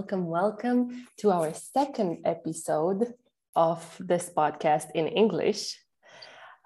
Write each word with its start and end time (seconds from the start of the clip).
welcome, 0.00 0.28
welcome, 0.28 1.06
to 1.18 1.30
our 1.30 1.52
second 1.52 2.24
episode 2.24 3.12
of 3.54 3.84
this 4.00 4.30
podcast 4.34 4.88
in 4.94 5.06
English. 5.06 5.76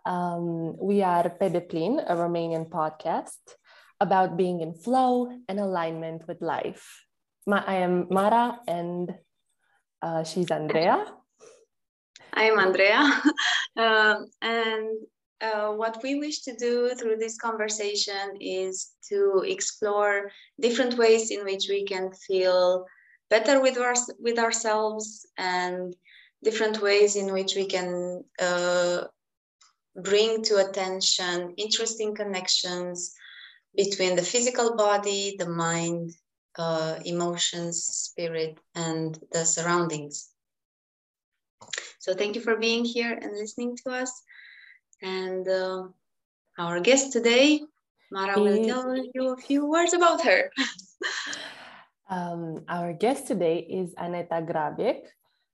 Um, 0.06 0.78
we 0.78 1.02
are 1.02 1.28
Pe 1.30 1.48
Deplin, 1.48 1.98
a 1.98 2.14
Romanian 2.14 2.70
podcast 2.70 3.42
about 3.98 4.36
being 4.36 4.60
in 4.60 4.72
flow 4.72 5.36
and 5.48 5.58
alignment 5.58 6.28
with 6.28 6.40
life. 6.40 6.86
Ma- 7.44 7.64
I 7.66 7.82
am 7.82 8.06
Mara, 8.08 8.60
and 8.68 9.12
uh, 10.00 10.22
she's 10.22 10.52
Andrea. 10.52 11.04
I 12.34 12.44
am 12.44 12.60
Andrea, 12.60 13.02
uh, 13.76 14.14
and 14.42 14.90
uh, 15.40 15.72
what 15.72 15.98
we 16.04 16.20
wish 16.20 16.42
to 16.42 16.54
do 16.54 16.94
through 16.94 17.16
this 17.16 17.36
conversation 17.36 18.38
is 18.40 18.94
to 19.08 19.42
explore 19.44 20.30
different 20.60 20.94
ways 20.96 21.32
in 21.32 21.42
which 21.42 21.66
we 21.68 21.84
can 21.84 22.12
feel 22.12 22.86
better 23.30 23.60
with, 23.60 23.78
our, 23.78 23.94
with 24.18 24.38
ourselves 24.38 25.26
and 25.36 25.94
different 26.42 26.80
ways 26.82 27.16
in 27.16 27.32
which 27.32 27.54
we 27.56 27.66
can 27.66 28.22
uh, 28.40 29.04
bring 29.96 30.42
to 30.42 30.56
attention 30.56 31.54
interesting 31.56 32.14
connections 32.14 33.14
between 33.76 34.16
the 34.16 34.22
physical 34.22 34.76
body, 34.76 35.36
the 35.38 35.48
mind, 35.48 36.12
uh, 36.56 36.98
emotions, 37.04 37.84
spirit, 37.84 38.58
and 38.74 39.18
the 39.32 39.44
surroundings. 39.44 40.28
So 41.98 42.14
thank 42.14 42.36
you 42.36 42.42
for 42.42 42.56
being 42.56 42.84
here 42.84 43.12
and 43.12 43.32
listening 43.32 43.76
to 43.78 43.90
us. 43.90 44.22
And 45.02 45.48
uh, 45.48 45.84
our 46.58 46.80
guest 46.80 47.12
today, 47.12 47.62
Mara 48.12 48.40
will 48.40 48.64
tell 48.64 48.96
you 48.96 49.32
a 49.32 49.36
few 49.36 49.66
words 49.66 49.94
about 49.94 50.22
her. 50.22 50.50
um, 52.08 52.64
our 52.68 52.92
guest 52.92 53.26
today 53.26 53.58
is 53.58 53.94
Aneta 53.96 54.42
Grabiec, 54.42 55.06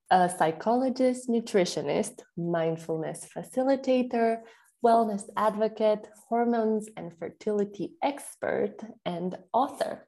a 0.09 0.29
psychologist, 0.29 1.29
nutritionist, 1.29 2.19
mindfulness 2.37 3.27
facilitator, 3.35 4.39
wellness 4.83 5.23
advocate, 5.37 6.07
hormones 6.27 6.89
and 6.97 7.17
fertility 7.17 7.93
expert, 8.03 8.75
and 9.05 9.37
author. 9.53 10.07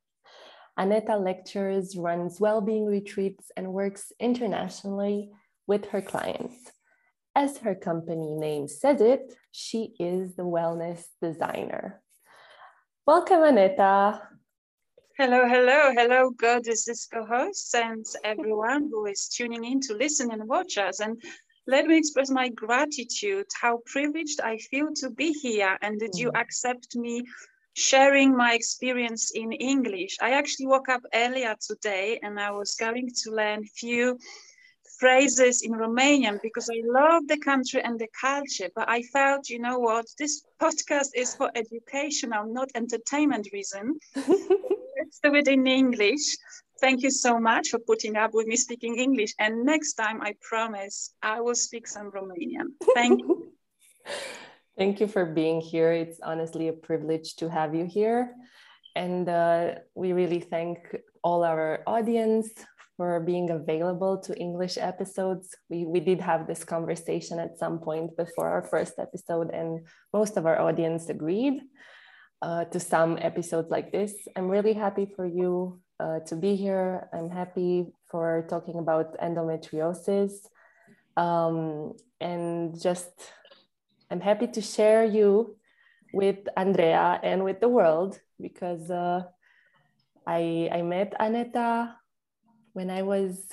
Aneta 0.77 1.15
lectures, 1.17 1.95
runs 1.95 2.39
well-being 2.39 2.85
retreats, 2.85 3.51
and 3.55 3.71
works 3.71 4.11
internationally 4.19 5.29
with 5.67 5.85
her 5.87 6.01
clients. 6.01 6.71
As 7.35 7.57
her 7.59 7.75
company 7.75 8.31
name 8.31 8.67
says 8.67 8.99
it, 8.99 9.33
she 9.51 9.93
is 9.99 10.35
the 10.35 10.43
wellness 10.43 11.03
designer. 11.21 12.01
Welcome, 13.05 13.43
Aneta. 13.43 14.21
Hello, 15.15 15.47
hello, 15.47 15.91
hello, 15.93 16.31
goddesses 16.31 17.07
co-hosts 17.13 17.75
and 17.75 18.03
everyone 18.23 18.89
who 18.89 19.05
is 19.05 19.27
tuning 19.27 19.63
in 19.63 19.79
to 19.81 19.93
listen 19.93 20.31
and 20.31 20.47
watch 20.47 20.79
us. 20.79 21.01
And 21.01 21.21
let 21.67 21.85
me 21.85 21.99
express 21.99 22.31
my 22.31 22.49
gratitude, 22.49 23.45
how 23.61 23.81
privileged 23.85 24.41
I 24.41 24.57
feel 24.57 24.87
to 24.95 25.11
be 25.11 25.31
here 25.31 25.77
and 25.83 25.99
that 25.99 26.17
you 26.17 26.31
mm. 26.31 26.41
accept 26.41 26.95
me 26.95 27.21
sharing 27.75 28.35
my 28.35 28.55
experience 28.55 29.29
in 29.35 29.51
English. 29.51 30.17
I 30.19 30.31
actually 30.31 30.65
woke 30.65 30.89
up 30.89 31.03
earlier 31.13 31.55
today 31.61 32.19
and 32.23 32.39
I 32.39 32.49
was 32.49 32.73
going 32.73 33.11
to 33.23 33.31
learn 33.31 33.65
few 33.65 34.17
phrases 34.97 35.61
in 35.61 35.73
Romanian 35.73 36.39
because 36.41 36.71
I 36.71 36.81
love 36.85 37.27
the 37.27 37.37
country 37.37 37.83
and 37.83 37.99
the 37.99 38.09
culture. 38.19 38.69
But 38.75 38.89
I 38.89 39.03
felt, 39.03 39.47
you 39.47 39.59
know 39.59 39.77
what, 39.77 40.07
this 40.17 40.43
podcast 40.59 41.09
is 41.13 41.35
for 41.35 41.51
educational, 41.53 42.51
not 42.51 42.71
entertainment 42.73 43.49
reason. 43.53 43.99
Let's 45.13 45.19
do 45.21 45.35
it 45.35 45.47
in 45.47 45.67
English. 45.67 46.37
Thank 46.81 47.03
you 47.03 47.11
so 47.11 47.39
much 47.39 47.69
for 47.69 47.77
putting 47.77 48.17
up 48.17 48.33
with 48.33 48.47
me 48.47 48.55
speaking 48.55 48.97
English. 48.97 49.33
And 49.37 49.63
next 49.63 49.93
time, 49.93 50.21
I 50.23 50.33
promise 50.41 51.13
I 51.21 51.39
will 51.39 51.53
speak 51.53 51.87
some 51.87 52.09
Romanian. 52.09 52.73
Thank 52.95 53.21
you. 53.21 53.53
Thank 54.77 54.99
you 54.99 55.07
for 55.07 55.25
being 55.25 55.61
here. 55.61 55.91
It's 55.91 56.19
honestly 56.23 56.67
a 56.67 56.73
privilege 56.73 57.35
to 57.35 57.47
have 57.47 57.75
you 57.75 57.85
here. 57.85 58.33
And 58.95 59.29
uh, 59.29 59.75
we 59.93 60.13
really 60.13 60.39
thank 60.39 60.79
all 61.23 61.43
our 61.43 61.83
audience 61.85 62.49
for 62.97 63.19
being 63.19 63.51
available 63.51 64.17
to 64.21 64.35
English 64.35 64.79
episodes. 64.79 65.55
We, 65.69 65.85
we 65.85 65.99
did 65.99 66.21
have 66.21 66.47
this 66.47 66.63
conversation 66.63 67.37
at 67.37 67.59
some 67.59 67.77
point 67.77 68.17
before 68.17 68.49
our 68.49 68.63
first 68.63 68.93
episode, 68.97 69.51
and 69.51 69.85
most 70.11 70.37
of 70.37 70.47
our 70.47 70.59
audience 70.59 71.09
agreed 71.09 71.61
uh, 72.43 72.65
to 72.65 72.79
some 72.79 73.17
episodes 73.21 73.71
like 73.71 73.91
this. 73.91 74.13
I'm 74.35 74.49
really 74.49 74.73
happy 74.73 75.07
for 75.15 75.25
you 75.25 75.79
uh, 75.99 76.19
to 76.27 76.35
be 76.35 76.55
here. 76.55 77.07
I'm 77.13 77.29
happy 77.29 77.87
for 78.11 78.45
talking 78.49 78.77
about 78.79 79.17
endometriosis. 79.19 80.33
Um, 81.15 81.93
and 82.19 82.79
just, 82.79 83.13
I'm 84.11 84.19
happy 84.19 84.47
to 84.47 84.61
share 84.61 85.05
you 85.05 85.55
with 86.13 86.39
Andrea 86.57 87.19
and 87.23 87.45
with 87.45 87.61
the 87.61 87.69
world 87.69 88.19
because 88.41 88.91
uh, 88.91 89.23
I, 90.27 90.69
I 90.71 90.81
met 90.81 91.13
Aneta 91.19 91.95
when 92.73 92.89
I 92.89 93.03
was 93.03 93.47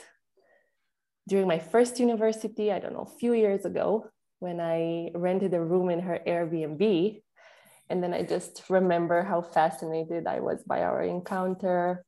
during 1.29 1.47
my 1.47 1.61
first 1.61 2.01
university, 2.01 2.73
I 2.73 2.81
don't 2.81 2.95
know, 2.95 3.09
a 3.15 3.19
few 3.19 3.35
years 3.35 3.65
ago, 3.65 4.11
when 4.41 4.59
I 4.59 5.11
rented 5.15 5.55
a 5.55 5.61
room 5.61 5.91
in 5.91 6.01
her 6.01 6.19
Airbnb. 6.27 7.23
And 7.91 8.03
then 8.03 8.15
I 8.15 8.23
just 8.23 8.63
remember 8.71 9.25
how 9.25 9.43
fascinated 9.43 10.27
I 10.29 10.39
was 10.39 10.63
by 10.63 10.83
our 10.83 11.03
encounter. 11.03 12.05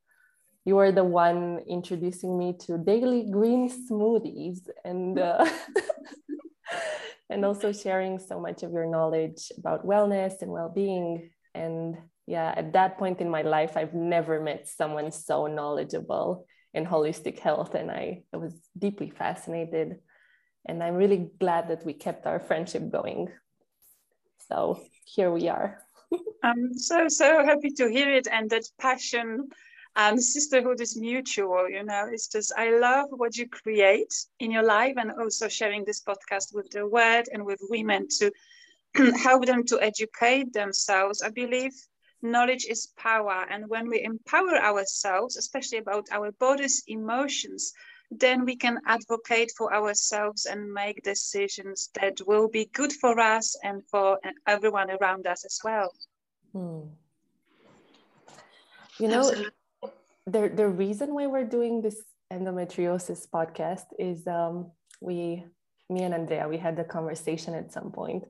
You 0.65 0.77
were 0.77 0.93
the 0.93 1.05
one 1.05 1.61
introducing 1.69 2.39
me 2.39 2.57
to 2.67 2.79
daily 2.79 3.29
green 3.29 3.69
smoothies 3.69 4.61
and 4.85 5.19
uh, 5.19 5.45
and 7.31 7.45
also 7.45 7.73
sharing 7.73 8.21
so 8.21 8.39
much 8.39 8.63
of 8.63 8.73
your 8.73 8.87
knowledge 8.87 9.51
about 9.59 9.85
wellness 9.85 10.41
and 10.41 10.53
well-being. 10.53 11.31
And 11.55 11.97
yeah, 12.27 12.55
at 12.57 12.73
that 12.75 12.97
point 12.97 13.21
in 13.21 13.29
my 13.29 13.43
life, 13.43 13.77
I've 13.77 13.95
never 13.95 14.39
met 14.41 14.69
someone 14.69 15.11
so 15.11 15.49
knowledgeable 15.49 16.47
in 16.75 16.87
holistic 16.87 17.41
health. 17.41 17.75
And 17.75 17.91
I, 17.91 18.23
I 18.33 18.37
was 18.37 18.55
deeply 18.79 19.11
fascinated. 19.11 19.97
And 20.67 20.83
I'm 20.83 20.95
really 20.95 21.31
glad 21.41 21.69
that 21.69 21.85
we 21.85 21.93
kept 21.93 22.27
our 22.27 22.39
friendship 22.39 22.89
going. 22.93 23.29
So 24.49 24.81
here 25.05 25.31
we 25.31 25.49
are. 25.49 25.83
I'm 26.43 26.75
so, 26.75 27.09
so 27.09 27.45
happy 27.45 27.71
to 27.73 27.89
hear 27.89 28.13
it. 28.13 28.29
And 28.31 28.51
that 28.51 28.65
passion 28.79 29.49
and 29.97 30.23
sisterhood 30.23 30.81
is 30.81 30.97
mutual, 30.97 31.69
you 31.69 31.85
know, 31.85 32.09
it's 32.11 32.29
just, 32.29 32.53
I 32.57 32.79
love 32.79 33.09
what 33.11 33.37
you 33.37 33.47
create 33.49 34.13
in 34.41 34.51
your 34.51 34.63
life 34.63 34.95
and 34.97 35.13
also 35.13 35.49
sharing 35.49 35.85
this 35.85 36.01
podcast 36.01 36.55
with 36.55 36.71
the 36.71 36.87
world 36.87 37.27
and 37.33 37.45
with 37.45 37.61
women 37.69 38.09
to 38.19 38.33
help 39.23 39.45
them 39.45 39.65
to 39.67 39.81
educate 39.81 40.53
themselves. 40.53 41.23
I 41.23 41.29
believe 41.29 41.73
knowledge 42.23 42.65
is 42.69 42.89
power. 42.97 43.47
And 43.51 43.69
when 43.69 43.89
we 43.89 44.03
empower 44.03 44.57
ourselves, 44.57 45.37
especially 45.37 45.79
about 45.79 46.07
our 46.11 46.33
body's 46.33 46.83
emotions, 46.87 47.73
then 48.19 48.45
we 48.45 48.57
can 48.57 48.79
advocate 48.87 49.53
for 49.57 49.75
ourselves 49.75 50.47
and 50.47 50.73
make 50.73 51.03
decisions 51.03 51.91
that 52.01 52.21
will 52.27 52.49
be 52.49 52.67
good 52.73 52.93
for 52.93 53.19
us 53.19 53.57
and 53.63 53.83
for 53.91 54.19
everyone 54.47 54.91
around 54.91 55.27
us 55.27 55.45
as 55.45 55.61
well. 55.65 55.93
Hmm. 56.53 56.81
You 58.99 59.09
know, 59.09 59.33
the, 60.27 60.53
the 60.55 60.69
reason 60.69 61.15
why 61.15 61.27
we're 61.27 61.45
doing 61.45 61.81
this 61.81 62.03
endometriosis 62.33 63.27
podcast 63.29 63.87
is 63.99 64.27
um, 64.27 64.71
we, 65.01 65.45
me 65.89 66.03
and 66.03 66.15
Andrea, 66.15 66.49
we 66.49 66.59
had 66.59 66.79
a 66.79 66.85
conversation 66.85 67.55
at 67.55 67.73
some 67.73 67.91
point 67.91 68.25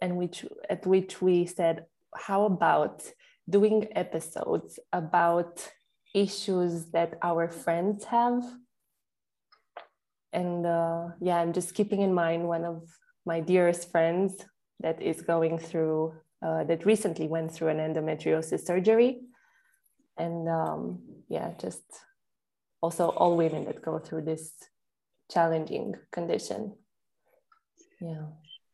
and 0.00 0.16
which 0.16 0.44
at 0.68 0.86
which 0.86 1.22
we 1.22 1.46
said, 1.46 1.86
how 2.14 2.44
about 2.44 3.02
doing 3.48 3.88
episodes 3.94 4.78
about 4.92 5.70
issues 6.14 6.86
that 6.86 7.18
our 7.22 7.48
friends 7.48 8.04
have. 8.04 8.42
And 10.34 10.66
uh, 10.66 11.10
yeah, 11.20 11.36
I'm 11.36 11.52
just 11.52 11.74
keeping 11.74 12.02
in 12.02 12.12
mind 12.12 12.46
one 12.46 12.64
of 12.64 12.82
my 13.24 13.40
dearest 13.40 13.90
friends 13.90 14.44
that 14.80 15.00
is 15.00 15.22
going 15.22 15.58
through, 15.58 16.12
uh, 16.44 16.64
that 16.64 16.84
recently 16.84 17.28
went 17.28 17.52
through 17.52 17.68
an 17.68 17.78
endometriosis 17.78 18.66
surgery. 18.66 19.20
And 20.18 20.48
um, 20.48 20.98
yeah, 21.28 21.52
just 21.60 21.84
also 22.82 23.10
all 23.10 23.36
women 23.36 23.64
that 23.64 23.80
go 23.80 23.98
through 23.98 24.22
this 24.22 24.52
challenging 25.30 25.94
condition. 26.12 26.74
Yeah. 28.00 28.26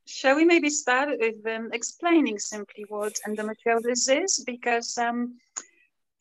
Shall 0.07 0.37
we 0.37 0.45
maybe 0.45 0.71
start 0.71 1.11
with 1.21 1.47
um, 1.47 1.69
explaining 1.73 2.39
simply 2.39 2.85
what 2.89 3.17
endometriosis 3.29 4.25
is? 4.25 4.43
Because 4.45 4.99
um, 4.99 5.37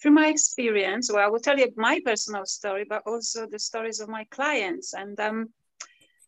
through 0.02 0.12
my 0.12 0.28
experience, 0.28 1.12
well, 1.12 1.26
I 1.26 1.28
will 1.28 1.40
tell 1.40 1.58
you 1.58 1.72
my 1.76 2.00
personal 2.06 2.46
story, 2.46 2.86
but 2.88 3.04
also 3.06 3.48
the 3.48 3.60
stories 3.60 4.00
of 4.00 4.08
my 4.08 4.24
clients. 4.32 4.94
And 4.94 5.20
um, 5.20 5.50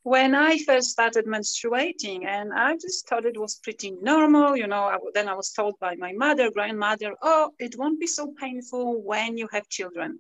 when 0.03 0.35
I 0.35 0.57
first 0.57 0.89
started 0.89 1.25
menstruating, 1.25 2.25
and 2.25 2.51
I 2.53 2.75
just 2.75 3.07
thought 3.07 3.25
it 3.25 3.39
was 3.39 3.55
pretty 3.63 3.91
normal, 4.01 4.57
you 4.57 4.67
know. 4.67 4.83
I, 4.83 4.97
then 5.13 5.29
I 5.29 5.35
was 5.35 5.51
told 5.51 5.79
by 5.79 5.95
my 5.95 6.11
mother, 6.11 6.51
grandmother, 6.51 7.15
oh, 7.21 7.51
it 7.59 7.75
won't 7.77 7.99
be 7.99 8.07
so 8.07 8.33
painful 8.39 9.01
when 9.03 9.37
you 9.37 9.47
have 9.51 9.69
children. 9.69 10.19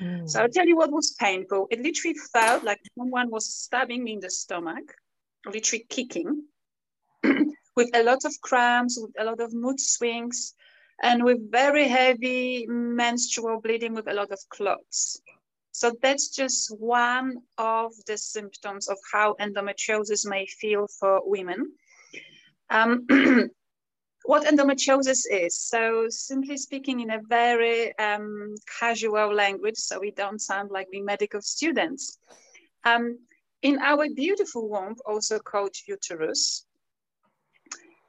Mm. 0.00 0.28
So 0.28 0.42
I'll 0.42 0.48
tell 0.48 0.66
you 0.66 0.76
what 0.76 0.90
was 0.90 1.12
painful. 1.12 1.68
It 1.70 1.80
literally 1.80 2.16
felt 2.32 2.64
like 2.64 2.80
someone 2.98 3.30
was 3.30 3.54
stabbing 3.54 4.02
me 4.02 4.14
in 4.14 4.20
the 4.20 4.30
stomach, 4.30 4.94
literally 5.44 5.86
kicking, 5.88 6.44
with 7.76 7.90
a 7.94 8.02
lot 8.02 8.24
of 8.24 8.32
cramps, 8.40 8.98
with 9.00 9.12
a 9.18 9.24
lot 9.24 9.40
of 9.40 9.54
mood 9.54 9.78
swings, 9.78 10.54
and 11.02 11.24
with 11.24 11.50
very 11.50 11.88
heavy 11.88 12.66
menstrual 12.68 13.60
bleeding 13.60 13.94
with 13.94 14.08
a 14.08 14.14
lot 14.14 14.30
of 14.30 14.40
clots. 14.48 15.20
So 15.72 15.92
that's 16.00 16.28
just 16.28 16.74
one 16.78 17.36
of 17.58 17.92
the 18.06 18.16
symptoms 18.16 18.88
of 18.88 18.96
how 19.12 19.34
endometriosis 19.40 20.26
may 20.26 20.46
feel 20.46 20.86
for 20.98 21.20
women. 21.24 21.72
Um, 22.70 23.06
what 24.24 24.46
endometriosis 24.46 25.24
is. 25.30 25.60
So 25.60 26.06
simply 26.08 26.56
speaking 26.56 27.00
in 27.00 27.10
a 27.10 27.20
very 27.28 27.96
um, 27.98 28.54
casual 28.78 29.34
language, 29.34 29.76
so 29.76 30.00
we 30.00 30.12
don't 30.12 30.40
sound 30.40 30.70
like 30.70 30.88
we 30.90 31.02
medical 31.02 31.42
students. 31.42 32.18
Um, 32.84 33.18
in 33.62 33.78
our 33.78 34.06
beautiful 34.14 34.68
womb, 34.68 34.96
also 35.04 35.38
called 35.38 35.74
uterus, 35.86 36.64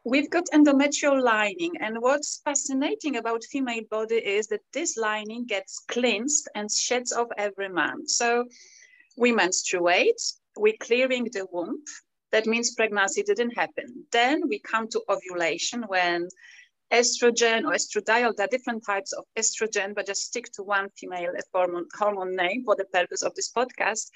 we've 0.08 0.30
got 0.30 0.46
endometrial 0.54 1.22
lining 1.22 1.74
and 1.82 1.98
what's 2.00 2.40
fascinating 2.46 3.18
about 3.18 3.44
female 3.44 3.84
body 3.92 4.16
is 4.16 4.48
that 4.48 4.62
this 4.72 4.96
lining 4.96 5.46
gets 5.46 5.80
cleansed 5.80 6.48
and 6.56 6.72
sheds 6.72 7.12
off 7.12 7.28
every 7.38 7.68
month. 7.68 8.10
So 8.10 8.46
we 9.18 9.34
menstruate 9.34 10.22
we're 10.56 10.80
clearing 10.80 11.26
the 11.26 11.46
womb. 11.52 11.82
That 12.32 12.46
means 12.46 12.74
pregnancy 12.74 13.22
didn't 13.24 13.58
happen. 13.58 14.06
Then 14.12 14.48
we 14.48 14.60
come 14.60 14.88
to 14.90 15.02
ovulation 15.10 15.84
when 15.88 16.30
estrogen 16.92 17.66
or 17.66 17.74
estradiol 17.74 18.34
there 18.36 18.46
are 18.46 18.56
different 18.56 18.82
types 18.86 19.12
of 19.12 19.26
estrogen 19.38 19.94
but 19.94 20.06
just 20.06 20.22
stick 20.22 20.46
to 20.54 20.64
one 20.64 20.88
female 20.98 21.34
hormone, 21.54 21.86
hormone 21.94 22.34
name 22.34 22.64
for 22.64 22.78
the 22.78 22.86
purpose 22.86 23.24
of 23.24 23.36
this 23.36 23.52
podcast 23.52 24.10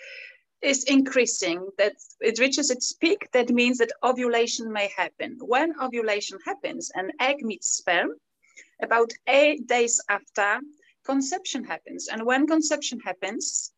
is 0.62 0.84
increasing, 0.84 1.68
that 1.78 1.94
it 2.20 2.40
reaches 2.40 2.70
its 2.70 2.94
peak, 2.94 3.28
that 3.34 3.50
means 3.50 3.78
that 3.80 3.92
ovulation 4.04 4.72
may 4.72 4.90
happen. 4.96 5.38
When 5.42 5.74
ovulation 5.82 6.38
happens, 6.46 6.92
an 6.94 7.12
egg 7.20 7.44
meets 7.44 7.68
sperm, 7.68 8.12
about 8.82 9.12
eight 9.28 9.68
days 9.68 10.00
after 10.10 10.60
conception 11.06 11.64
happens. 11.64 12.08
And 12.08 12.26
when 12.26 12.48
conception 12.48 13.00
happens, 13.00 13.74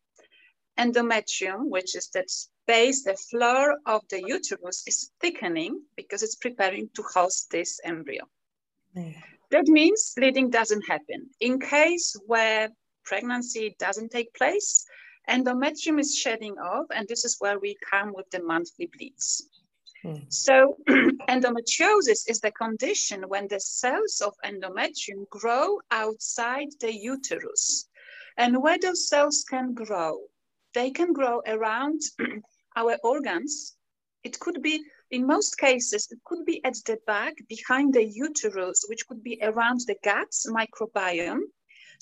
endometrium, 0.78 1.68
which 1.68 1.94
is 1.94 2.08
that 2.14 2.30
space, 2.30 3.04
the 3.04 3.16
floor 3.30 3.76
of 3.86 4.02
the 4.10 4.22
uterus 4.26 4.82
is 4.86 5.10
thickening 5.20 5.80
because 5.96 6.22
it's 6.22 6.36
preparing 6.36 6.88
to 6.94 7.02
host 7.02 7.50
this 7.50 7.80
embryo. 7.84 8.24
Mm. 8.96 9.14
That 9.50 9.66
means 9.66 10.12
bleeding 10.16 10.50
doesn't 10.50 10.82
happen. 10.88 11.30
In 11.40 11.60
case 11.60 12.16
where 12.26 12.70
pregnancy 13.04 13.76
doesn't 13.78 14.10
take 14.10 14.32
place, 14.34 14.84
endometrium 15.28 15.98
is 15.98 16.16
shedding 16.16 16.58
off, 16.58 16.86
and 16.94 17.06
this 17.08 17.24
is 17.24 17.36
where 17.38 17.58
we 17.58 17.76
come 17.90 18.12
with 18.14 18.30
the 18.30 18.42
monthly 18.42 18.86
bleeds. 18.86 19.48
Hmm. 20.04 20.16
So 20.28 20.76
endometriosis 21.28 22.28
is 22.28 22.40
the 22.40 22.52
condition 22.52 23.22
when 23.28 23.48
the 23.48 23.58
cells 23.58 24.20
of 24.20 24.34
endometrium 24.44 25.28
grow 25.30 25.80
outside 25.90 26.68
the 26.80 26.92
uterus. 26.92 27.88
And 28.36 28.62
where 28.62 28.78
those 28.78 29.08
cells 29.08 29.44
can 29.48 29.72
grow, 29.72 30.18
they 30.74 30.90
can 30.90 31.12
grow 31.12 31.40
around 31.46 32.02
our 32.76 32.98
organs. 33.02 33.76
It 34.24 34.38
could 34.40 34.60
be, 34.60 34.84
in 35.10 35.26
most 35.26 35.56
cases, 35.56 36.08
it 36.10 36.18
could 36.24 36.44
be 36.44 36.62
at 36.64 36.74
the 36.84 36.98
back 37.06 37.34
behind 37.48 37.94
the 37.94 38.04
uterus, 38.04 38.84
which 38.88 39.06
could 39.06 39.22
be 39.22 39.38
around 39.40 39.80
the 39.86 39.96
guts 40.02 40.46
microbiome. 40.50 41.44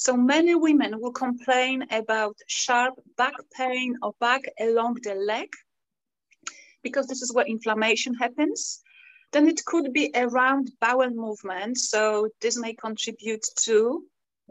So 0.05 0.17
many 0.17 0.57
women 0.57 1.01
will 1.01 1.13
complain 1.13 1.87
about 1.93 2.37
sharp 2.49 2.95
back 3.17 3.35
pain 3.57 3.97
or 4.03 4.13
back 4.19 4.43
along 4.59 4.95
the 5.05 5.15
leg 5.15 5.49
because 6.83 7.07
this 7.07 7.23
is 7.23 7.33
where 7.33 7.47
inflammation 7.47 8.15
happens. 8.15 8.83
Then 9.31 9.47
it 9.47 9.65
could 9.65 9.93
be 9.93 10.11
around 10.17 10.73
bowel 10.81 11.11
movement. 11.11 11.79
So 11.79 12.31
this 12.41 12.59
may 12.59 12.75
contribute 12.75 13.47
to 13.61 14.05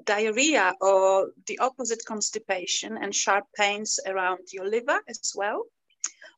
diarrhea 0.06 0.74
or 0.80 1.32
the 1.48 1.60
opposite 1.60 2.06
constipation 2.06 2.96
and 2.96 3.14
sharp 3.14 3.44
pains 3.54 4.00
around 4.08 4.54
your 4.54 4.70
liver 4.70 5.02
as 5.10 5.34
well. 5.36 5.66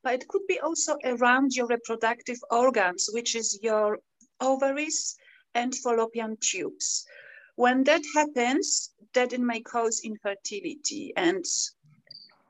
But 0.01 0.15
it 0.15 0.27
could 0.27 0.47
be 0.47 0.59
also 0.59 0.97
around 1.05 1.53
your 1.53 1.67
reproductive 1.67 2.39
organs, 2.49 3.11
which 3.13 3.35
is 3.35 3.59
your 3.61 3.99
ovaries 4.41 5.15
and 5.53 5.75
fallopian 5.75 6.35
tubes. 6.41 7.05
When 7.55 7.83
that 7.83 8.01
happens, 8.15 8.89
that 9.13 9.37
may 9.39 9.61
cause 9.61 10.01
infertility 10.03 11.13
and 11.15 11.45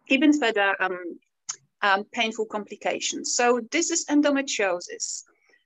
even 0.08 0.38
further 0.38 0.76
um, 0.80 1.20
um, 1.82 2.04
painful 2.12 2.46
complications. 2.46 3.36
So 3.36 3.62
this 3.72 3.92
is 3.92 4.06
endometriosis. 4.06 5.24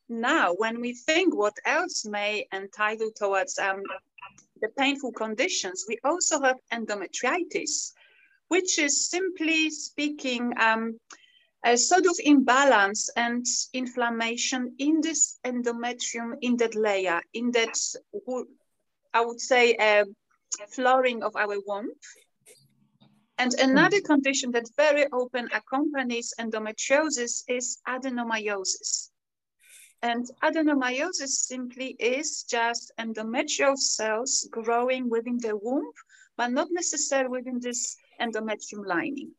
Now, 0.09 0.53
when 0.53 0.79
we 0.81 0.93
think 0.93 1.35
what 1.35 1.57
else 1.65 2.05
may 2.05 2.47
entitle 2.53 3.11
towards 3.15 3.59
um, 3.59 3.83
the 4.61 4.69
painful 4.77 5.11
conditions, 5.11 5.85
we 5.87 5.99
also 6.03 6.41
have 6.41 6.57
endometritis, 6.71 7.93
which 8.47 8.79
is 8.79 9.09
simply 9.09 9.69
speaking 9.69 10.53
um, 10.59 10.99
a 11.65 11.77
sort 11.77 12.05
of 12.05 12.15
imbalance 12.23 13.09
and 13.15 13.45
inflammation 13.73 14.75
in 14.79 15.01
this 15.01 15.39
endometrium, 15.43 16.37
in 16.41 16.55
that 16.57 16.75
layer, 16.75 17.21
in 17.33 17.51
that 17.51 17.77
I 19.13 19.25
would 19.25 19.41
say, 19.41 19.75
flooring 20.69 21.23
of 21.23 21.35
our 21.35 21.59
womb. 21.65 21.89
And 23.37 23.53
hmm. 23.53 23.69
another 23.69 24.01
condition 24.01 24.51
that 24.51 24.69
very 24.75 25.05
often 25.07 25.49
accompanies 25.53 26.33
endometriosis 26.39 27.43
is 27.47 27.79
adenomyosis. 27.87 29.09
And 30.01 30.27
adenomyosis 30.43 31.47
simply 31.47 31.95
is 31.99 32.43
just 32.43 32.91
endometrial 32.99 33.77
cells 33.77 34.47
growing 34.51 35.09
within 35.09 35.37
the 35.37 35.57
womb, 35.57 35.91
but 36.35 36.51
not 36.51 36.67
necessarily 36.71 37.29
within 37.29 37.59
this 37.59 37.97
endometrium 38.21 38.85
lining. 38.85 39.31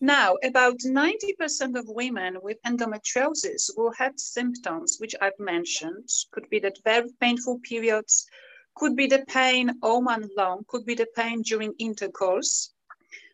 Now, 0.00 0.36
about 0.42 0.78
90% 0.80 1.78
of 1.78 1.88
women 1.88 2.38
with 2.42 2.58
endometriosis 2.66 3.70
will 3.76 3.92
have 3.92 4.18
symptoms 4.18 4.96
which 4.98 5.14
I've 5.20 5.38
mentioned. 5.38 6.08
Could 6.32 6.50
be 6.50 6.58
that 6.60 6.78
very 6.84 7.08
painful 7.20 7.60
periods, 7.60 8.26
could 8.74 8.96
be 8.96 9.06
the 9.06 9.24
pain 9.28 9.78
all 9.82 10.00
month 10.00 10.30
long, 10.36 10.64
could 10.66 10.84
be 10.84 10.94
the 10.94 11.06
pain 11.14 11.42
during 11.42 11.74
intercourse, 11.78 12.72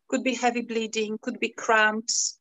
could 0.09 0.23
be 0.23 0.35
heavy 0.35 0.63
bleeding, 0.63 1.19
could 1.23 1.41
be 1.41 1.49
cramps, 1.49 2.39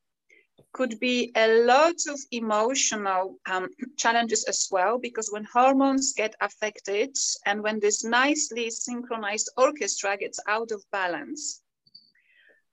could 0.73 0.99
be 0.99 1.31
a 1.35 1.63
lot 1.63 1.95
of 2.07 2.19
emotional 2.31 3.37
um, 3.49 3.69
challenges 3.97 4.43
as 4.45 4.67
well, 4.71 4.97
because 4.97 5.29
when 5.31 5.45
hormones 5.45 6.13
get 6.13 6.35
affected 6.41 7.15
and 7.45 7.63
when 7.63 7.79
this 7.79 8.03
nicely 8.03 8.69
synchronized 8.69 9.49
orchestra 9.57 10.17
gets 10.17 10.39
out 10.47 10.71
of 10.71 10.83
balance, 10.91 11.61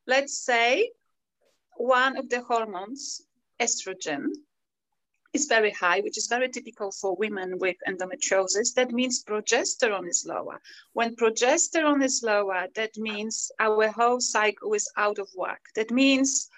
let's 0.06 0.38
say 0.38 0.90
one 1.76 2.16
of 2.16 2.28
the 2.28 2.42
hormones, 2.42 3.22
estrogen, 3.60 4.26
is 5.36 5.46
very 5.46 5.70
high, 5.70 6.00
which 6.00 6.18
is 6.18 6.26
very 6.26 6.48
typical 6.48 6.90
for 7.00 7.14
women 7.16 7.58
with 7.58 7.76
endometriosis. 7.90 8.74
That 8.74 8.90
means 8.90 9.22
progesterone 9.22 10.08
is 10.08 10.26
lower. 10.26 10.60
When 10.94 11.14
progesterone 11.14 12.02
is 12.02 12.22
lower, 12.22 12.66
that 12.74 12.96
means 12.96 13.52
our 13.58 13.88
whole 13.98 14.20
cycle 14.20 14.72
is 14.74 14.90
out 14.96 15.18
of 15.18 15.28
whack. 15.34 15.62
That 15.74 15.90
means 15.90 16.48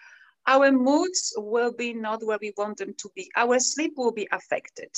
our 0.46 0.70
moods 0.72 1.34
will 1.36 1.72
be 1.72 1.92
not 1.92 2.24
where 2.24 2.38
we 2.40 2.52
want 2.56 2.78
them 2.78 2.94
to 3.02 3.08
be. 3.14 3.30
Our 3.36 3.58
sleep 3.58 3.94
will 3.96 4.12
be 4.12 4.28
affected 4.32 4.92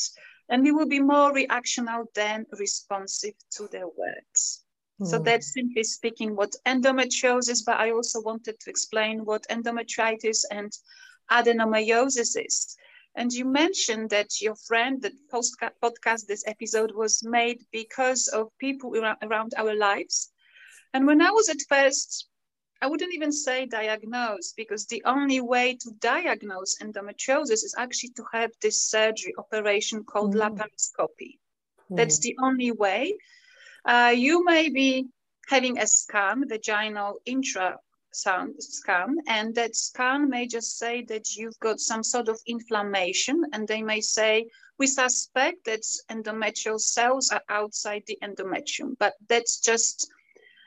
and 0.51 0.63
we 0.63 0.73
will 0.73 0.91
be 0.97 1.01
more 1.01 1.33
reactional 1.33 2.05
than 2.15 2.47
responsive 2.59 3.35
to 3.57 3.69
their 3.69 3.89
words. 3.89 4.65
So 5.05 5.17
hmm. 5.17 5.25
that's 5.25 5.55
simply 5.55 5.85
speaking 5.85 6.37
what 6.37 6.55
endometriosis, 6.67 7.65
but 7.65 7.79
I 7.79 7.93
also 7.93 8.21
wanted 8.21 8.61
to 8.61 8.71
explain 8.71 9.25
what 9.25 9.47
endometritis 9.49 10.45
and 10.51 10.71
adenomyosis 11.31 12.37
is. 12.47 12.77
And 13.15 13.33
you 13.33 13.45
mentioned 13.45 14.11
that 14.11 14.41
your 14.41 14.55
friend, 14.55 15.03
that 15.03 15.13
podcast, 15.33 16.27
this 16.27 16.45
episode 16.47 16.93
was 16.93 17.23
made 17.25 17.61
because 17.73 18.29
of 18.29 18.57
people 18.59 18.95
around 18.97 19.53
our 19.57 19.75
lives. 19.75 20.31
And 20.95 21.07
when 21.07 21.21
I 21.21 21.31
was 21.31 21.49
at 21.49 21.63
first, 21.69 22.29
I 22.83 22.87
wouldn't 22.87 23.15
even 23.15 23.33
say 23.33 23.67
diagnose 23.67 24.53
because 24.57 24.87
the 24.87 25.03
only 25.05 25.41
way 25.41 25.77
to 25.83 25.91
diagnose 26.01 26.79
endometriosis 26.79 27.65
is 27.65 27.75
actually 27.77 28.11
to 28.17 28.25
have 28.33 28.53
this 28.63 28.87
surgery 28.87 29.35
operation 29.37 30.05
called 30.05 30.35
mm. 30.35 30.41
laparoscopy. 30.41 31.39
Mm. 31.91 31.97
That's 31.97 32.21
the 32.21 32.37
only 32.41 32.73
way 32.73 33.19
uh, 33.85 34.13
you 34.15 34.45
may 34.45 34.69
be 34.69 35.09
having 35.49 35.79
a 35.79 35.87
scan, 35.87 36.49
vaginal 36.49 37.21
intra 37.27 37.79
scan, 38.13 39.17
and 39.27 39.55
that 39.55 39.77
scan 39.77 40.29
may 40.29 40.47
just 40.47 40.79
say 40.79 41.03
that 41.05 41.37
you've 41.37 41.59
got 41.61 41.81
some 41.81 42.03
sort 42.03 42.29
of 42.29 42.41
inflammation, 42.47 43.45
and 43.53 43.67
they 43.67 43.83
may 43.83 44.01
say, 44.01 44.49
we 44.79 44.87
suspect 44.87 45.65
that 45.67 45.85
endometrial 46.11 46.81
cells 46.81 47.31
are 47.31 47.43
outside 47.49 48.03
the 48.07 48.19
endometrium, 48.23 48.97
but 48.99 49.15
that's 49.29 49.61
just 49.61 50.11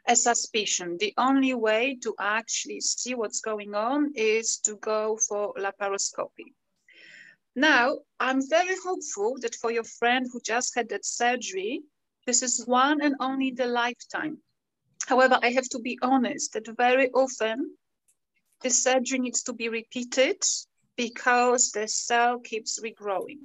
a 0.07 0.15
suspicion. 0.15 0.97
The 0.99 1.13
only 1.17 1.53
way 1.53 1.97
to 2.03 2.13
actually 2.19 2.81
see 2.81 3.15
what's 3.15 3.41
going 3.41 3.73
on 3.73 4.11
is 4.15 4.57
to 4.59 4.75
go 4.75 5.17
for 5.17 5.53
laparoscopy. 5.55 6.53
Now, 7.55 7.99
I'm 8.19 8.47
very 8.47 8.75
hopeful 8.83 9.37
that 9.41 9.55
for 9.55 9.71
your 9.71 9.83
friend 9.83 10.27
who 10.31 10.41
just 10.41 10.75
had 10.75 10.89
that 10.89 11.05
surgery, 11.05 11.81
this 12.25 12.41
is 12.41 12.65
one 12.65 13.01
and 13.01 13.15
only 13.19 13.51
the 13.51 13.65
lifetime. 13.65 14.39
However, 15.07 15.39
I 15.41 15.51
have 15.51 15.67
to 15.69 15.79
be 15.79 15.97
honest 16.01 16.53
that 16.53 16.67
very 16.77 17.09
often 17.11 17.75
the 18.61 18.69
surgery 18.69 19.19
needs 19.19 19.43
to 19.43 19.53
be 19.53 19.69
repeated 19.69 20.41
because 20.95 21.71
the 21.71 21.87
cell 21.87 22.39
keeps 22.39 22.79
regrowing. 22.81 23.39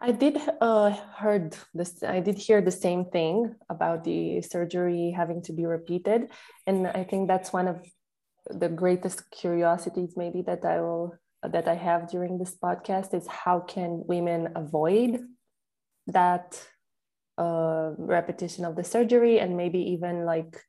I 0.00 0.12
did 0.12 0.38
uh, 0.60 0.90
heard 0.90 1.56
this. 1.72 2.02
I 2.02 2.20
did 2.20 2.36
hear 2.36 2.60
the 2.60 2.70
same 2.70 3.06
thing 3.06 3.54
about 3.70 4.04
the 4.04 4.42
surgery 4.42 5.10
having 5.10 5.42
to 5.42 5.52
be 5.52 5.64
repeated, 5.64 6.30
and 6.66 6.86
I 6.86 7.04
think 7.04 7.28
that's 7.28 7.52
one 7.52 7.68
of 7.68 7.84
the 8.50 8.68
greatest 8.68 9.30
curiosities 9.30 10.14
maybe 10.16 10.42
that 10.42 10.64
I 10.64 10.80
will 10.80 11.16
that 11.42 11.66
I 11.66 11.74
have 11.74 12.10
during 12.10 12.38
this 12.38 12.54
podcast 12.56 13.14
is 13.14 13.26
how 13.26 13.60
can 13.60 14.02
women 14.06 14.52
avoid 14.54 15.20
that 16.08 16.60
uh, 17.38 17.92
repetition 17.96 18.64
of 18.64 18.76
the 18.76 18.84
surgery 18.84 19.40
and 19.40 19.56
maybe 19.56 19.78
even 19.78 20.24
like 20.24 20.62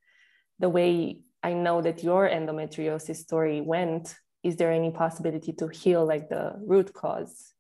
the 0.60 0.70
way 0.70 1.20
I 1.44 1.54
know 1.54 1.82
that 1.82 2.04
your 2.04 2.30
endometriosis 2.30 3.18
story 3.18 3.62
went. 3.62 4.16
Is 4.44 4.56
there 4.58 4.72
any 4.72 4.92
possibility 4.92 5.54
to 5.54 5.68
heal 5.68 6.06
like 6.06 6.30
the 6.30 6.54
root 6.66 6.94
cause? 6.94 7.54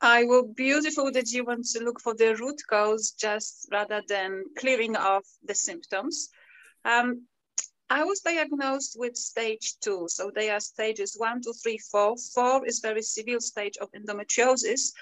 I 0.00 0.24
will 0.24 0.46
beautiful 0.54 1.10
that 1.12 1.32
you 1.32 1.44
want 1.44 1.64
to 1.72 1.82
look 1.82 2.00
for 2.00 2.14
the 2.14 2.34
root 2.36 2.60
cause 2.68 3.12
just 3.12 3.68
rather 3.72 4.02
than 4.06 4.44
clearing 4.58 4.94
off 4.96 5.24
the 5.44 5.54
symptoms. 5.54 6.28
Um, 6.84 7.26
I 7.88 8.04
was 8.04 8.20
diagnosed 8.20 8.96
with 8.98 9.16
stage 9.16 9.74
two. 9.80 10.06
So 10.08 10.30
they 10.34 10.50
are 10.50 10.60
stages 10.60 11.14
one, 11.16 11.40
two, 11.40 11.54
three, 11.62 11.78
four. 11.78 12.16
Four 12.34 12.66
is 12.66 12.80
very 12.80 13.02
severe 13.02 13.40
stage 13.40 13.76
of 13.78 13.90
endometriosis. 13.92 14.92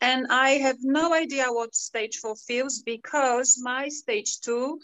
And 0.00 0.28
I 0.30 0.50
have 0.50 0.76
no 0.80 1.12
idea 1.12 1.46
what 1.48 1.74
stage 1.74 2.18
four 2.18 2.36
feels 2.36 2.82
because 2.82 3.58
my 3.60 3.88
stage 3.88 4.40
two, 4.40 4.80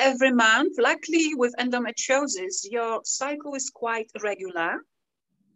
every 0.00 0.32
month, 0.32 0.78
luckily 0.78 1.34
with 1.34 1.54
endometriosis, 1.58 2.64
your 2.70 3.00
cycle 3.04 3.54
is 3.54 3.70
quite 3.70 4.10
regular. 4.22 4.82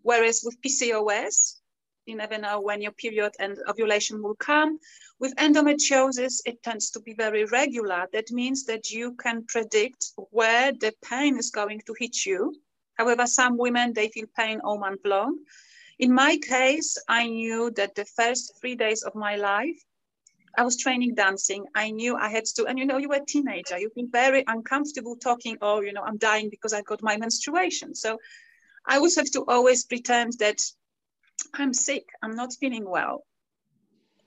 Whereas 0.03 0.43
with 0.45 0.61
PCOS, 0.61 1.61
you 2.05 2.15
never 2.15 2.37
know 2.37 2.61
when 2.61 2.83
your 2.83 2.93
period 2.93 3.33
and 3.39 3.57
ovulation 3.67 4.23
will 4.23 4.37
come. 4.37 4.79
With 5.19 5.35
endometriosis, 5.37 6.43
it 6.45 6.63
tends 6.63 6.91
to 6.91 7.01
be 7.01 7.15
very 7.15 7.47
regular. 7.47 8.07
That 8.13 8.31
means 8.31 8.65
that 8.65 8.91
you 8.91 9.15
can 9.15 9.47
predict 9.49 10.13
where 10.31 10.73
the 10.73 10.93
pain 11.03 11.39
is 11.39 11.51
going 11.51 11.81
to 11.87 11.95
hit 11.99 12.27
you. 12.27 12.55
However, 12.99 13.27
some 13.27 13.57
women, 13.57 13.95
they 13.95 14.09
feel 14.09 14.27
pain 14.37 14.61
all 14.63 14.79
month 14.79 15.01
long. 15.07 15.39
In 15.99 16.13
my 16.13 16.37
case, 16.37 16.99
I 17.09 17.29
knew 17.29 17.71
that 17.77 17.95
the 17.95 18.05
first 18.05 18.61
three 18.61 18.75
days 18.75 19.03
of 19.03 19.15
my 19.15 19.37
life, 19.37 19.81
I 20.57 20.63
was 20.63 20.77
training 20.77 21.15
dancing. 21.15 21.67
I 21.75 21.91
knew 21.91 22.17
I 22.17 22.29
had 22.29 22.45
to, 22.57 22.67
and 22.67 22.79
you 22.79 22.87
know, 22.87 22.99
you 22.99 23.09
were 23.09 23.17
a 23.17 23.25
teenager. 23.27 23.79
You've 23.79 23.95
been 23.95 24.11
very 24.11 24.45
uncomfortable 24.47 25.17
talking, 25.17 25.59
oh, 25.61 25.81
you 25.81 25.93
know, 25.93 26.03
I'm 26.03 26.17
dying 26.17 26.49
because 26.51 26.73
I 26.73 26.83
got 26.83 27.03
my 27.03 27.17
menstruation. 27.17 27.95
So 27.95 28.19
I 28.87 28.99
would 28.99 29.13
have 29.17 29.31
to 29.33 29.45
always 29.49 29.85
pretend 29.85 30.35
that 30.39 30.61
I'm 31.53 31.73
sick, 31.73 32.05
I'm 32.23 32.37
not 32.37 32.53
feeling 32.61 32.89
well. 32.89 33.25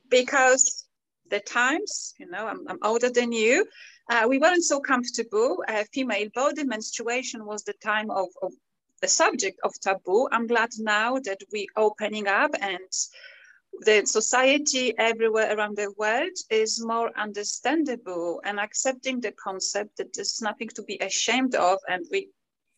Because 0.09 0.85
the 1.29 1.39
times, 1.39 2.13
you 2.19 2.29
know, 2.29 2.47
I'm, 2.47 2.67
I'm 2.67 2.79
older 2.81 3.09
than 3.09 3.31
you, 3.31 3.65
uh, 4.09 4.25
we 4.27 4.37
weren't 4.37 4.63
so 4.63 4.79
comfortable. 4.79 5.63
Uh, 5.67 5.83
female 5.93 6.29
body 6.33 6.63
menstruation 6.63 7.45
was 7.45 7.63
the 7.63 7.73
time 7.83 8.09
of, 8.09 8.27
of 8.41 8.53
the 9.01 9.07
subject 9.07 9.59
of 9.63 9.73
taboo. 9.81 10.27
I'm 10.31 10.47
glad 10.47 10.69
now 10.79 11.19
that 11.19 11.39
we're 11.51 11.67
opening 11.75 12.27
up 12.27 12.51
and 12.61 12.91
the 13.81 14.05
society 14.05 14.97
everywhere 14.97 15.55
around 15.55 15.77
the 15.77 15.93
world 15.97 16.35
is 16.49 16.83
more 16.83 17.11
understandable 17.17 18.41
and 18.43 18.59
accepting 18.59 19.19
the 19.19 19.31
concept 19.33 19.97
that 19.97 20.13
there's 20.13 20.41
nothing 20.41 20.69
to 20.69 20.83
be 20.83 20.97
ashamed 20.97 21.55
of. 21.55 21.79
And 21.87 22.05
we, 22.11 22.29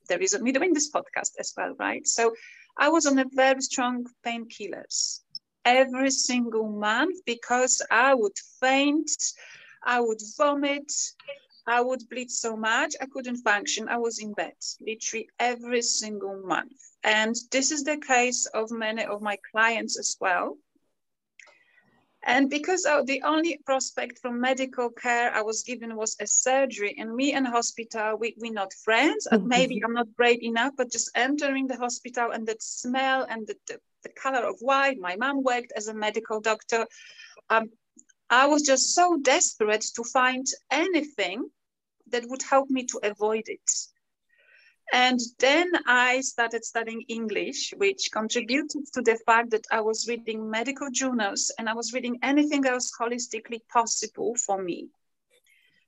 the 0.07 0.17
reason 0.17 0.43
we're 0.43 0.53
doing 0.53 0.73
this 0.73 0.91
podcast 0.91 1.31
as 1.39 1.53
well, 1.55 1.73
right? 1.79 2.05
So 2.05 2.33
I 2.77 2.89
was 2.89 3.05
on 3.05 3.19
a 3.19 3.25
very 3.33 3.61
strong 3.61 4.05
painkillers 4.25 5.21
every 5.65 6.11
single 6.11 6.69
month 6.69 7.19
because 7.25 7.81
I 7.91 8.13
would 8.13 8.37
faint, 8.59 9.11
I 9.83 9.99
would 10.01 10.21
vomit, 10.37 10.91
I 11.67 11.81
would 11.81 12.09
bleed 12.09 12.31
so 12.31 12.55
much 12.55 12.95
I 12.99 13.05
couldn't 13.05 13.43
function. 13.43 13.89
I 13.89 13.97
was 13.97 14.19
in 14.19 14.33
bed 14.33 14.55
literally 14.81 15.29
every 15.39 15.81
single 15.83 16.41
month. 16.43 16.73
And 17.03 17.35
this 17.51 17.71
is 17.71 17.83
the 17.83 17.97
case 17.97 18.47
of 18.47 18.71
many 18.71 19.03
of 19.03 19.21
my 19.21 19.37
clients 19.51 19.99
as 19.99 20.17
well. 20.19 20.57
And 22.23 22.49
because 22.49 22.83
the 22.83 23.21
only 23.23 23.59
prospect 23.65 24.19
from 24.19 24.41
medical 24.41 24.89
care 24.89 25.33
I 25.33 25.41
was 25.41 25.63
given 25.63 25.95
was 25.95 26.17
a 26.19 26.27
surgery, 26.27 26.95
and 26.97 27.15
me 27.15 27.33
and 27.33 27.47
hospital, 27.47 28.17
we, 28.17 28.35
we're 28.37 28.51
not 28.51 28.73
friends. 28.73 29.27
Mm-hmm. 29.31 29.47
Maybe 29.47 29.81
I'm 29.83 29.93
not 29.93 30.13
brave 30.15 30.43
enough, 30.43 30.73
but 30.75 30.91
just 30.91 31.11
entering 31.15 31.67
the 31.67 31.77
hospital 31.77 32.31
and 32.31 32.45
that 32.47 32.61
smell 32.61 33.25
and 33.29 33.47
the, 33.47 33.55
the, 33.67 33.79
the 34.03 34.09
color 34.09 34.45
of 34.45 34.57
white, 34.59 34.99
my 34.99 35.15
mom 35.15 35.43
worked 35.43 35.71
as 35.75 35.87
a 35.87 35.93
medical 35.93 36.41
doctor. 36.41 36.85
Um, 37.49 37.69
I 38.29 38.47
was 38.47 38.63
just 38.63 38.93
so 38.93 39.17
desperate 39.21 39.85
to 39.95 40.03
find 40.03 40.45
anything 40.69 41.49
that 42.11 42.27
would 42.27 42.43
help 42.43 42.69
me 42.69 42.85
to 42.85 42.99
avoid 43.03 43.43
it. 43.47 43.71
And 44.91 45.19
then 45.37 45.71
I 45.85 46.21
started 46.21 46.65
studying 46.65 47.01
English, 47.07 47.73
which 47.77 48.09
contributed 48.11 48.85
to 48.93 49.01
the 49.01 49.19
fact 49.25 49.51
that 49.51 49.67
I 49.71 49.81
was 49.81 50.07
reading 50.07 50.49
medical 50.49 50.89
journals 50.91 51.51
and 51.59 51.69
I 51.69 51.73
was 51.73 51.93
reading 51.93 52.17
anything 52.23 52.65
else 52.65 52.91
holistically 52.99 53.61
possible 53.71 54.35
for 54.35 54.61
me. 54.61 54.89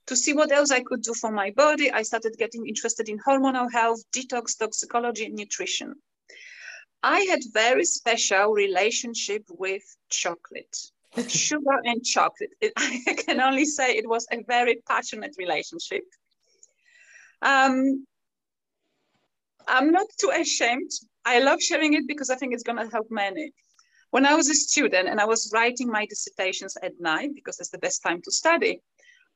To 0.08 0.16
see 0.16 0.34
what 0.34 0.52
else 0.52 0.72
I 0.72 0.82
could 0.82 1.02
do 1.02 1.14
for 1.14 1.32
my 1.32 1.52
body, 1.52 1.92
I 1.92 2.04
started 2.04 2.38
getting 2.38 2.68
interested 2.68 3.10
in 3.10 3.20
hormonal 3.20 3.72
health, 3.72 4.04
detox, 4.12 4.58
toxicology, 4.58 5.26
and 5.26 5.36
nutrition. 5.36 5.96
I 7.04 7.22
had 7.22 7.40
very 7.54 7.86
special 7.86 8.54
relationship 8.54 9.46
with 9.50 9.84
chocolate, 10.10 10.78
sugar 11.28 11.80
and 11.84 12.04
chocolate. 12.04 12.54
It, 12.62 12.74
I 12.78 13.16
can 13.18 13.42
only 13.42 13.66
say 13.66 13.96
it 13.96 14.08
was 14.08 14.28
a 14.32 14.44
very 14.44 14.82
passionate 14.88 15.36
relationship. 15.38 16.04
Um, 17.42 18.06
I'm 19.68 19.92
not 19.92 20.08
too 20.20 20.32
ashamed. 20.32 20.92
I 21.26 21.40
love 21.40 21.62
sharing 21.62 21.94
it 21.94 22.08
because 22.08 22.30
I 22.30 22.36
think 22.36 22.54
it's 22.54 22.64
going 22.64 22.80
to 22.80 22.92
help 22.92 23.08
many. 23.10 23.54
When 24.12 24.26
I 24.26 24.36
was 24.36 24.50
a 24.50 24.54
student 24.54 25.08
and 25.08 25.20
I 25.22 25.26
was 25.26 25.52
writing 25.54 25.88
my 25.88 26.06
dissertations 26.06 26.76
at 26.84 27.00
night, 27.00 27.32
because 27.34 27.60
it's 27.60 27.70
the 27.70 27.78
best 27.78 28.04
time 28.04 28.22
to 28.24 28.32
study, 28.32 28.82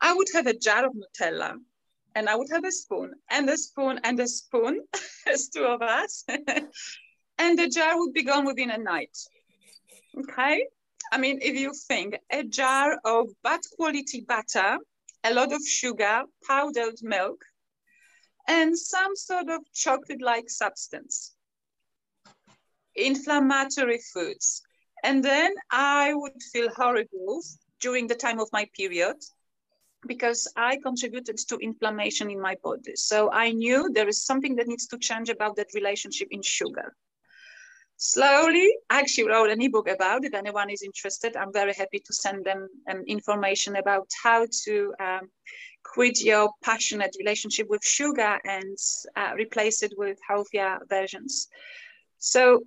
I 0.01 0.13
would 0.13 0.27
have 0.34 0.48
a 0.48 0.58
jar 0.58 0.86
of 0.86 0.94
Nutella 0.94 1.55
and 2.15 2.27
I 2.27 2.36
would 2.36 2.50
have 2.51 2.65
a 2.65 2.72
spoon 2.72 3.13
and 3.29 3.50
a 3.50 3.58
spoon 3.58 4.00
and 4.03 4.20
a 4.20 4.27
spoon, 4.27 4.82
as 5.27 5.50
two 5.50 5.65
of 5.65 5.82
us. 5.82 6.25
and 7.38 7.60
the 7.60 7.70
jar 7.70 7.98
would 7.98 8.13
be 8.13 8.24
gone 8.24 8.46
within 8.46 8.72
a 8.72 8.77
night. 8.77 9.17
Okay? 10.17 10.65
I 11.12 11.17
mean, 11.17 11.39
if 11.41 11.55
you 11.55 11.74
think 11.88 12.17
a 12.32 12.44
jar 12.44 13.00
of 13.05 13.29
bad 13.44 13.62
quality 13.77 14.25
butter, 14.27 14.77
a 15.24 15.34
lot 15.34 15.53
of 15.53 15.62
sugar, 15.62 16.24
powdered 16.48 16.96
milk, 17.01 17.44
and 18.47 18.77
some 18.77 19.15
sort 19.15 19.49
of 19.49 19.61
chocolate-like 19.73 20.49
substance. 20.49 21.33
Inflammatory 22.95 23.99
foods. 24.13 24.61
And 25.03 25.23
then 25.23 25.53
I 25.71 26.13
would 26.13 26.41
feel 26.51 26.69
horrible 26.75 27.41
during 27.79 28.07
the 28.07 28.15
time 28.15 28.39
of 28.39 28.49
my 28.51 28.67
period 28.75 29.17
because 30.07 30.47
I 30.55 30.77
contributed 30.77 31.37
to 31.49 31.57
inflammation 31.57 32.29
in 32.29 32.39
my 32.39 32.55
body. 32.63 32.95
So 32.95 33.31
I 33.31 33.51
knew 33.51 33.89
there 33.91 34.07
is 34.07 34.23
something 34.23 34.55
that 34.55 34.67
needs 34.67 34.87
to 34.87 34.97
change 34.97 35.29
about 35.29 35.55
that 35.57 35.73
relationship 35.73 36.27
in 36.31 36.41
sugar. 36.41 36.95
Slowly, 37.97 38.69
I 38.89 38.99
actually 38.99 39.29
wrote 39.29 39.49
an 39.49 39.61
ebook 39.61 39.87
about 39.87 40.25
it. 40.25 40.33
Anyone 40.33 40.69
is 40.69 40.83
interested, 40.83 41.37
I'm 41.37 41.53
very 41.53 41.73
happy 41.73 41.99
to 41.99 42.13
send 42.13 42.43
them 42.45 42.67
um, 42.89 43.03
information 43.07 43.77
about 43.77 44.07
how 44.21 44.45
to 44.65 44.93
um, 44.99 45.29
quit 45.93 46.21
your 46.21 46.49
passionate 46.63 47.15
relationship 47.19 47.67
with 47.69 47.83
sugar 47.83 48.39
and 48.43 48.77
uh, 49.15 49.33
replace 49.35 49.83
it 49.83 49.93
with 49.97 50.17
healthier 50.27 50.79
versions. 50.89 51.47
So 52.17 52.63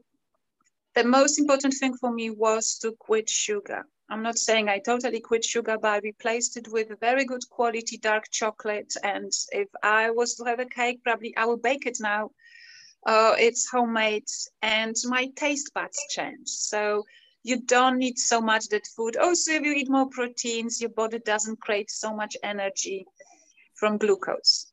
the 0.95 1.05
most 1.05 1.39
important 1.39 1.75
thing 1.75 1.95
for 1.97 2.13
me 2.13 2.31
was 2.31 2.79
to 2.79 2.93
quit 2.93 3.29
sugar. 3.29 3.85
I'm 4.11 4.23
not 4.23 4.39
saying 4.39 4.69
I 4.69 4.79
totally 4.79 5.21
quit 5.21 5.45
sugar, 5.45 5.77
but 5.81 5.89
I 5.89 5.99
replaced 5.99 6.57
it 6.57 6.69
with 6.69 6.99
very 7.01 7.25
good 7.25 7.43
quality 7.51 7.99
dark 7.99 8.25
chocolate. 8.31 8.95
And 9.03 9.31
if 9.51 9.69
I 9.83 10.11
was 10.11 10.35
to 10.37 10.45
have 10.45 10.61
a 10.61 10.65
cake, 10.65 11.03
probably 11.05 11.37
I 11.37 11.45
will 11.45 11.59
bake 11.59 11.87
it 11.87 11.99
now. 12.01 12.31
Uh, 13.07 13.35
it's 13.39 13.69
homemade 13.71 14.29
and 14.63 14.95
my 15.05 15.29
taste 15.37 15.73
buds 15.75 15.99
change. 16.11 16.49
So 16.49 17.05
you 17.49 17.63
don't 17.63 17.97
need 17.97 18.19
so 18.19 18.41
much 18.43 18.69
that 18.69 18.87
food. 18.87 19.17
Oh, 19.19 19.29
also, 19.29 19.53
if 19.53 19.63
you 19.63 19.73
eat 19.73 19.89
more 19.91 20.09
proteins, 20.11 20.83
your 20.83 20.91
body 20.91 21.19
doesn't 21.19 21.61
create 21.61 21.91
so 21.91 22.15
much 22.15 22.37
energy 22.43 23.07
from 23.75 23.97
glucose. 23.97 24.71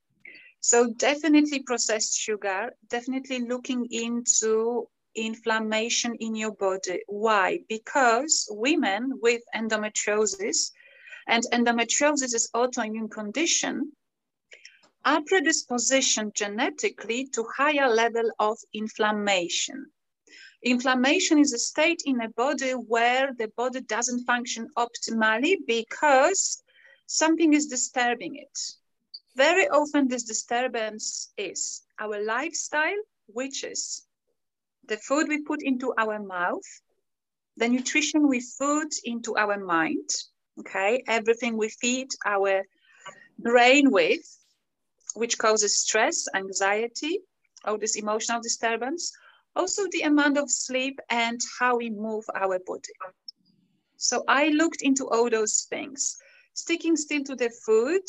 So 0.59 0.91
definitely 0.93 1.59
processed 1.59 2.17
sugar, 2.17 2.75
definitely 2.89 3.39
looking 3.47 3.87
into 3.91 4.89
inflammation 5.15 6.15
in 6.19 6.35
your 6.35 6.51
body. 6.51 6.99
Why? 7.07 7.59
Because 7.69 8.47
women 8.51 9.19
with 9.21 9.41
endometriosis, 9.55 10.71
and 11.27 11.43
endometriosis 11.53 12.33
is 12.35 12.49
autoimmune 12.53 13.09
condition, 13.09 13.93
are 15.05 15.21
predispositioned 15.21 16.33
genetically 16.33 17.27
to 17.27 17.45
higher 17.55 17.87
level 17.87 18.29
of 18.39 18.57
inflammation. 18.73 19.91
Inflammation 20.65 21.37
is 21.37 21.53
a 21.53 21.59
state 21.59 22.01
in 22.07 22.19
a 22.21 22.29
body 22.29 22.71
where 22.71 23.31
the 23.37 23.49
body 23.49 23.81
doesn't 23.81 24.25
function 24.25 24.67
optimally 24.75 25.57
because 25.67 26.63
something 27.05 27.53
is 27.53 27.67
disturbing 27.67 28.35
it. 28.35 28.59
Very 29.35 29.69
often 29.69 30.07
this 30.07 30.23
disturbance 30.23 31.31
is 31.37 31.83
our 31.99 32.19
lifestyle, 32.23 32.97
which 33.27 33.63
is 33.63 34.07
the 34.87 34.97
food 34.97 35.27
we 35.27 35.43
put 35.43 35.61
into 35.61 35.93
our 35.99 36.17
mouth, 36.17 36.65
the 37.57 37.69
nutrition 37.69 38.27
we 38.27 38.41
food 38.41 38.89
into 39.03 39.37
our 39.37 39.59
mind, 39.59 40.09
okay, 40.59 41.03
everything 41.07 41.57
we 41.57 41.69
feed 41.69 42.07
our 42.25 42.63
brain 43.37 43.91
with, 43.91 44.25
which 45.13 45.37
causes 45.37 45.75
stress, 45.75 46.25
anxiety, 46.33 47.19
all 47.65 47.77
this 47.77 47.97
emotional 47.97 48.41
disturbance, 48.41 49.11
also 49.55 49.83
the 49.91 50.01
amount 50.01 50.37
of 50.37 50.49
sleep 50.49 50.99
and 51.09 51.39
how 51.59 51.77
we 51.77 51.89
move 51.89 52.25
our 52.35 52.59
body. 52.65 52.93
So 53.97 54.23
I 54.27 54.49
looked 54.49 54.81
into 54.81 55.07
all 55.07 55.29
those 55.29 55.67
things. 55.69 56.17
Sticking 56.53 56.95
still 56.95 57.23
to 57.23 57.35
the 57.35 57.49
food, 57.65 58.03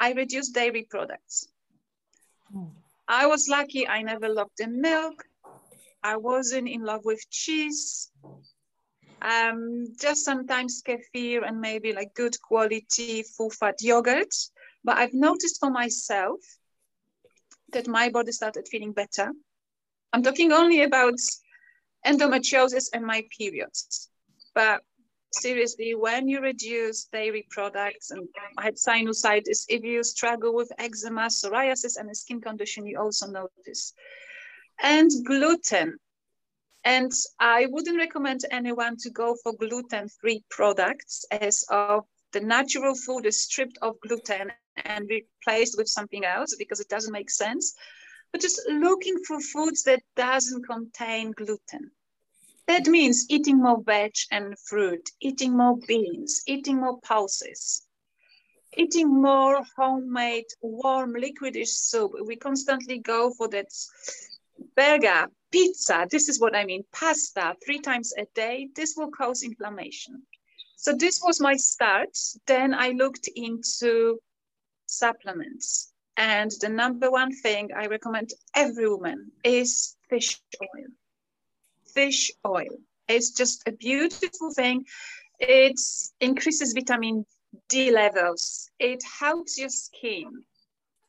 I 0.00 0.12
reduced 0.12 0.54
dairy 0.54 0.86
products. 0.88 1.48
Hmm. 2.52 2.66
I 3.08 3.26
was 3.26 3.48
lucky 3.48 3.86
I 3.88 4.02
never 4.02 4.28
loved 4.28 4.58
the 4.58 4.68
milk. 4.68 5.24
I 6.02 6.16
wasn't 6.16 6.68
in 6.68 6.82
love 6.82 7.04
with 7.04 7.20
cheese. 7.30 8.10
Um, 9.20 9.86
just 10.00 10.24
sometimes 10.24 10.82
kefir 10.86 11.46
and 11.46 11.60
maybe 11.60 11.92
like 11.92 12.14
good 12.14 12.40
quality 12.40 13.24
full 13.36 13.50
fat 13.50 13.76
yogurt. 13.80 14.32
But 14.84 14.98
I've 14.98 15.14
noticed 15.14 15.58
for 15.58 15.70
myself 15.70 16.38
that 17.72 17.88
my 17.88 18.08
body 18.10 18.32
started 18.32 18.68
feeling 18.68 18.92
better. 18.92 19.32
I'm 20.12 20.22
talking 20.22 20.52
only 20.52 20.82
about 20.82 21.18
endometriosis 22.06 22.88
and 22.92 23.04
my 23.04 23.24
periods. 23.36 24.08
But 24.54 24.82
seriously, 25.32 25.94
when 25.94 26.28
you 26.28 26.40
reduce 26.40 27.04
dairy 27.04 27.46
products 27.50 28.10
and 28.10 28.28
sinusitis, 28.58 29.66
if 29.68 29.82
you 29.82 30.02
struggle 30.02 30.54
with 30.54 30.72
eczema, 30.78 31.26
psoriasis, 31.26 31.98
and 31.98 32.10
a 32.10 32.14
skin 32.14 32.40
condition, 32.40 32.86
you 32.86 32.98
also 32.98 33.26
notice 33.26 33.92
and 34.82 35.10
gluten. 35.24 35.98
And 36.84 37.12
I 37.40 37.66
wouldn't 37.70 37.98
recommend 37.98 38.44
anyone 38.50 38.96
to 39.00 39.10
go 39.10 39.36
for 39.42 39.52
gluten-free 39.52 40.44
products 40.48 41.24
as 41.30 41.64
of 41.68 42.04
the 42.32 42.40
natural 42.40 42.94
food 42.94 43.26
is 43.26 43.44
stripped 43.44 43.78
of 43.82 44.00
gluten 44.00 44.52
and 44.84 45.08
replaced 45.08 45.76
with 45.76 45.88
something 45.88 46.24
else 46.24 46.54
because 46.58 46.80
it 46.80 46.88
doesn't 46.88 47.12
make 47.12 47.30
sense. 47.30 47.74
But 48.32 48.40
just 48.40 48.60
looking 48.68 49.18
for 49.26 49.40
foods 49.40 49.82
that 49.84 50.02
doesn't 50.16 50.66
contain 50.66 51.32
gluten. 51.32 51.90
That 52.66 52.86
means 52.86 53.26
eating 53.30 53.62
more 53.62 53.82
veg 53.82 54.12
and 54.30 54.58
fruit, 54.58 55.08
eating 55.20 55.56
more 55.56 55.78
beans, 55.86 56.42
eating 56.46 56.76
more 56.76 57.00
pulses, 57.00 57.86
eating 58.76 59.08
more 59.22 59.62
homemade 59.76 60.44
warm 60.60 61.14
liquidish 61.14 61.68
soup. 61.68 62.12
We 62.24 62.36
constantly 62.36 62.98
go 62.98 63.32
for 63.32 63.48
that 63.48 63.72
burger, 64.76 65.28
pizza, 65.50 66.06
this 66.10 66.28
is 66.28 66.38
what 66.40 66.54
I 66.54 66.64
mean, 66.64 66.84
pasta 66.92 67.56
three 67.64 67.78
times 67.78 68.12
a 68.18 68.26
day, 68.34 68.68
this 68.76 68.94
will 68.96 69.10
cause 69.10 69.42
inflammation. 69.42 70.22
So 70.76 70.92
this 70.92 71.20
was 71.24 71.40
my 71.40 71.56
start. 71.56 72.16
Then 72.46 72.72
I 72.72 72.90
looked 72.90 73.28
into 73.34 74.20
supplements. 74.86 75.92
And 76.18 76.50
the 76.60 76.68
number 76.68 77.12
one 77.12 77.32
thing 77.32 77.70
I 77.76 77.86
recommend 77.86 78.30
every 78.56 78.88
woman 78.88 79.30
is 79.44 79.96
fish 80.10 80.40
oil. 80.60 80.86
Fish 81.94 82.32
oil. 82.44 82.74
It's 83.06 83.30
just 83.30 83.62
a 83.68 83.72
beautiful 83.72 84.50
thing. 84.52 84.84
It 85.38 85.78
increases 86.20 86.72
vitamin 86.72 87.24
D 87.68 87.92
levels. 87.92 88.68
It 88.80 89.00
helps 89.20 89.56
your 89.58 89.68
skin 89.68 90.42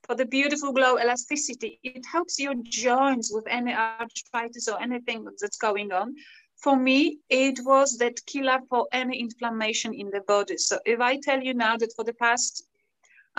for 0.04 0.14
the 0.16 0.28
beautiful 0.28 0.74
glow 0.74 1.00
elasticity. 1.00 1.80
It 1.84 2.06
helps 2.06 2.40
your 2.40 2.54
joints 2.64 3.34
with 3.34 3.46
any 3.48 3.74
arthritis 3.74 4.68
or 4.68 4.80
anything 4.80 5.26
that's 5.42 5.58
going 5.58 5.92
on. 5.92 6.14
For 6.58 6.78
me, 6.78 7.18
it 7.30 7.60
was 7.64 7.98
that 7.98 8.24
killer 8.28 8.60
for 8.70 8.88
any 8.92 9.20
inflammation 9.20 9.96
in 9.96 10.12
the 10.12 10.22
body. 10.22 10.58
So 10.58 10.78
if 10.86 11.00
I 11.00 11.18
tell 11.18 11.42
you 11.42 11.56
now 11.56 11.78
that 11.78 11.94
for 11.96 12.04
the 12.04 12.14
past, 12.14 12.69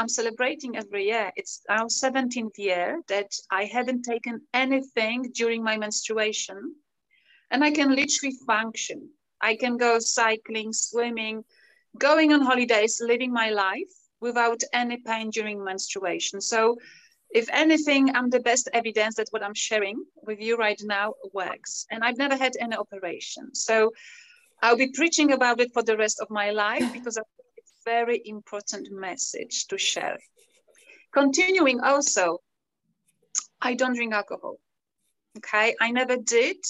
I'm 0.00 0.08
celebrating 0.08 0.78
every 0.78 1.08
year, 1.08 1.30
it's 1.36 1.60
our 1.68 1.84
17th 1.84 2.56
year 2.56 3.02
that 3.08 3.30
I 3.50 3.64
haven't 3.66 4.02
taken 4.02 4.40
anything 4.54 5.30
during 5.34 5.62
my 5.62 5.76
menstruation 5.76 6.74
and 7.50 7.62
I 7.62 7.70
can 7.70 7.94
literally 7.94 8.34
function. 8.46 9.10
I 9.42 9.56
can 9.56 9.76
go 9.76 9.98
cycling, 9.98 10.72
swimming, 10.72 11.44
going 11.98 12.32
on 12.32 12.40
holidays, 12.40 13.02
living 13.04 13.30
my 13.30 13.50
life 13.50 13.92
without 14.22 14.62
any 14.72 14.96
pain 14.96 15.28
during 15.28 15.62
menstruation. 15.62 16.40
So 16.40 16.78
if 17.28 17.46
anything, 17.52 18.16
I'm 18.16 18.30
the 18.30 18.40
best 18.40 18.70
evidence 18.72 19.16
that 19.16 19.28
what 19.32 19.44
I'm 19.44 19.54
sharing 19.68 20.02
with 20.22 20.40
you 20.40 20.56
right 20.56 20.80
now 20.82 21.12
works. 21.34 21.84
And 21.90 22.02
I've 22.02 22.16
never 22.16 22.38
had 22.38 22.52
any 22.58 22.74
operation. 22.74 23.54
So 23.54 23.92
I'll 24.62 24.78
be 24.78 24.92
preaching 24.94 25.32
about 25.32 25.60
it 25.60 25.74
for 25.74 25.82
the 25.82 25.98
rest 25.98 26.20
of 26.20 26.30
my 26.30 26.52
life 26.52 26.86
because 26.90 27.18
I 27.18 27.22
very 27.96 28.18
important 28.24 28.84
message 29.06 29.66
to 29.68 29.76
share. 29.76 30.18
Continuing 31.12 31.78
also, 31.80 32.24
I 33.68 33.74
don't 33.74 33.96
drink 33.98 34.12
alcohol. 34.14 34.56
Okay, 35.38 35.68
I 35.80 35.88
never 35.90 36.16
did. 36.16 36.62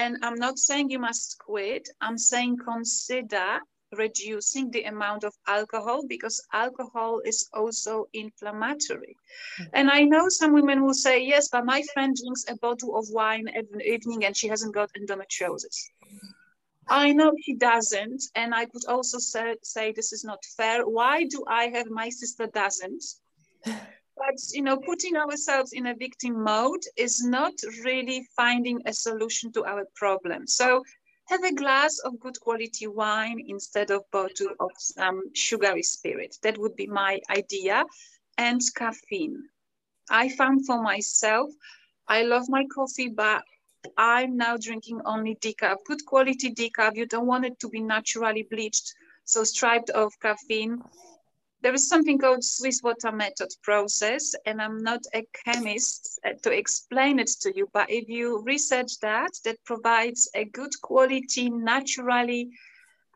And 0.00 0.12
I'm 0.24 0.38
not 0.46 0.56
saying 0.58 0.90
you 0.90 0.98
must 0.98 1.28
quit. 1.38 1.84
I'm 2.00 2.18
saying 2.18 2.52
consider 2.72 3.48
reducing 4.04 4.70
the 4.70 4.84
amount 4.84 5.22
of 5.24 5.32
alcohol 5.46 6.00
because 6.14 6.36
alcohol 6.52 7.20
is 7.24 7.48
also 7.58 8.06
inflammatory. 8.12 9.14
Mm-hmm. 9.60 9.70
And 9.78 9.86
I 9.98 10.00
know 10.12 10.28
some 10.28 10.52
women 10.52 10.78
will 10.84 10.98
say, 11.06 11.16
yes, 11.32 11.48
but 11.54 11.64
my 11.74 11.80
friend 11.92 12.16
drinks 12.20 12.44
a 12.48 12.56
bottle 12.66 12.92
of 12.98 13.04
wine 13.10 13.46
every 13.60 13.82
evening 13.94 14.24
and 14.24 14.36
she 14.36 14.48
hasn't 14.48 14.74
got 14.74 14.90
endometriosis. 14.98 15.76
I 16.88 17.12
know 17.12 17.32
she 17.42 17.54
doesn't. 17.54 18.22
And 18.34 18.54
I 18.54 18.66
could 18.66 18.84
also 18.86 19.18
say, 19.18 19.56
say 19.62 19.92
this 19.92 20.12
is 20.12 20.24
not 20.24 20.44
fair. 20.56 20.86
Why 20.86 21.24
do 21.24 21.44
I 21.46 21.68
have 21.68 21.86
my 21.88 22.08
sister 22.10 22.46
doesn't? 22.46 23.04
But 23.64 24.36
you 24.52 24.62
know, 24.62 24.76
putting 24.76 25.16
ourselves 25.16 25.72
in 25.72 25.86
a 25.86 25.94
victim 25.94 26.44
mode 26.44 26.82
is 26.96 27.24
not 27.24 27.54
really 27.84 28.26
finding 28.36 28.80
a 28.86 28.92
solution 28.92 29.50
to 29.52 29.64
our 29.64 29.86
problem. 29.96 30.46
So 30.46 30.84
have 31.28 31.42
a 31.42 31.54
glass 31.54 31.98
of 32.00 32.20
good 32.20 32.38
quality 32.40 32.86
wine 32.86 33.40
instead 33.48 33.90
of 33.90 34.08
bottle 34.12 34.50
of 34.60 34.70
some 34.76 35.22
sugary 35.34 35.82
spirit. 35.82 36.36
That 36.42 36.58
would 36.58 36.76
be 36.76 36.86
my 36.86 37.20
idea. 37.30 37.84
And 38.36 38.60
caffeine. 38.76 39.48
I 40.10 40.28
found 40.28 40.66
for 40.66 40.82
myself, 40.82 41.50
I 42.08 42.22
love 42.24 42.48
my 42.48 42.64
coffee, 42.74 43.08
but 43.08 43.42
I'm 43.96 44.36
now 44.36 44.56
drinking 44.56 45.00
only 45.04 45.36
decaf, 45.36 45.76
good 45.84 46.04
quality 46.06 46.54
decaf. 46.54 46.96
You 46.96 47.06
don't 47.06 47.26
want 47.26 47.44
it 47.44 47.58
to 47.60 47.68
be 47.68 47.80
naturally 47.80 48.46
bleached, 48.50 48.92
so 49.24 49.44
striped 49.44 49.90
of 49.90 50.12
caffeine 50.20 50.82
there 51.64 51.72
is 51.72 51.88
something 51.88 52.18
called 52.18 52.44
Swiss 52.44 52.82
water 52.82 53.10
method 53.10 53.48
process, 53.62 54.34
and 54.44 54.60
I'm 54.60 54.82
not 54.82 55.00
a 55.14 55.26
chemist 55.44 56.20
uh, 56.22 56.34
to 56.42 56.52
explain 56.52 57.18
it 57.18 57.30
to 57.40 57.56
you, 57.56 57.70
but 57.72 57.90
if 57.90 58.06
you 58.06 58.42
research 58.42 58.98
that, 59.00 59.30
that 59.46 59.64
provides 59.64 60.28
a 60.34 60.44
good 60.44 60.72
quality, 60.82 61.48
naturally 61.48 62.50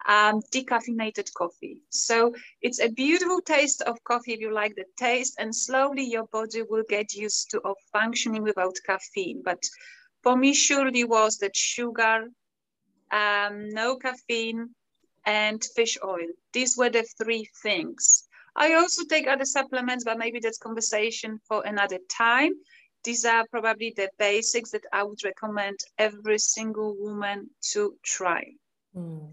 um, 0.09 0.41
decaffeinated 0.51 1.31
coffee. 1.35 1.83
So 1.91 2.35
it's 2.63 2.81
a 2.81 2.89
beautiful 2.89 3.43
taste 3.43 3.83
of 3.83 4.03
coffee 4.05 4.33
if 4.33 4.41
you 4.41 4.51
like 4.51 4.75
the 4.77 4.87
taste, 4.97 5.35
and 5.39 5.55
slowly 5.55 6.05
your 6.05 6.27
body 6.29 6.63
will 6.63 6.85
get 6.89 7.13
used 7.13 7.51
to 7.51 7.61
of 7.67 7.77
functioning 7.93 8.45
without 8.45 8.77
caffeine. 8.87 9.43
But 9.45 9.63
for 10.23 10.37
me, 10.37 10.55
surely 10.55 11.05
was 11.05 11.39
that 11.39 11.57
sugar, 11.57 12.29
um, 13.11 13.71
no 13.71 13.97
caffeine, 13.97 14.75
and 15.27 15.63
fish 15.77 15.99
oil. 16.05 16.29
These 16.53 16.77
were 16.77 16.91
the 16.91 17.07
three 17.23 17.49
things. 17.63 18.25
I 18.57 18.75
also 18.75 19.05
take 19.05 19.29
other 19.29 19.45
supplements, 19.45 20.05
but 20.05 20.19
maybe 20.19 20.41
that's 20.41 20.59
conversation 20.59 21.39
for 21.47 21.65
another 21.65 21.99
time. 22.11 22.53
These 23.05 23.25
are 23.25 23.47
probably 23.51 23.95
the 23.97 24.11
basics 24.19 24.73
that 24.73 24.85
I 24.93 25.05
would 25.05 25.23
recommend 25.25 25.79
every 25.99 26.39
single 26.39 26.97
woman 26.99 27.51
to 27.73 27.95
try. 28.03 28.45
Mm. 28.97 29.33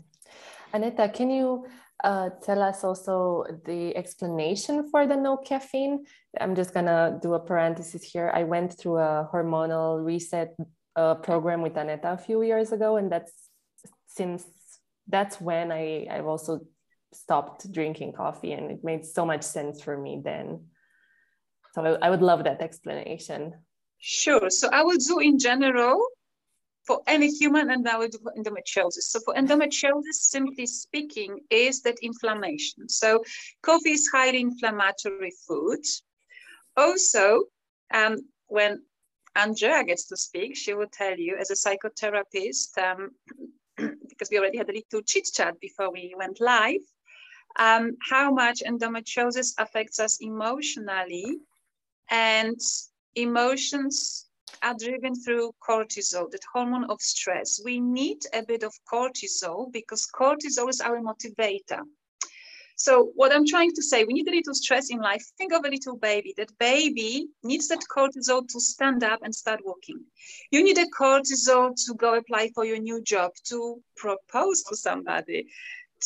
Aneta, 0.73 1.09
can 1.09 1.31
you 1.31 1.65
uh, 2.03 2.29
tell 2.43 2.61
us 2.61 2.83
also 2.83 3.45
the 3.65 3.95
explanation 3.95 4.89
for 4.89 5.07
the 5.07 5.15
no 5.15 5.37
caffeine? 5.37 6.05
I'm 6.39 6.55
just 6.55 6.73
gonna 6.73 7.17
do 7.21 7.33
a 7.33 7.39
parenthesis 7.39 8.03
here. 8.03 8.31
I 8.33 8.43
went 8.43 8.77
through 8.77 8.97
a 8.97 9.29
hormonal 9.33 10.05
reset 10.05 10.55
uh, 10.95 11.15
program 11.15 11.61
with 11.61 11.77
Aneta 11.77 12.13
a 12.13 12.17
few 12.17 12.41
years 12.41 12.71
ago, 12.71 12.97
and 12.97 13.11
that's 13.11 13.33
since 14.07 14.43
that's 15.07 15.39
when 15.39 15.71
I 15.71 16.07
I've 16.09 16.25
also 16.25 16.61
stopped 17.13 17.71
drinking 17.71 18.13
coffee, 18.13 18.53
and 18.53 18.71
it 18.71 18.83
made 18.83 19.05
so 19.05 19.25
much 19.25 19.43
sense 19.43 19.81
for 19.81 19.97
me 19.97 20.21
then. 20.23 20.65
So 21.73 21.83
I, 21.83 22.07
I 22.07 22.09
would 22.09 22.21
love 22.21 22.43
that 22.45 22.61
explanation. 22.61 23.53
Sure. 23.99 24.49
So 24.49 24.69
I 24.71 24.83
will 24.83 24.97
do 24.97 25.19
in 25.19 25.39
general 25.39 26.05
for 26.85 27.01
any 27.07 27.29
human 27.29 27.71
and 27.71 27.87
I 27.87 27.97
will 27.97 28.07
do 28.07 28.19
for 28.21 28.33
endometriosis. 28.37 29.09
So 29.09 29.19
for 29.25 29.33
endometriosis, 29.33 30.13
simply 30.13 30.67
speaking, 30.67 31.39
is 31.49 31.81
that 31.81 31.97
inflammation. 32.01 32.87
So 32.87 33.23
coffee 33.63 33.91
is 33.91 34.09
highly 34.13 34.41
inflammatory 34.41 35.31
food. 35.47 35.83
Also, 36.77 37.43
um, 37.93 38.17
when 38.47 38.81
Andrea 39.35 39.83
gets 39.83 40.07
to 40.07 40.17
speak, 40.17 40.55
she 40.55 40.73
will 40.73 40.87
tell 40.91 41.17
you 41.17 41.35
as 41.39 41.51
a 41.51 41.55
psychotherapist, 41.55 42.77
um, 42.77 43.11
because 44.09 44.29
we 44.31 44.37
already 44.37 44.57
had 44.57 44.69
a 44.69 44.73
little 44.73 45.01
chit 45.01 45.27
chat 45.33 45.59
before 45.59 45.91
we 45.91 46.13
went 46.17 46.39
live, 46.39 46.81
um, 47.57 47.91
how 48.09 48.31
much 48.31 48.63
endometriosis 48.65 49.53
affects 49.57 49.99
us 49.99 50.17
emotionally. 50.21 51.37
And 52.09 52.59
emotions 53.15 54.29
are 54.61 54.75
driven 54.79 55.15
through 55.15 55.51
cortisol, 55.67 56.29
that 56.31 56.41
hormone 56.53 56.85
of 56.85 57.01
stress. 57.01 57.61
We 57.63 57.79
need 57.79 58.19
a 58.33 58.43
bit 58.43 58.63
of 58.63 58.73
cortisol 58.91 59.71
because 59.71 60.07
cortisol 60.07 60.69
is 60.69 60.81
our 60.81 61.01
motivator. 61.01 61.81
So 62.77 63.11
what 63.15 63.33
I'm 63.33 63.45
trying 63.47 63.71
to 63.71 63.81
say, 63.81 64.03
we 64.03 64.13
need 64.13 64.27
a 64.27 64.31
little 64.31 64.53
stress 64.53 64.89
in 64.89 64.99
life. 64.99 65.23
Think 65.37 65.53
of 65.53 65.63
a 65.65 65.69
little 65.69 65.95
baby. 65.95 66.33
That 66.37 66.57
baby 66.59 67.27
needs 67.41 67.69
that 67.69 67.79
cortisol 67.95 68.47
to 68.47 68.59
stand 68.59 69.03
up 69.03 69.19
and 69.23 69.33
start 69.33 69.61
walking. 69.63 70.03
You 70.51 70.63
need 70.63 70.77
a 70.77 70.85
cortisol 70.87 71.73
to 71.85 71.93
go 71.95 72.15
apply 72.15 72.49
for 72.53 72.65
your 72.65 72.79
new 72.79 73.01
job, 73.01 73.31
to 73.45 73.81
propose 73.95 74.63
to 74.63 74.75
somebody, 74.75 75.47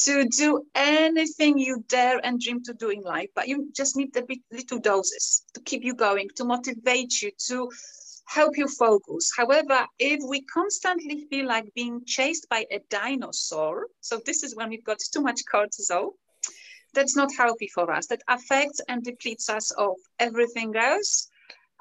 to 0.05 0.25
do 0.25 0.63
anything 0.75 1.57
you 1.57 1.83
dare 1.87 2.23
and 2.23 2.39
dream 2.39 2.61
to 2.63 2.73
do 2.73 2.89
in 2.89 3.01
life. 3.01 3.29
But 3.33 3.47
you 3.47 3.71
just 3.75 3.97
need 3.97 4.15
a 4.15 4.21
bit 4.21 4.39
little 4.51 4.79
doses 4.79 5.43
to 5.55 5.61
keep 5.61 5.83
you 5.83 5.95
going, 5.95 6.29
to 6.35 6.45
motivate 6.45 7.21
you, 7.23 7.31
to 7.47 7.69
help 8.27 8.57
you 8.57 8.67
focus. 8.67 9.31
However, 9.35 9.87
if 9.97 10.21
we 10.27 10.41
constantly 10.43 11.25
feel 11.31 11.47
like 11.47 11.73
being 11.73 12.05
chased 12.05 12.47
by 12.47 12.65
a 12.71 12.79
dinosaur, 12.91 13.87
so 14.01 14.21
this 14.23 14.43
is 14.43 14.55
when 14.55 14.69
we've 14.69 14.85
got 14.85 14.99
too 14.99 15.21
much 15.21 15.41
cortisol, 15.51 16.11
that's 16.93 17.15
not 17.15 17.29
healthy 17.35 17.67
for 17.67 17.91
us. 17.91 18.07
That 18.07 18.21
affects 18.27 18.81
and 18.87 19.03
depletes 19.03 19.49
us 19.49 19.71
of 19.71 19.95
everything 20.19 20.75
else. 20.75 21.29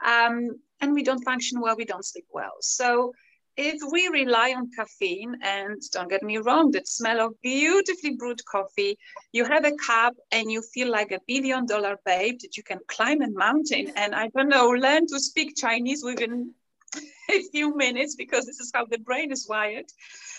Um, 0.04 0.60
and 0.80 0.94
we 0.94 1.02
don't 1.02 1.24
function 1.24 1.60
well, 1.60 1.76
we 1.76 1.84
don't 1.84 2.04
sleep 2.04 2.26
well. 2.30 2.56
So 2.60 3.12
if 3.58 3.80
we 3.90 4.06
rely 4.06 4.54
on 4.56 4.70
caffeine, 4.70 5.36
and 5.42 5.82
don't 5.92 6.08
get 6.08 6.22
me 6.22 6.38
wrong, 6.38 6.70
that 6.70 6.86
smell 6.86 7.20
of 7.20 7.34
beautifully 7.42 8.14
brewed 8.14 8.44
coffee, 8.44 8.96
you 9.32 9.44
have 9.44 9.64
a 9.64 9.72
cup 9.72 10.14
and 10.30 10.50
you 10.50 10.62
feel 10.62 10.88
like 10.88 11.10
a 11.10 11.18
billion 11.26 11.66
dollar 11.66 11.96
babe 12.04 12.38
that 12.42 12.56
you 12.56 12.62
can 12.62 12.78
climb 12.86 13.20
a 13.20 13.28
mountain 13.28 13.92
and 13.96 14.14
I 14.14 14.28
don't 14.28 14.48
know, 14.48 14.68
learn 14.68 15.08
to 15.08 15.18
speak 15.18 15.56
Chinese 15.56 16.04
within 16.04 16.54
a 17.30 17.42
few 17.50 17.76
minutes 17.76 18.14
because 18.14 18.46
this 18.46 18.60
is 18.60 18.70
how 18.72 18.84
the 18.84 18.98
brain 18.98 19.32
is 19.32 19.48
wired. 19.48 19.86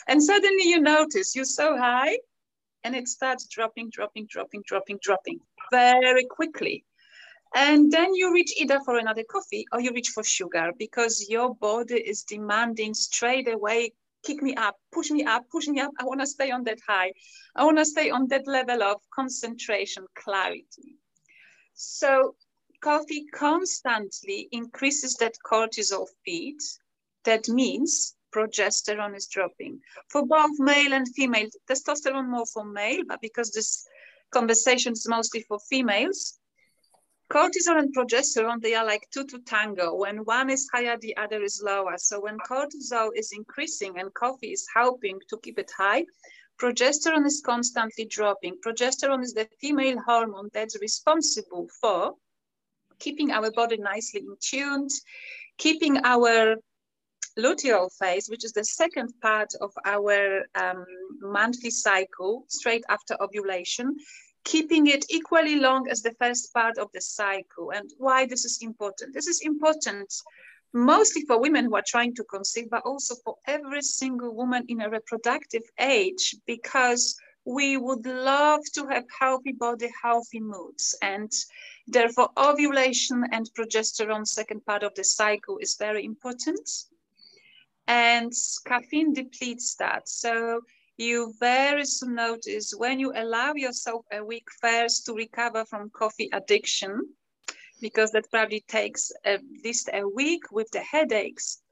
And 0.07 0.23
suddenly 0.23 0.69
you 0.69 0.79
notice 0.79 1.35
you're 1.35 1.43
so 1.43 1.75
high 1.77 2.17
and 2.83 2.95
it 2.95 3.07
starts 3.07 3.47
dropping, 3.47 3.89
dropping, 3.91 4.27
dropping, 4.29 4.63
dropping, 4.65 4.99
dropping 5.01 5.39
very 5.71 6.25
quickly. 6.25 6.85
And 7.55 7.91
then 7.91 8.13
you 8.13 8.31
reach 8.31 8.53
either 8.59 8.79
for 8.85 8.97
another 8.97 9.23
coffee 9.29 9.65
or 9.71 9.81
you 9.81 9.91
reach 9.91 10.09
for 10.09 10.23
sugar 10.23 10.71
because 10.77 11.27
your 11.29 11.55
body 11.55 11.95
is 11.95 12.23
demanding 12.23 12.93
straight 12.93 13.51
away 13.51 13.93
kick 14.25 14.41
me 14.41 14.55
up, 14.55 14.75
push 14.91 15.11
me 15.11 15.23
up, 15.23 15.45
push 15.49 15.67
me 15.67 15.79
up. 15.79 15.91
I 15.99 16.05
want 16.05 16.19
to 16.21 16.27
stay 16.27 16.51
on 16.51 16.63
that 16.65 16.79
high. 16.87 17.13
I 17.55 17.63
want 17.63 17.77
to 17.77 17.85
stay 17.85 18.09
on 18.09 18.27
that 18.29 18.47
level 18.47 18.83
of 18.83 18.97
concentration, 19.13 20.05
clarity. 20.15 20.97
So 21.73 22.35
coffee 22.81 23.25
constantly 23.33 24.49
increases 24.51 25.15
that 25.15 25.35
cortisol 25.49 26.07
feed. 26.25 26.57
That 27.25 27.47
means 27.47 28.15
progesterone 28.35 29.15
is 29.15 29.27
dropping. 29.27 29.79
For 30.09 30.25
both 30.25 30.59
male 30.59 30.93
and 30.93 31.07
female, 31.15 31.47
testosterone 31.69 32.29
more 32.29 32.45
for 32.45 32.65
male, 32.65 33.03
but 33.07 33.21
because 33.21 33.51
this 33.51 33.87
conversation 34.31 34.93
is 34.93 35.07
mostly 35.07 35.41
for 35.47 35.59
females, 35.69 36.39
cortisol 37.31 37.77
and 37.77 37.95
progesterone, 37.95 38.61
they 38.61 38.75
are 38.75 38.85
like 38.85 39.07
two 39.11 39.25
to 39.25 39.39
tango. 39.39 39.95
When 39.95 40.17
one 40.25 40.49
is 40.49 40.67
higher, 40.73 40.97
the 40.97 41.15
other 41.17 41.41
is 41.43 41.61
lower. 41.63 41.95
So 41.97 42.21
when 42.21 42.37
cortisol 42.39 43.09
is 43.15 43.31
increasing 43.31 43.99
and 43.99 44.13
coffee 44.13 44.51
is 44.51 44.67
helping 44.75 45.19
to 45.29 45.37
keep 45.37 45.59
it 45.59 45.71
high, 45.77 46.05
progesterone 46.59 47.25
is 47.25 47.41
constantly 47.45 48.05
dropping. 48.05 48.57
Progesterone 48.65 49.23
is 49.23 49.33
the 49.33 49.47
female 49.61 49.99
hormone 50.05 50.49
that's 50.53 50.79
responsible 50.81 51.67
for 51.79 52.15
keeping 52.99 53.31
our 53.31 53.51
body 53.51 53.77
nicely 53.77 54.21
in 54.21 54.35
tuned, 54.41 54.91
keeping 55.57 55.97
our 56.03 56.55
luteal 57.43 57.89
phase, 57.99 58.29
which 58.29 58.45
is 58.45 58.53
the 58.53 58.63
second 58.63 59.09
part 59.21 59.51
of 59.61 59.71
our 59.85 60.45
um, 60.55 60.85
monthly 61.21 61.71
cycle, 61.71 62.45
straight 62.47 62.85
after 62.89 63.15
ovulation, 63.21 63.95
keeping 64.43 64.87
it 64.87 65.05
equally 65.09 65.55
long 65.55 65.89
as 65.89 66.01
the 66.01 66.15
first 66.21 66.53
part 66.53 66.77
of 66.77 66.87
the 66.93 67.01
cycle. 67.01 67.71
And 67.71 67.89
why 67.97 68.25
this 68.25 68.45
is 68.45 68.59
important? 68.61 69.13
This 69.13 69.27
is 69.27 69.41
important 69.41 70.13
mostly 70.73 71.23
for 71.25 71.39
women 71.39 71.65
who 71.65 71.75
are 71.75 71.83
trying 71.85 72.13
to 72.15 72.23
conceive, 72.23 72.69
but 72.69 72.83
also 72.85 73.15
for 73.23 73.35
every 73.47 73.81
single 73.81 74.33
woman 74.35 74.63
in 74.67 74.81
a 74.81 74.89
reproductive 74.89 75.63
age, 75.79 76.35
because 76.45 77.15
we 77.45 77.77
would 77.77 78.05
love 78.05 78.61
to 78.75 78.85
have 78.87 79.05
healthy 79.19 79.53
body, 79.53 79.89
healthy 80.03 80.39
moods. 80.39 80.95
And 81.01 81.31
therefore, 81.87 82.29
ovulation 82.37 83.23
and 83.31 83.49
progesterone, 83.57 84.27
second 84.27 84.65
part 84.65 84.83
of 84.83 84.93
the 84.95 85.03
cycle, 85.03 85.57
is 85.57 85.75
very 85.79 86.05
important. 86.05 86.69
And 87.89 88.31
caffeine 88.67 89.13
depletes 89.13 89.73
that. 89.77 90.07
So 90.07 90.61
you 90.97 91.33
very 91.39 91.85
soon 91.85 92.13
notice 92.13 92.71
when 92.77 92.99
you 92.99 93.11
allow 93.15 93.53
yourself 93.55 94.05
a 94.11 94.23
week 94.23 94.47
first 94.61 95.07
to 95.07 95.13
recover 95.13 95.65
from 95.65 95.89
coffee 95.89 96.29
addiction, 96.31 97.01
because 97.81 98.11
that 98.11 98.29
probably 98.29 98.63
takes 98.67 99.11
at 99.25 99.41
least 99.63 99.89
a 99.91 100.07
week 100.07 100.51
with 100.51 100.69
the 100.69 100.81
headaches, 100.81 101.63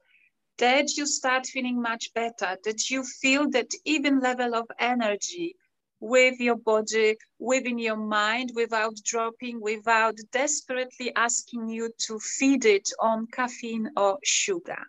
that 0.56 0.96
you 0.96 1.06
start 1.06 1.46
feeling 1.46 1.80
much 1.80 2.12
better, 2.14 2.58
that 2.64 2.90
you 2.90 3.04
feel 3.04 3.48
that 3.50 3.70
even 3.84 4.18
level 4.18 4.56
of 4.56 4.66
energy 4.80 5.54
with 6.00 6.40
your 6.40 6.56
body, 6.56 7.16
within 7.38 7.78
your 7.78 7.96
mind, 7.96 8.50
without 8.56 8.96
dropping, 9.04 9.60
without 9.60 10.16
desperately 10.32 11.14
asking 11.14 11.68
you 11.68 11.92
to 11.98 12.18
feed 12.18 12.64
it 12.64 12.90
on 12.98 13.28
caffeine 13.28 13.88
or 13.96 14.18
sugar. 14.24 14.82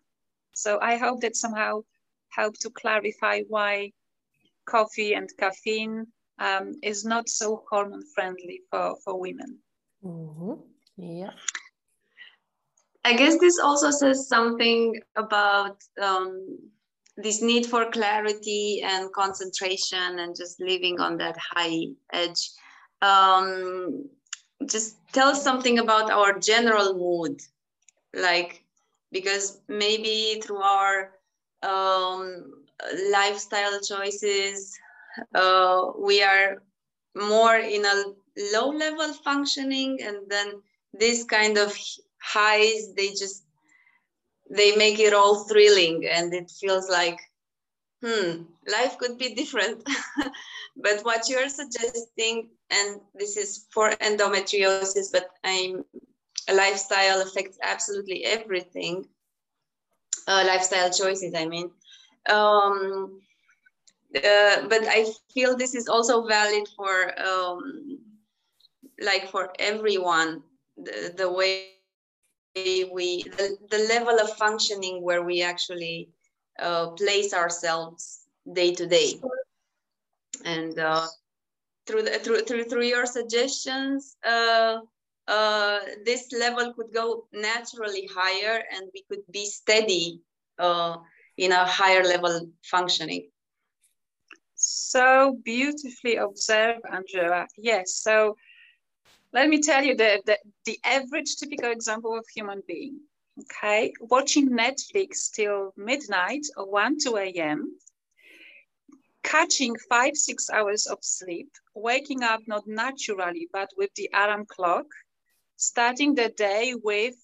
So 0.60 0.78
I 0.82 0.98
hope 0.98 1.22
that 1.22 1.38
somehow 1.38 1.84
helped 2.30 2.62
to 2.62 2.70
clarify 2.70 3.44
why 3.48 3.94
coffee 4.66 5.14
and 5.14 5.30
caffeine 5.38 6.08
um, 6.38 6.74
is 6.84 7.06
not 7.06 7.30
so 7.30 7.64
hormone 7.70 8.04
friendly 8.14 8.62
for, 8.70 8.98
for 9.04 9.20
women. 9.20 9.60
Mm-hmm. 10.04 10.54
Yeah. 10.98 11.32
I 13.06 13.14
guess 13.14 13.40
this 13.40 13.58
also 13.60 13.90
says 13.92 14.28
something 14.28 15.00
about 15.16 15.78
um, 16.02 16.58
this 17.16 17.42
need 17.42 17.66
for 17.66 17.90
clarity 17.90 18.82
and 18.84 19.12
concentration 19.14 20.20
and 20.20 20.36
just 20.36 20.60
living 20.60 21.00
on 21.00 21.18
that 21.18 21.38
high 21.38 21.86
edge. 22.12 22.50
Um, 23.02 24.10
just 24.66 24.98
tell 25.14 25.34
something 25.34 25.80
about 25.80 26.12
our 26.12 26.38
general 26.38 26.94
mood, 26.96 27.40
like 28.14 28.66
because 29.12 29.60
maybe 29.68 30.42
through 30.42 30.62
our 30.62 31.12
um, 31.64 32.54
lifestyle 33.12 33.80
choices. 33.82 34.78
Uh, 35.36 35.92
we 35.98 36.22
are 36.24 36.62
more 37.16 37.58
in 37.58 37.84
a 37.86 38.04
low 38.54 38.70
level 38.70 39.12
functioning 39.14 40.00
and 40.02 40.18
then 40.30 40.62
this 40.94 41.24
kind 41.24 41.58
of 41.58 41.76
highs 42.22 42.94
they 42.96 43.10
just 43.10 43.44
they 44.50 44.76
make 44.76 45.00
it 45.00 45.14
all 45.14 45.44
thrilling 45.46 46.08
and 46.08 46.34
it 46.34 46.50
feels 46.50 46.90
like 46.90 47.20
hmm, 48.02 48.44
life 48.72 48.98
could 48.98 49.18
be 49.18 49.34
different. 49.36 49.84
but 50.78 51.02
what 51.04 51.28
you're 51.28 51.50
suggesting, 51.50 52.50
and 52.70 53.02
this 53.14 53.38
is 53.38 53.66
for 53.72 53.92
endometriosis, 53.92 55.12
but 55.12 55.30
I'm 55.44 55.84
lifestyle 56.54 57.22
affects 57.22 57.58
absolutely 57.62 58.26
everything. 58.26 59.06
Uh, 60.28 60.44
lifestyle 60.46 60.92
choices, 60.92 61.34
I 61.36 61.46
mean. 61.46 61.72
Um, 62.30 63.22
uh, 64.16 64.68
but 64.68 64.84
I 64.88 65.06
feel 65.34 65.56
this 65.56 65.76
is 65.76 65.88
also 65.88 66.28
valid 66.28 66.68
for 66.76 67.20
um, 67.20 68.00
like 69.02 69.30
for 69.30 69.54
everyone. 69.60 70.44
The, 70.78 71.14
the 71.18 71.32
way 71.32 71.70
we 72.56 73.24
the, 73.24 73.58
the 73.70 73.86
level 73.90 74.20
of 74.20 74.30
functioning 74.38 75.04
where 75.04 75.24
we 75.24 75.42
actually 75.42 76.10
uh, 76.60 76.88
place 76.92 77.34
ourselves 77.34 78.22
day 78.54 78.74
to 78.76 78.88
day 78.88 79.20
and 80.46 80.80
uh, 80.80 81.06
through, 81.86 82.04
the, 82.04 82.12
through 82.20 82.42
through 82.42 82.64
through 82.66 82.86
your 82.86 83.06
suggestions 83.06 84.18
uh, 84.26 84.78
uh, 85.30 85.80
this 86.06 86.32
level 86.32 86.74
could 86.74 86.92
go 86.94 87.28
naturally 87.32 88.10
higher 88.14 88.64
and 88.74 88.90
we 88.94 89.04
could 89.10 89.24
be 89.32 89.46
steady 89.46 90.22
uh, 90.58 90.98
in 91.38 91.52
a 91.52 91.66
higher 91.66 92.04
level 92.04 92.50
functioning 92.64 93.30
so 94.56 95.38
beautifully 95.44 96.16
observed 96.18 96.82
angela 96.92 97.48
yes 97.58 97.96
so 97.96 98.36
let 99.32 99.48
me 99.48 99.62
tell 99.62 99.84
you 99.84 99.96
the, 99.96 100.22
the, 100.26 100.38
the 100.66 100.80
average 100.84 101.36
typical 101.36 101.72
example 101.72 102.18
of 102.18 102.26
human 102.34 102.64
being. 102.68 103.00
Okay, 103.42 103.94
watching 104.02 104.50
Netflix 104.50 105.32
till 105.32 105.72
midnight 105.78 106.46
or 106.58 106.70
1, 106.70 106.98
2 107.04 107.18
a.m., 107.18 107.78
catching 109.24 109.76
five, 109.90 110.18
six 110.18 110.50
hours 110.50 110.88
of 110.88 110.98
sleep, 111.02 111.50
waking 111.74 112.24
up 112.24 112.42
not 112.48 112.68
naturally, 112.68 113.48
but 113.54 113.70
with 113.78 113.94
the 113.96 114.10
alarm 114.14 114.46
clock, 114.46 114.88
starting 115.60 116.16
the 116.16 116.30
day 116.30 116.74
with 116.82 117.16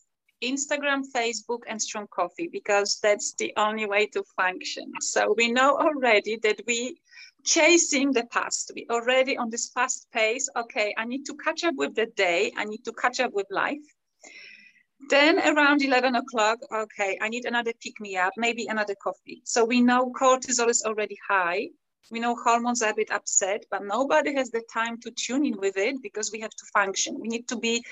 Instagram, 0.44 1.04
Facebook, 1.16 1.62
and 1.68 1.82
strong 1.82 2.06
coffee, 2.14 2.50
because 2.52 3.00
that's 3.02 3.34
the 3.36 3.54
only 3.56 3.86
way 3.86 4.06
to 4.08 4.24
function. 4.36 4.92
So 5.00 5.34
we 5.38 5.52
know 5.52 5.78
already 5.78 6.38
that 6.44 6.60
we 6.68 7.00
chasing 7.46 8.12
the 8.12 8.26
past. 8.26 8.72
We 8.76 8.86
already 8.90 9.38
on 9.38 9.50
this 9.50 9.72
fast 9.74 10.08
pace. 10.12 10.50
Okay, 10.56 10.94
I 10.98 11.06
need 11.06 11.24
to 11.26 11.36
catch 11.36 11.64
up 11.64 11.76
with 11.78 11.96
the 11.96 12.08
day. 12.18 12.52
I 12.58 12.66
need 12.66 12.84
to 12.86 12.92
catch 12.92 13.20
up 13.22 13.32
with 13.34 13.48
life. 13.50 13.86
Then 15.10 15.40
around 15.40 15.82
11 15.82 16.16
o'clock, 16.16 16.58
okay, 16.74 17.18
I 17.22 17.30
need 17.30 17.46
another 17.46 17.72
pick 17.82 18.00
me 18.02 18.18
up, 18.18 18.34
maybe 18.38 18.68
another 18.68 18.96
coffee. 19.02 19.42
So 19.46 19.64
we 19.64 19.80
know 19.82 20.12
cortisol 20.12 20.70
is 20.70 20.84
already 20.86 21.18
high. 21.28 21.70
We 22.12 22.20
know 22.20 22.36
hormones 22.36 22.82
are 22.82 22.92
a 22.92 22.96
bit 22.96 23.12
upset, 23.12 23.66
but 23.72 23.84
nobody 23.84 24.36
has 24.36 24.52
the 24.52 24.64
time 24.72 25.00
to 25.02 25.12
tune 25.12 25.46
in 25.46 25.58
with 25.58 25.78
it 25.78 25.96
because 26.02 26.32
we 26.32 26.40
have 26.42 26.52
to 26.52 26.66
function. 26.74 27.20
We 27.20 27.30
need 27.30 27.48
to 27.48 27.58
be 27.58 27.84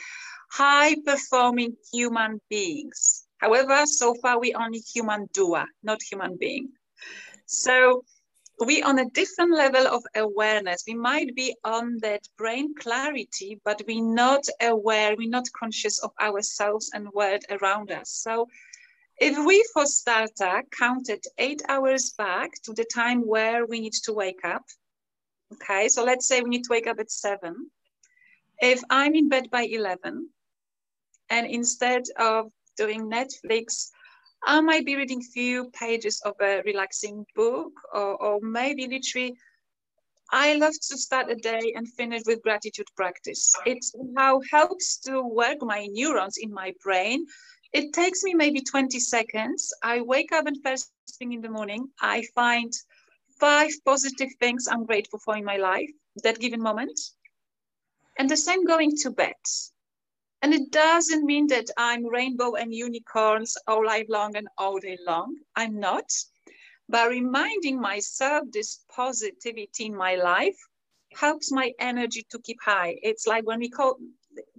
high 0.51 0.95
performing 1.06 1.75
human 1.91 2.39
beings. 2.49 3.25
However, 3.38 3.86
so 3.86 4.13
far 4.15 4.39
we 4.39 4.53
only 4.53 4.79
human 4.79 5.27
doer, 5.34 5.65
not 5.84 6.01
human 6.01 6.38
being. 6.38 6.69
So 7.45 8.03
we 8.60 8.84
on 8.84 8.99
a 8.99 9.10
different 9.10 9.51
level 9.51 9.88
of 9.88 10.03
awareness 10.15 10.84
we 10.88 10.93
might 10.93 11.36
be 11.36 11.56
on 11.63 11.97
that 12.01 12.21
brain 12.38 12.73
clarity 12.79 13.60
but 13.65 13.82
we're 13.88 14.03
not 14.03 14.43
aware 14.62 15.15
we're 15.17 15.29
not 15.29 15.47
conscious 15.58 15.99
of 16.03 16.12
ourselves 16.21 16.91
and 16.93 17.10
world 17.13 17.43
around 17.49 17.91
us 17.91 18.10
so 18.12 18.47
if 19.19 19.38
we 19.45 19.63
for 19.73 19.86
starter 19.86 20.62
counted 20.77 21.23
eight 21.38 21.62
hours 21.67 22.13
back 22.17 22.51
to 22.63 22.73
the 22.73 22.86
time 22.86 23.21
where 23.21 23.65
we 23.65 23.79
need 23.79 23.93
to 23.93 24.13
wake 24.13 24.43
up 24.43 24.63
okay 25.53 25.88
so 25.88 26.03
let's 26.03 26.27
say 26.27 26.41
we 26.41 26.49
need 26.49 26.63
to 26.63 26.71
wake 26.71 26.88
up 26.88 26.99
at 26.99 27.12
seven 27.12 27.69
if 28.61 28.81
i'm 28.89 29.15
in 29.15 29.29
bed 29.29 29.49
by 29.51 29.63
11 29.63 30.29
and 31.29 31.47
instead 31.47 32.03
of 32.17 32.51
doing 32.77 33.09
netflix 33.09 33.89
I 34.45 34.59
might 34.59 34.85
be 34.85 34.97
reading 34.97 35.21
a 35.21 35.31
few 35.31 35.69
pages 35.69 36.21
of 36.25 36.35
a 36.41 36.61
relaxing 36.65 37.25
book 37.33 37.71
or, 37.93 38.21
or 38.21 38.39
maybe 38.41 38.87
literally 38.87 39.37
I 40.31 40.55
love 40.55 40.73
to 40.89 40.97
start 40.97 41.29
a 41.29 41.35
day 41.35 41.73
and 41.75 41.87
finish 41.87 42.23
with 42.25 42.41
gratitude 42.41 42.87
practice. 42.95 43.53
It's 43.65 43.93
how 44.17 44.41
helps 44.51 44.97
to 45.01 45.21
work 45.21 45.57
my 45.61 45.87
neurons 45.91 46.37
in 46.37 46.51
my 46.51 46.73
brain. 46.83 47.25
It 47.71 47.93
takes 47.93 48.23
me 48.23 48.33
maybe 48.33 48.61
20 48.61 48.99
seconds. 48.99 49.71
I 49.83 50.01
wake 50.01 50.31
up 50.31 50.47
and 50.47 50.57
first 50.63 50.91
thing 51.19 51.33
in 51.33 51.41
the 51.41 51.49
morning, 51.49 51.87
I 52.01 52.23
find 52.33 52.73
five 53.39 53.71
positive 53.85 54.29
things 54.39 54.67
I'm 54.67 54.85
grateful 54.85 55.19
for 55.19 55.37
in 55.37 55.45
my 55.45 55.57
life, 55.57 55.89
that 56.23 56.39
given 56.39 56.61
moment. 56.61 56.99
And 58.17 58.30
the 58.30 58.38
same 58.38 58.65
going 58.65 58.95
to 58.97 59.12
bed. 59.12 59.36
And 60.41 60.54
it 60.54 60.71
doesn't 60.71 61.26
mean 61.26 61.47
that 61.47 61.69
I'm 61.78 62.06
rainbow 62.06 62.56
and 62.56 62.73
unicorns 62.73 63.56
all 63.67 63.86
life 63.86 64.08
long 64.10 64.36
and 64.36 64.47
all 64.58 64.78
day 64.78 64.97
long. 65.06 65.38
I'm 65.56 65.80
not. 65.80 66.12
But 66.89 67.10
reminding 67.10 67.80
myself 67.80 68.43
this 68.52 68.84
positivity 68.93 69.86
in 69.86 69.95
my 69.95 70.15
life 70.15 70.58
helps 71.13 71.52
my 71.52 71.71
energy 71.80 72.26
to 72.30 72.39
keep 72.39 72.58
high. 72.63 72.97
It's 73.02 73.26
like 73.26 73.45
when 73.47 73.60
we 73.60 73.69
call 73.69 73.97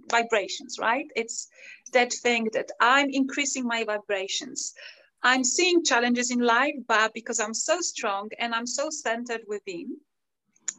vibrations, 0.09 0.77
right? 0.79 1.05
It's 1.15 1.47
that 1.93 2.13
thing 2.13 2.49
that 2.53 2.71
I'm 2.79 3.09
increasing 3.09 3.65
my 3.67 3.83
vibrations. 3.83 4.73
I'm 5.21 5.43
seeing 5.43 5.83
challenges 5.83 6.31
in 6.31 6.39
life, 6.39 6.75
but 6.87 7.13
because 7.13 7.39
I'm 7.39 7.53
so 7.53 7.79
strong 7.81 8.29
and 8.39 8.53
I'm 8.53 8.67
so 8.67 8.89
centered 8.89 9.41
within, 9.47 9.97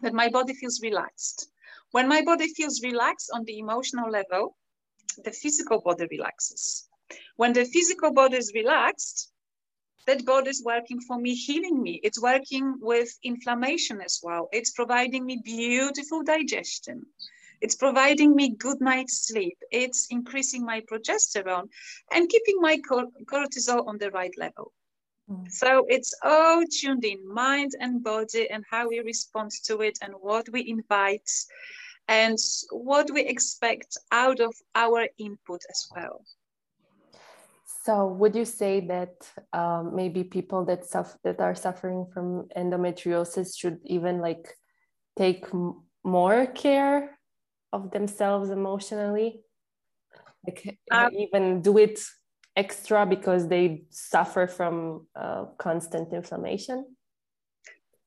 that 0.03 0.15
my 0.15 0.29
body 0.29 0.55
feels 0.55 0.81
relaxed. 0.83 1.49
When 1.97 2.09
my 2.09 2.21
body 2.21 2.49
feels 2.49 2.83
relaxed 2.83 3.31
on 3.33 3.45
the 3.47 3.59
emotional 3.59 4.11
level, 4.11 4.55
the 5.25 5.33
physical 5.33 5.81
body 5.81 6.07
relaxes. 6.11 6.87
When 7.37 7.55
the 7.55 7.65
physical 7.65 8.13
body 8.13 8.37
is 8.37 8.53
relaxed, 8.55 9.33
that 10.07 10.27
body 10.27 10.51
is 10.51 10.63
working 10.63 11.01
for 11.01 11.19
me, 11.19 11.35
healing 11.35 11.83
me. 11.83 11.99
It's 12.03 12.21
working 12.21 12.75
with 12.83 13.09
inflammation 13.23 14.03
as 14.03 14.21
well. 14.23 14.51
It's 14.53 14.73
providing 14.73 15.25
me 15.25 15.41
beautiful 15.43 16.23
digestion. 16.23 17.07
It's 17.63 17.77
providing 17.77 18.37
me 18.37 18.51
good 18.51 18.83
night's 18.83 19.27
sleep. 19.29 19.57
It's 19.71 20.07
increasing 20.11 20.67
my 20.67 20.83
progesterone 20.83 21.69
and 22.13 22.29
keeping 22.29 22.59
my 22.61 22.77
cortisol 23.33 23.89
on 23.89 23.97
the 23.97 24.11
right 24.11 24.37
level. 24.37 24.71
Mm. 25.31 25.51
So 25.51 25.87
it's 25.89 26.13
all 26.23 26.63
tuned 26.71 27.07
in 27.07 27.27
mind 27.27 27.73
and 27.81 28.05
body 28.05 28.51
and 28.51 28.65
how 28.71 28.89
we 28.89 29.01
respond 29.01 29.51
to 29.65 29.81
it 29.81 29.99
and 30.03 30.13
what 30.21 30.47
we 30.51 30.69
invite 30.69 31.31
and 32.09 32.39
what 32.71 33.11
we 33.13 33.23
expect 33.23 33.97
out 34.13 34.41
of 34.41 34.55
our 34.75 35.09
input 35.19 35.61
as 35.71 35.89
well. 35.95 36.25
So, 37.85 38.07
would 38.07 38.35
you 38.35 38.45
say 38.45 38.81
that 38.87 39.15
um, 39.53 39.95
maybe 39.95 40.25
people 40.25 40.65
that 40.65 40.85
suffer 40.85 41.19
that 41.25 41.41
are 41.41 41.55
suffering 41.55 42.07
from 42.13 42.49
endometriosis 42.57 43.57
should 43.57 43.79
even 43.85 44.21
like 44.21 44.57
take 45.17 45.47
more 46.05 46.47
care 46.47 47.19
of 47.73 47.91
themselves 47.91 48.51
emotionally, 48.51 49.41
like 50.47 50.79
um, 50.91 51.11
even 51.13 51.63
do 51.63 51.79
it 51.79 52.01
extra 52.57 53.07
because 53.07 53.49
they 53.49 53.85
suffer 53.91 54.47
from 54.47 55.07
uh, 55.15 55.45
constant 55.59 56.13
inflammation? 56.13 56.97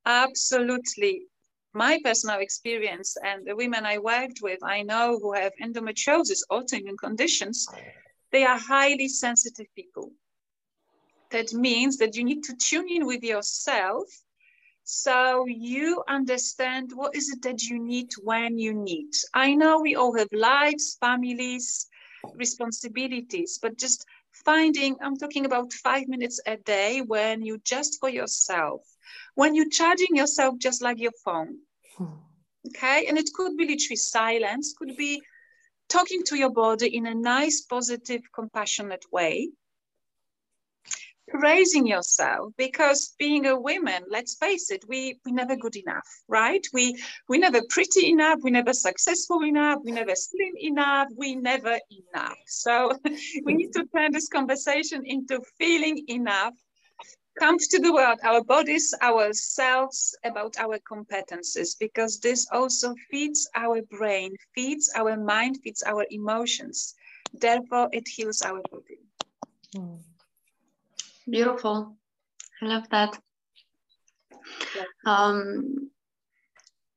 Absolutely 0.06 1.29
my 1.74 2.00
personal 2.04 2.40
experience 2.40 3.16
and 3.24 3.46
the 3.46 3.56
women 3.56 3.86
I 3.86 3.98
worked 4.00 4.42
with, 4.42 4.60
I 4.64 4.82
know 4.82 5.20
who 5.20 5.34
have 5.34 5.54
endometriosis, 5.62 6.42
autoimmune 6.52 6.98
conditions, 6.98 7.68
they 8.32 8.44
are 8.44 8.58
highly 8.58 9.08
sensitive 9.08 9.68
people. 9.76 10.12
That 11.32 11.54
means 11.54 11.98
that 11.98 12.16
you 12.16 12.24
need 12.24 12.44
to 12.46 12.56
tune 12.56 12.90
in 12.90 13.06
with 13.06 13.24
yourself 13.24 14.08
so 14.84 15.46
you 15.48 16.04
understand 16.08 16.92
what 16.96 17.16
is 17.16 17.30
it 17.30 17.44
that 17.44 17.62
you 17.62 17.78
need 17.78 18.12
when 18.24 18.58
you 18.58 18.74
need. 18.74 19.12
I 19.36 19.54
know 19.54 19.80
we 19.80 19.96
all 19.96 20.18
have 20.18 20.30
lives, 20.32 20.98
families, 21.00 21.88
responsibilities, 22.34 23.60
but 23.62 23.78
just 23.78 24.06
finding, 24.32 24.96
I'm 25.02 25.16
talking 25.16 25.46
about 25.46 25.74
five 25.74 26.08
minutes 26.08 26.40
a 26.48 26.58
day 26.58 27.02
when 27.02 27.44
you 27.44 27.60
just 27.60 28.00
for 28.00 28.10
yourself 28.10 28.82
when 29.36 29.56
you're 29.56 29.70
charging 29.70 30.16
yourself 30.16 30.56
just 30.58 30.82
like 30.82 31.00
your 31.00 31.14
phone. 31.24 31.58
Hmm. 31.98 32.06
Okay, 32.68 33.06
and 33.08 33.18
it 33.18 33.30
could 33.34 33.56
be 33.56 33.66
literally 33.66 33.96
silence, 33.96 34.74
could 34.78 34.96
be 34.98 35.22
talking 35.90 36.24
to 36.24 36.38
your 36.38 36.52
body 36.52 36.96
in 36.96 37.06
a 37.08 37.16
nice, 37.16 37.62
positive, 37.62 38.22
compassionate 38.34 39.06
way. 39.12 39.50
Praising 41.30 41.86
yourself 41.86 42.54
because 42.58 43.14
being 43.20 43.46
a 43.46 43.60
woman, 43.60 44.04
let's 44.10 44.36
face 44.36 44.72
it, 44.72 44.84
we 44.88 45.20
we 45.24 45.32
never 45.32 45.56
good 45.56 45.76
enough, 45.76 46.08
right? 46.28 46.66
We 46.74 47.00
we 47.28 47.38
never 47.38 47.62
pretty 47.70 48.10
enough, 48.10 48.40
we 48.42 48.50
never 48.50 48.74
successful 48.74 49.44
enough, 49.44 49.80
we 49.84 49.92
never 49.92 50.16
slim 50.16 50.56
enough, 50.58 51.08
we 51.16 51.36
never 51.36 51.78
enough. 51.92 52.40
So 52.48 52.98
we 53.46 53.54
need 53.54 53.74
to 53.74 53.86
turn 53.96 54.12
this 54.12 54.28
conversation 54.28 55.04
into 55.06 55.40
feeling 55.60 56.04
enough 56.08 56.56
comes 57.40 57.68
to 57.68 57.80
the 57.80 57.94
world, 57.94 58.20
our 58.24 58.44
bodies, 58.44 58.94
ourselves, 59.02 60.16
about 60.24 60.56
our 60.60 60.78
competences, 60.80 61.78
because 61.80 62.20
this 62.20 62.48
also 62.52 62.94
feeds 63.10 63.50
our 63.56 63.82
brain, 63.84 64.36
feeds 64.54 64.92
our 64.96 65.18
mind, 65.18 65.60
feeds 65.64 65.84
our 65.84 66.06
emotions. 66.12 66.96
Therefore, 67.34 67.90
it 67.92 68.08
heals 68.08 68.42
our 68.42 68.62
body. 68.72 69.00
Mm. 69.76 70.00
Beautiful. 71.30 71.96
I 72.62 72.66
love 72.66 72.90
that. 72.90 73.18
Um, 75.06 75.90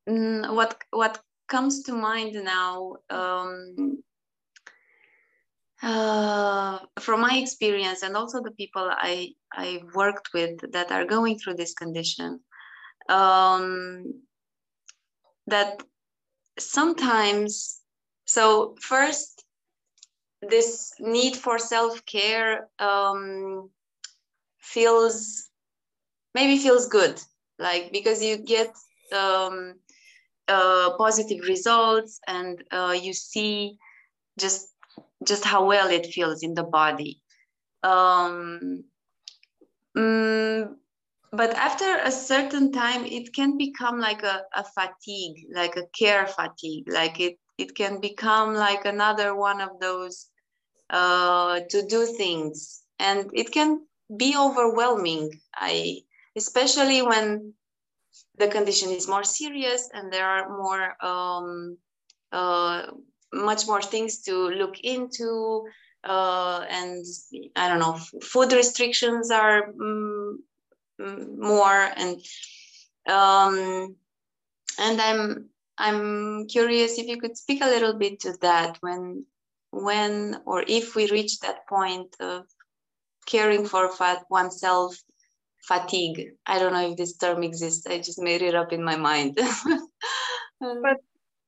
what 0.07 0.83
what 0.91 1.23
comes 1.49 1.83
to 1.85 1.93
mind 1.93 2.35
now 2.45 2.97
um, 3.11 4.03
uh, 5.83 6.79
from 7.01 7.21
my 7.21 7.37
experience 7.37 8.03
and 8.03 8.17
also 8.17 8.41
the 8.41 8.53
people 8.53 8.89
I 8.91 9.35
I 9.53 9.83
worked 9.95 10.31
with 10.33 10.73
that 10.73 10.93
are 10.93 11.05
going 11.05 11.39
through 11.39 11.55
this 11.55 11.75
condition 11.75 12.41
um, 13.09 14.23
that 15.47 15.83
sometimes 16.59 17.81
so 18.27 18.77
first 18.81 19.45
this 20.41 20.93
need 20.99 21.37
for 21.37 21.59
self-care 21.59 22.69
um, 22.79 23.71
feels 24.61 25.49
maybe 26.35 26.59
feels 26.59 26.89
good 26.89 27.21
like 27.59 27.93
because 27.93 28.23
you 28.23 28.37
get 28.39 28.73
um, 29.13 29.75
uh, 30.49 30.91
positive 30.97 31.45
results 31.47 32.21
and 32.27 32.63
uh, 32.71 32.97
you 33.01 33.13
see 33.13 33.77
just 34.39 34.72
just 35.27 35.45
how 35.45 35.67
well 35.67 35.89
it 35.89 36.07
feels 36.07 36.43
in 36.43 36.55
the 36.55 36.63
body. 36.65 37.21
Um, 37.83 38.85
mm, 39.97 40.75
but 41.33 41.51
after 41.55 41.99
a 42.05 42.11
certain 42.11 42.73
time 42.73 43.05
it 43.05 43.35
can 43.35 43.57
become 43.57 43.99
like 43.99 44.23
a, 44.23 44.43
a 44.55 44.65
fatigue 44.65 45.47
like 45.55 45.77
a 45.77 45.87
care 45.99 46.27
fatigue. 46.27 46.85
Like 46.89 47.21
it 47.21 47.39
it 47.59 47.75
can 47.75 48.01
become 48.01 48.55
like 48.55 48.85
another 48.85 49.35
one 49.35 49.61
of 49.61 49.81
those 49.81 50.29
uh, 50.91 51.61
to 51.71 51.87
do 51.87 52.07
things. 52.07 52.83
And 52.99 53.31
it 53.35 53.53
can 53.53 53.87
be 54.17 54.37
overwhelming. 54.37 55.41
I 55.55 56.03
especially 56.37 57.03
when 57.03 57.55
the 58.39 58.49
condition 58.49 58.91
is 58.91 59.09
more 59.09 59.25
serious 59.25 59.89
and 59.93 60.13
there 60.13 60.27
are 60.27 60.49
more 60.49 61.05
um, 61.05 61.79
uh, 62.31 62.87
much 63.33 63.67
more 63.67 63.83
things 63.83 64.23
to 64.23 64.49
look 64.49 64.79
into 64.81 65.65
uh, 66.05 66.65
and 66.69 67.05
i 67.57 67.69
don't 67.69 67.79
know 67.79 67.99
food 68.23 68.53
restrictions 68.53 69.31
are 69.31 69.73
mm, 69.73 70.35
mm, 71.01 71.39
more 71.39 71.89
and 71.97 72.17
um, 73.09 73.97
and 74.79 75.01
i'm 75.01 75.49
i'm 75.79 76.47
curious 76.49 76.99
if 76.99 77.07
you 77.07 77.19
could 77.21 77.37
speak 77.37 77.63
a 77.63 77.67
little 77.67 77.95
bit 77.95 78.21
to 78.21 78.33
that 78.41 78.77
when 78.81 79.25
when 79.71 80.41
or 80.45 80.65
if 80.67 80.95
we 80.95 81.11
reach 81.11 81.39
that 81.41 81.67
point 81.69 82.15
of 82.21 82.45
caring 83.27 83.65
for 83.65 83.89
fat 83.91 84.25
oneself 84.29 84.97
fatigue. 85.63 86.33
I 86.47 86.59
don't 86.59 86.73
know 86.73 86.91
if 86.91 86.97
this 86.97 87.17
term 87.17 87.43
exists. 87.43 87.87
I 87.87 87.99
just 87.99 88.21
made 88.21 88.43
it 88.43 88.55
up 88.55 88.73
in 88.73 88.83
my 88.85 88.97
mind. 88.97 89.37
but 90.61 90.99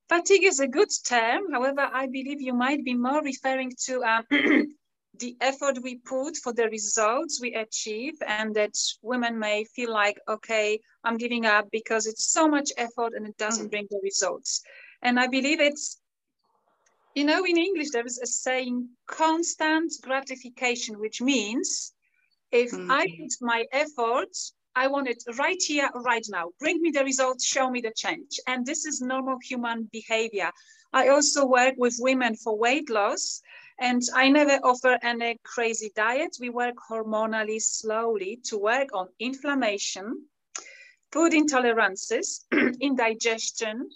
fatigue 0.09 0.45
is 0.45 0.61
a 0.61 0.69
good 0.69 0.88
term. 1.05 1.53
However, 1.53 1.88
I 1.93 2.07
believe 2.07 2.40
you 2.40 2.55
might 2.55 2.85
be 2.85 2.95
more 2.95 3.23
referring 3.23 3.73
to 3.87 4.03
um, 4.05 4.25
the 5.19 5.37
effort 5.40 5.83
we 5.83 5.97
put 5.97 6.37
for 6.37 6.53
the 6.53 6.69
results 6.69 7.40
we 7.40 7.55
achieve, 7.55 8.14
and 8.27 8.55
that 8.55 8.75
women 9.03 9.38
may 9.38 9.64
feel 9.64 9.93
like, 9.93 10.19
okay, 10.29 10.81
I'm 11.05 11.17
giving 11.17 11.47
up 11.47 11.71
because 11.71 12.07
it's 12.07 12.33
so 12.33 12.49
much 12.49 12.71
effort 12.77 13.12
and 13.14 13.27
it 13.27 13.37
doesn't 13.37 13.69
mm. 13.69 13.71
bring 13.71 13.87
the 13.90 14.01
results. 14.03 14.62
And 15.03 15.21
I 15.21 15.27
believe 15.27 15.61
it's 15.61 16.01
you 17.14 17.25
know, 17.25 17.45
in 17.45 17.57
English, 17.57 17.90
there 17.90 18.05
is 18.05 18.19
a 18.19 18.27
saying 18.27 18.88
constant 19.07 19.93
gratification, 20.03 20.99
which 20.99 21.21
means 21.21 21.93
if 22.51 22.73
mm-hmm. 22.73 22.90
I 22.90 23.07
put 23.07 23.33
my 23.40 23.64
efforts, 23.73 24.53
I 24.77 24.89
want 24.89 25.09
it 25.09 25.23
right 25.39 25.63
here, 25.63 25.89
right 25.95 26.27
now. 26.29 26.51
Bring 26.59 26.83
me 26.83 26.91
the 26.91 27.05
results, 27.05 27.45
show 27.45 27.71
me 27.71 27.81
the 27.81 27.93
change. 27.95 28.41
And 28.47 28.67
this 28.67 28.87
is 28.87 29.01
normal 29.01 29.39
human 29.39 29.89
behavior. 29.93 30.51
I 30.93 31.09
also 31.09 31.47
work 31.47 31.75
with 31.77 31.97
women 32.01 32.35
for 32.37 32.59
weight 32.59 32.91
loss, 32.91 33.41
and 33.79 34.03
I 34.15 34.29
never 34.29 34.59
offer 34.65 34.99
any 35.03 35.39
crazy 35.45 35.93
diet. 35.95 36.37
We 36.41 36.51
work 36.51 36.75
hormonally 36.91 37.61
slowly 37.61 38.41
to 38.45 38.59
work 38.59 38.89
on 38.93 39.09
inflammation, 39.19 40.27
food 41.13 41.33
intolerances, 41.33 42.45
indigestion, 42.81 43.89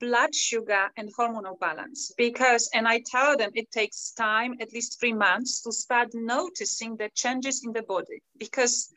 blood 0.00 0.34
sugar 0.34 0.90
and 0.96 1.14
hormonal 1.14 1.58
balance 1.60 2.12
because 2.16 2.68
and 2.74 2.88
i 2.88 3.00
tell 3.06 3.36
them 3.36 3.50
it 3.54 3.70
takes 3.70 4.12
time 4.12 4.54
at 4.60 4.72
least 4.72 4.98
three 4.98 5.12
months 5.12 5.62
to 5.62 5.70
start 5.70 6.08
noticing 6.14 6.96
the 6.96 7.08
changes 7.14 7.62
in 7.64 7.72
the 7.72 7.82
body 7.82 8.20
because 8.38 8.92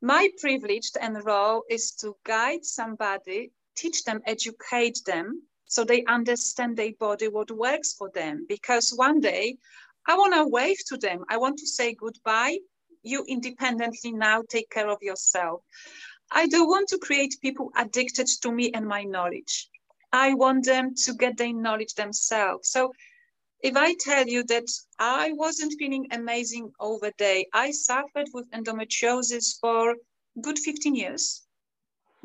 my 0.00 0.28
privilege 0.40 0.90
and 1.00 1.24
role 1.24 1.64
is 1.68 1.92
to 1.92 2.16
guide 2.24 2.64
somebody 2.64 3.50
teach 3.76 4.04
them 4.04 4.20
educate 4.26 5.00
them 5.06 5.42
so 5.66 5.84
they 5.84 6.04
understand 6.04 6.76
their 6.76 6.92
body 6.98 7.28
what 7.28 7.50
works 7.50 7.94
for 7.94 8.10
them 8.14 8.46
because 8.48 8.92
one 8.96 9.20
day 9.20 9.56
i 10.06 10.16
want 10.16 10.34
to 10.34 10.46
wave 10.46 10.78
to 10.86 10.96
them 10.96 11.24
i 11.28 11.36
want 11.36 11.58
to 11.58 11.66
say 11.66 11.94
goodbye 11.94 12.58
you 13.02 13.24
independently 13.28 14.12
now 14.12 14.42
take 14.48 14.68
care 14.70 14.88
of 14.88 14.98
yourself 15.02 15.62
I 16.32 16.46
don't 16.46 16.68
want 16.68 16.88
to 16.90 16.98
create 16.98 17.40
people 17.42 17.72
addicted 17.76 18.28
to 18.42 18.52
me 18.52 18.70
and 18.72 18.86
my 18.86 19.02
knowledge. 19.02 19.68
I 20.12 20.34
want 20.34 20.64
them 20.64 20.94
to 21.04 21.14
get 21.14 21.36
their 21.36 21.52
knowledge 21.52 21.94
themselves. 21.94 22.70
So 22.70 22.92
if 23.62 23.76
I 23.76 23.94
tell 24.00 24.26
you 24.26 24.42
that 24.44 24.66
I 24.98 25.32
wasn't 25.32 25.74
feeling 25.78 26.06
amazing 26.12 26.72
over 26.80 27.10
day, 27.18 27.46
I 27.52 27.70
suffered 27.70 28.28
with 28.32 28.50
endometriosis 28.52 29.58
for 29.60 29.96
good 30.40 30.58
15 30.58 30.94
years. 30.94 31.42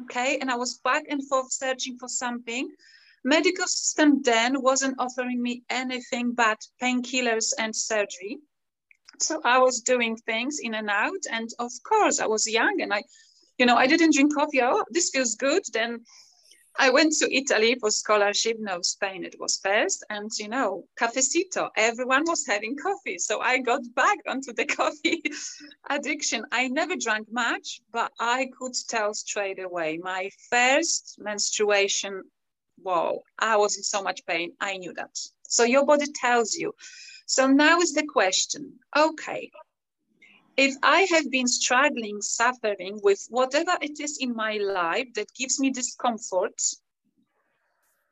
Okay, 0.03 0.37
and 0.39 0.51
I 0.51 0.55
was 0.55 0.79
back 0.83 1.03
and 1.09 1.25
forth 1.27 1.51
searching 1.51 1.97
for 1.97 2.09
something. 2.09 2.69
Medical 3.23 3.65
system 3.65 4.21
then 4.21 4.61
wasn't 4.61 4.99
offering 4.99 5.41
me 5.41 5.63
anything 5.69 6.33
but 6.33 6.59
painkillers 6.81 7.53
and 7.57 7.75
surgery. 7.75 8.37
So 9.19 9.41
I 9.43 9.57
was 9.57 9.81
doing 9.81 10.17
things 10.17 10.59
in 10.59 10.75
and 10.75 10.89
out. 10.89 11.23
And 11.31 11.49
of 11.59 11.71
course, 11.83 12.19
I 12.19 12.27
was 12.27 12.47
young 12.47 12.81
and 12.81 12.93
I, 12.93 13.03
you 13.57 13.65
know, 13.65 13.77
I 13.77 13.87
didn't 13.87 14.13
drink 14.13 14.35
coffee. 14.35 14.61
Oh, 14.61 14.83
this 14.91 15.09
feels 15.09 15.35
good. 15.35 15.63
Then 15.73 16.03
I 16.77 16.89
went 16.89 17.13
to 17.13 17.33
Italy 17.33 17.75
for 17.79 17.89
scholarship. 17.89 18.57
No, 18.59 18.81
Spain, 18.81 19.23
it 19.23 19.39
was 19.39 19.59
first. 19.63 20.05
And, 20.09 20.29
you 20.37 20.49
know, 20.49 20.85
cafecito, 20.99 21.69
everyone 21.75 22.23
was 22.25 22.45
having 22.45 22.75
coffee. 22.75 23.17
So 23.17 23.39
I 23.39 23.59
got 23.59 23.81
back 23.95 24.19
onto 24.27 24.53
the 24.53 24.65
coffee 24.79 25.23
addiction. 25.89 26.45
I 26.51 26.67
never 26.67 26.95
drank 26.95 27.31
much, 27.31 27.81
but 27.91 28.11
I 28.19 28.49
could 28.57 28.73
tell 28.89 29.13
straight 29.13 29.59
away. 29.59 29.99
My 30.01 30.29
first 30.49 31.15
menstruation, 31.19 32.23
wow, 32.83 33.21
I 33.39 33.55
was 33.57 33.77
in 33.77 33.83
so 33.83 34.03
much 34.03 34.25
pain. 34.25 34.51
I 34.59 34.77
knew 34.77 34.93
that. 34.93 35.17
So 35.47 35.63
your 35.63 35.85
body 35.85 36.07
tells 36.13 36.55
you. 36.55 36.73
So 37.27 37.47
now 37.47 37.79
is 37.79 37.93
the 37.93 38.05
question 38.05 38.73
okay, 38.95 39.49
if 40.57 40.75
I 40.81 41.01
have 41.11 41.29
been 41.29 41.47
struggling, 41.47 42.21
suffering 42.21 42.99
with 43.03 43.25
whatever 43.29 43.77
it 43.81 43.99
is 43.99 44.17
in 44.19 44.35
my 44.35 44.57
life 44.57 45.07
that 45.15 45.33
gives 45.33 45.59
me 45.59 45.69
discomfort, 45.69 46.59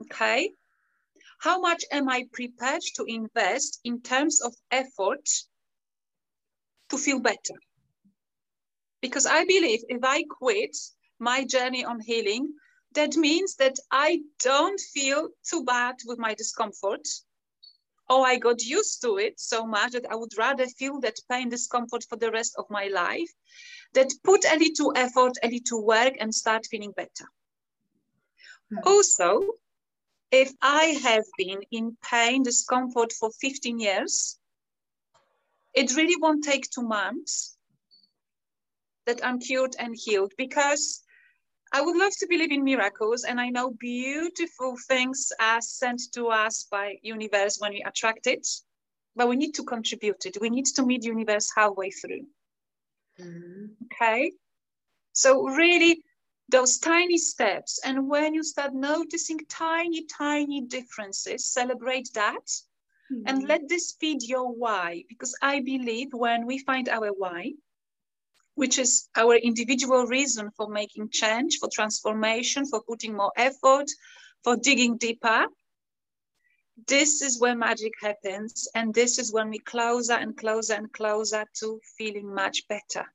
okay, 0.04 0.54
how 1.40 1.60
much 1.60 1.84
am 1.92 2.10
I 2.10 2.28
prepared 2.34 2.82
to 2.96 3.06
invest 3.06 3.80
in 3.84 4.02
terms 4.02 4.42
of 4.42 4.54
effort 4.72 5.28
to 6.90 6.98
feel 6.98 7.20
better? 7.20 7.56
Because 9.02 9.26
I 9.26 9.46
believe 9.46 9.84
if 9.88 10.04
I 10.04 10.24
quit 10.24 10.76
my 11.20 11.46
journey 11.46 11.86
on 11.86 12.00
healing, 12.00 12.54
that 12.94 13.16
means 13.16 13.56
that 13.56 13.78
I 13.92 14.22
don't 14.40 14.80
feel 14.80 15.30
too 15.50 15.64
bad 15.64 15.96
with 16.06 16.20
my 16.20 16.34
discomfort 16.34 17.08
oh, 18.10 18.24
I 18.24 18.38
got 18.38 18.62
used 18.62 19.02
to 19.02 19.18
it 19.18 19.40
so 19.40 19.66
much 19.66 19.94
that 19.94 20.10
I 20.10 20.16
would 20.16 20.38
rather 20.38 20.68
feel 20.68 21.00
that 21.02 21.20
pain, 21.30 21.50
discomfort 21.50 22.04
for 22.10 22.18
the 22.18 22.32
rest 22.32 22.56
of 22.58 22.66
my 22.70 22.88
life, 22.88 23.32
that 23.94 24.12
put 24.24 24.46
a 24.46 24.58
little 24.58 24.94
effort, 24.96 25.34
a 25.44 25.50
little 25.50 25.86
work 25.86 26.14
and 26.20 26.34
start 26.34 26.68
feeling 26.70 26.92
better. 26.92 27.28
Mm. 28.74 28.80
Also, 28.86 29.42
if 30.32 30.52
I 30.62 31.00
have 31.04 31.26
been 31.38 31.62
in 31.72 31.98
pain, 32.04 32.44
discomfort 32.44 33.14
for 33.14 33.32
15 33.40 33.80
years, 33.80 34.40
it 35.74 35.96
really 35.96 36.16
won't 36.20 36.44
take 36.44 36.70
two 36.70 36.84
months 36.84 37.58
that 39.06 39.24
I'm 39.24 39.40
cured 39.40 39.76
and 39.78 39.96
healed 39.96 40.34
because 40.38 41.04
I 41.74 41.82
would 41.82 41.98
love 41.98 42.14
to 42.20 42.28
believe 42.28 42.52
in 42.52 42.64
miracles, 42.64 43.24
and 43.24 43.42
I 43.42 43.50
know 43.50 43.72
beautiful 43.72 44.78
things 44.88 45.32
are 45.40 45.60
sent 45.60 46.02
to 46.14 46.28
us 46.28 46.68
by 46.70 46.98
universe 47.02 47.58
when 47.60 47.74
we 47.74 47.82
attract 47.82 48.28
it, 48.28 48.48
but 49.16 49.28
we 49.28 49.36
need 49.36 49.54
to 49.56 49.64
contribute 49.64 50.28
it. 50.28 50.38
We 50.40 50.52
need 50.52 50.68
to 50.76 50.86
meet 50.86 51.04
universe 51.04 51.52
halfway 51.56 51.90
through. 51.90 52.28
Mm-hmm. 53.20 53.66
Okay. 53.86 54.34
So, 55.14 55.48
really, 55.48 56.04
those 56.50 56.78
tiny 56.78 57.18
steps. 57.18 57.80
And 57.84 58.08
when 58.08 58.36
you 58.36 58.44
start 58.44 58.76
noticing 58.76 59.40
tiny, 59.50 60.06
tiny 60.06 60.62
differences, 60.62 61.52
celebrate 61.52 62.10
that. 62.14 62.46
Mm-hmm. 63.12 63.24
And 63.26 63.48
let 63.48 63.68
this 63.68 63.96
feed 64.00 64.22
your 64.22 64.52
why. 64.52 65.04
Because 65.10 65.36
I 65.42 65.62
believe 65.62 66.10
when 66.14 66.46
we 66.46 66.60
find 66.60 66.88
our 66.88 67.10
why, 67.10 67.54
which 68.56 68.78
is 68.78 69.10
our 69.16 69.36
individual 69.36 70.06
reason 70.06 70.50
for 70.56 70.70
making 70.70 71.10
change, 71.10 71.58
for 71.60 71.70
transformation, 71.72 72.66
for 72.66 72.82
putting 72.84 73.16
more 73.16 73.32
effort, 73.36 73.88
for 74.44 74.56
digging 74.58 74.98
deeper, 74.98 75.48
this 76.88 77.22
is 77.22 77.40
where 77.40 77.56
magic 77.56 77.94
happens. 78.02 78.68
And 78.76 78.94
this 78.94 79.20
is 79.20 79.32
when 79.32 79.50
we 79.50 79.60
closer 79.60 80.14
and 80.14 80.36
closer 80.36 80.74
and 80.74 80.92
closer 80.92 81.46
to 81.60 81.80
feeling 81.98 82.34
much 82.34 82.68
better. 82.68 83.06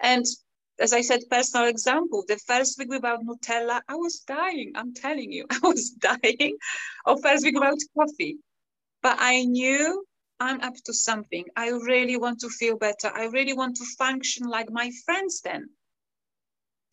And 0.00 0.24
as 0.78 0.92
I 0.92 1.02
said, 1.02 1.20
personal 1.30 1.68
example, 1.68 2.24
the 2.26 2.38
first 2.38 2.78
week 2.78 2.88
without 2.88 3.24
Nutella, 3.24 3.82
I 3.88 3.94
was 3.94 4.20
dying. 4.20 4.72
I'm 4.74 4.94
telling 4.94 5.30
you, 5.30 5.46
I 5.50 5.58
was 5.62 5.90
dying. 5.90 6.56
Or 7.06 7.20
first 7.20 7.44
week 7.44 7.54
without 7.54 7.78
coffee. 7.96 8.38
But 9.02 9.16
I 9.20 9.44
knew 9.44 10.04
I'm 10.42 10.60
up 10.60 10.74
to 10.86 10.92
something. 10.92 11.44
I 11.54 11.68
really 11.68 12.16
want 12.16 12.40
to 12.40 12.48
feel 12.48 12.76
better. 12.76 13.08
I 13.14 13.26
really 13.26 13.52
want 13.52 13.76
to 13.76 13.84
function 13.96 14.48
like 14.48 14.72
my 14.72 14.90
friends 15.04 15.40
then. 15.40 15.70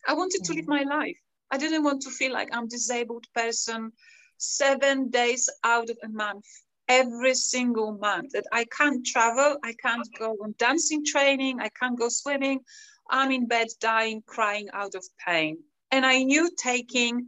I 0.06 0.14
wanted 0.14 0.44
to 0.44 0.52
live 0.52 0.68
my 0.68 0.84
life. 0.84 1.18
I 1.50 1.58
didn't 1.58 1.82
want 1.82 2.02
to 2.02 2.10
feel 2.10 2.32
like 2.32 2.50
I'm 2.52 2.68
disabled 2.68 3.26
person 3.34 3.90
seven 4.38 5.10
days 5.10 5.50
out 5.64 5.90
of 5.90 5.98
a 6.04 6.08
month, 6.08 6.46
every 6.86 7.34
single 7.34 7.98
month. 7.98 8.30
That 8.34 8.46
I 8.52 8.66
can't 8.66 9.04
travel, 9.04 9.58
I 9.64 9.74
can't 9.82 10.08
go 10.16 10.36
on 10.44 10.54
dancing 10.56 11.04
training, 11.04 11.58
I 11.58 11.70
can't 11.70 11.98
go 11.98 12.08
swimming. 12.08 12.60
I'm 13.10 13.32
in 13.32 13.48
bed 13.48 13.66
dying, 13.80 14.22
crying 14.24 14.68
out 14.72 14.94
of 14.94 15.04
pain. 15.26 15.58
And 15.90 16.06
I 16.06 16.22
knew 16.22 16.48
taking 16.56 17.26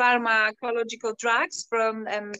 pharmacological 0.00 1.18
drugs 1.18 1.66
from 1.68 2.06
um, 2.06 2.32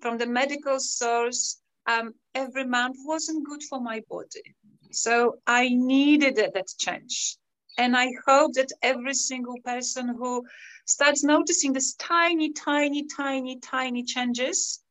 from 0.00 0.16
the 0.16 0.26
medical 0.26 0.80
source 0.80 1.60
um, 1.88 2.14
every 2.34 2.64
month 2.64 2.96
wasn't 3.04 3.46
good 3.46 3.62
for 3.62 3.80
my 3.80 4.02
body. 4.10 4.54
So 4.92 5.38
I 5.46 5.70
needed 5.70 6.36
that 6.36 6.68
change. 6.78 7.36
And 7.78 7.96
I 7.96 8.12
hope 8.26 8.54
that 8.54 8.70
every 8.82 9.14
single 9.14 9.56
person 9.64 10.08
who 10.08 10.44
starts 10.86 11.24
noticing 11.24 11.72
these 11.72 11.94
tiny, 11.94 12.52
tiny, 12.52 13.06
tiny, 13.06 13.58
tiny 13.60 14.02
changes 14.02 14.82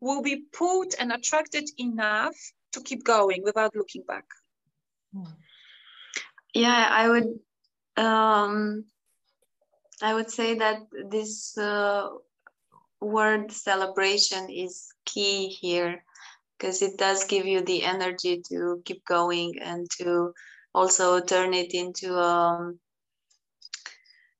will 0.00 0.22
be 0.22 0.42
pulled 0.52 0.94
and 0.98 1.12
attracted 1.12 1.68
enough 1.78 2.34
to 2.72 2.80
keep 2.80 3.04
going 3.04 3.42
without 3.44 3.76
looking 3.76 4.02
back. 4.08 4.24
Yeah, 6.54 6.88
I 6.90 7.08
would 7.08 7.38
um, 7.96 8.84
I 10.02 10.14
would 10.14 10.30
say 10.30 10.54
that 10.58 10.82
this 11.10 11.56
uh, 11.58 12.08
word 13.00 13.52
celebration 13.52 14.50
is 14.50 14.92
key 15.04 15.48
here 15.48 16.02
because 16.58 16.82
it 16.82 16.96
does 16.98 17.24
give 17.24 17.46
you 17.46 17.60
the 17.62 17.82
energy 17.84 18.42
to 18.48 18.82
keep 18.84 19.04
going 19.04 19.54
and 19.60 19.88
to 19.98 20.32
also 20.74 21.20
turn 21.20 21.54
it 21.54 21.74
into 21.74 22.18
um, 22.18 22.72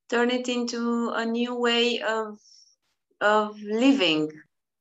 turn 0.08 0.30
it 0.30 0.48
into 0.48 1.10
a 1.14 1.24
new 1.24 1.54
way 1.54 2.00
of 2.00 2.38
of 3.20 3.56
living 3.62 4.30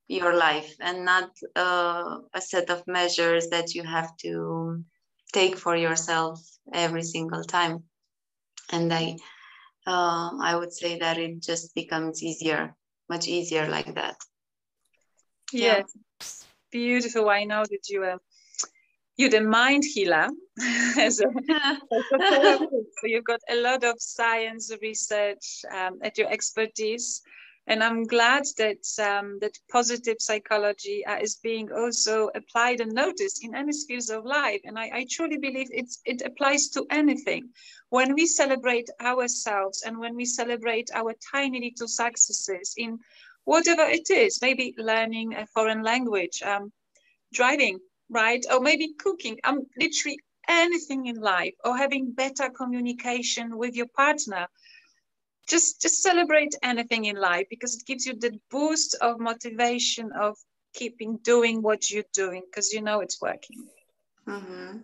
your 0.07 0.35
life 0.35 0.73
and 0.79 1.05
not 1.05 1.29
uh, 1.55 2.17
a 2.33 2.41
set 2.41 2.69
of 2.69 2.85
measures 2.87 3.47
that 3.49 3.73
you 3.73 3.83
have 3.83 4.15
to 4.17 4.83
take 5.33 5.57
for 5.57 5.75
yourself 5.75 6.39
every 6.73 7.03
single 7.03 7.43
time. 7.43 7.83
And 8.71 8.93
i 8.93 9.15
uh, 9.87 10.29
i 10.49 10.55
would 10.55 10.73
say 10.73 10.99
that 10.99 11.17
it 11.17 11.41
just 11.41 11.73
becomes 11.75 12.23
easier 12.23 12.75
much 13.09 13.27
easier 13.27 13.67
like 13.67 13.93
that. 13.95 14.15
Yes. 15.51 15.83
yeah. 15.95 16.12
Beautiful 16.73 17.29
i 17.29 17.43
know 17.45 17.63
that 17.73 17.85
you 17.89 18.03
are 18.03 18.19
you're 19.17 19.29
the 19.29 19.41
mind 19.41 19.83
healer 19.93 20.27
a 20.97 21.11
so 21.11 21.25
you've 23.03 23.23
got 23.23 23.41
a 23.49 23.55
lot 23.55 23.83
of 23.83 23.95
science 23.99 24.71
research 24.81 25.65
um, 25.71 25.99
at 26.03 26.17
your 26.17 26.29
expertise. 26.31 27.21
And 27.65 27.81
i'm 27.81 28.03
glad 28.03 28.43
that 28.57 28.83
um, 28.99 29.37
that 29.39 29.57
positive 29.71 30.17
psychology 30.19 31.05
uh, 31.05 31.17
is 31.17 31.37
being 31.37 31.71
also 31.71 32.29
applied 32.35 32.81
and 32.81 32.91
noticed 32.91 33.43
in 33.43 33.55
any 33.55 33.71
spheres 33.71 34.09
of 34.09 34.25
life. 34.25 34.61
And 34.65 34.77
i, 34.77 34.89
I 34.93 35.07
truly 35.09 35.37
believe 35.37 35.69
it's, 35.71 35.99
it 36.05 36.21
applies 36.25 36.67
to 36.69 36.85
anything. 36.89 37.49
When 37.89 38.15
we 38.15 38.25
celebrate 38.25 38.89
ourselves 39.01 39.83
and 39.85 39.97
when 39.97 40.15
we 40.15 40.25
celebrate 40.25 40.89
our 40.93 41.13
tiny 41.31 41.59
little 41.61 41.87
successes 41.87 42.73
in 42.77 42.99
whatever 43.45 43.83
it 43.83 44.09
is 44.09 44.41
maybe 44.41 44.73
learning 44.77 45.33
a 45.35 45.45
foreign 45.47 45.83
language 45.83 46.41
um, 46.43 46.71
driving 47.33 47.79
right? 48.13 48.45
Or 48.51 48.59
maybe 48.59 48.93
cooking, 48.99 49.39
um, 49.43 49.65
literally 49.77 50.19
anything 50.47 51.07
in 51.07 51.15
life, 51.19 51.53
or 51.65 51.77
having 51.77 52.11
better 52.11 52.49
communication 52.49 53.57
with 53.57 53.75
your 53.75 53.87
partner. 53.95 54.47
Just, 55.49 55.81
just 55.81 56.01
celebrate 56.01 56.55
anything 56.63 57.05
in 57.05 57.17
life 57.17 57.47
because 57.49 57.75
it 57.75 57.85
gives 57.85 58.05
you 58.05 58.13
the 58.17 58.39
boost 58.49 58.95
of 59.01 59.19
motivation 59.19 60.11
of 60.13 60.37
keeping 60.73 61.19
doing 61.23 61.61
what 61.61 61.91
you're 61.91 62.11
doing 62.13 62.43
because 62.49 62.71
you 62.71 62.81
know 62.81 63.01
it's 63.01 63.21
working. 63.21 63.67
Mm-hmm. 64.27 64.77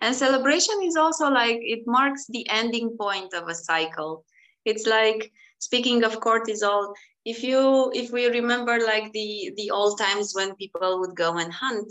And 0.00 0.14
celebration 0.14 0.76
is 0.82 0.96
also 0.96 1.28
like 1.28 1.58
it 1.60 1.86
marks 1.86 2.26
the 2.28 2.48
ending 2.48 2.96
point 2.98 3.34
of 3.34 3.48
a 3.48 3.54
cycle. 3.54 4.24
It's 4.64 4.86
like 4.86 5.30
speaking 5.62 6.02
of 6.02 6.20
cortisol, 6.20 6.92
if 7.24 7.38
you 7.48 7.92
if 7.94 8.10
we 8.10 8.26
remember 8.26 8.74
like 8.92 9.12
the 9.12 9.52
the 9.56 9.70
old 9.70 9.96
times 9.98 10.34
when 10.34 10.56
people 10.56 11.00
would 11.00 11.14
go 11.14 11.30
and 11.42 11.52
hunt, 11.52 11.88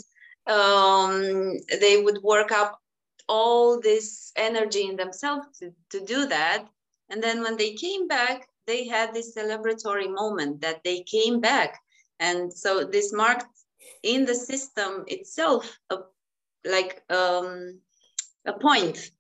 um, 0.48 1.14
they 1.80 2.02
would 2.04 2.20
work 2.22 2.52
up 2.52 2.72
all 3.30 3.80
this 3.80 4.34
energy 4.36 4.84
in 4.90 4.98
themselves 4.98 5.46
to, 5.60 5.72
to 5.90 6.00
do 6.06 6.28
that. 6.28 6.66
And 7.10 7.24
then 7.24 7.42
when 7.42 7.56
they 7.56 7.72
came 7.74 8.08
back, 8.08 8.48
they 8.68 8.88
had 8.88 9.14
this 9.14 9.36
celebratory 9.38 10.10
moment 10.14 10.62
that 10.62 10.84
they 10.84 11.04
came 11.04 11.40
back. 11.40 11.80
And 12.20 12.52
so 12.52 12.84
this 12.84 13.14
marked 13.14 13.48
in 14.04 14.26
the 14.26 14.36
system 14.36 15.06
itself 15.08 15.80
a, 15.90 15.98
like 16.66 17.04
um, 17.10 17.80
a 18.46 18.54
point, 18.54 19.12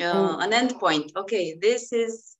uh, 0.00 0.36
mm. 0.36 0.44
an 0.44 0.52
end 0.52 0.72
point. 0.80 1.12
Okay, 1.16 1.56
this 1.60 1.92
is 1.92 2.36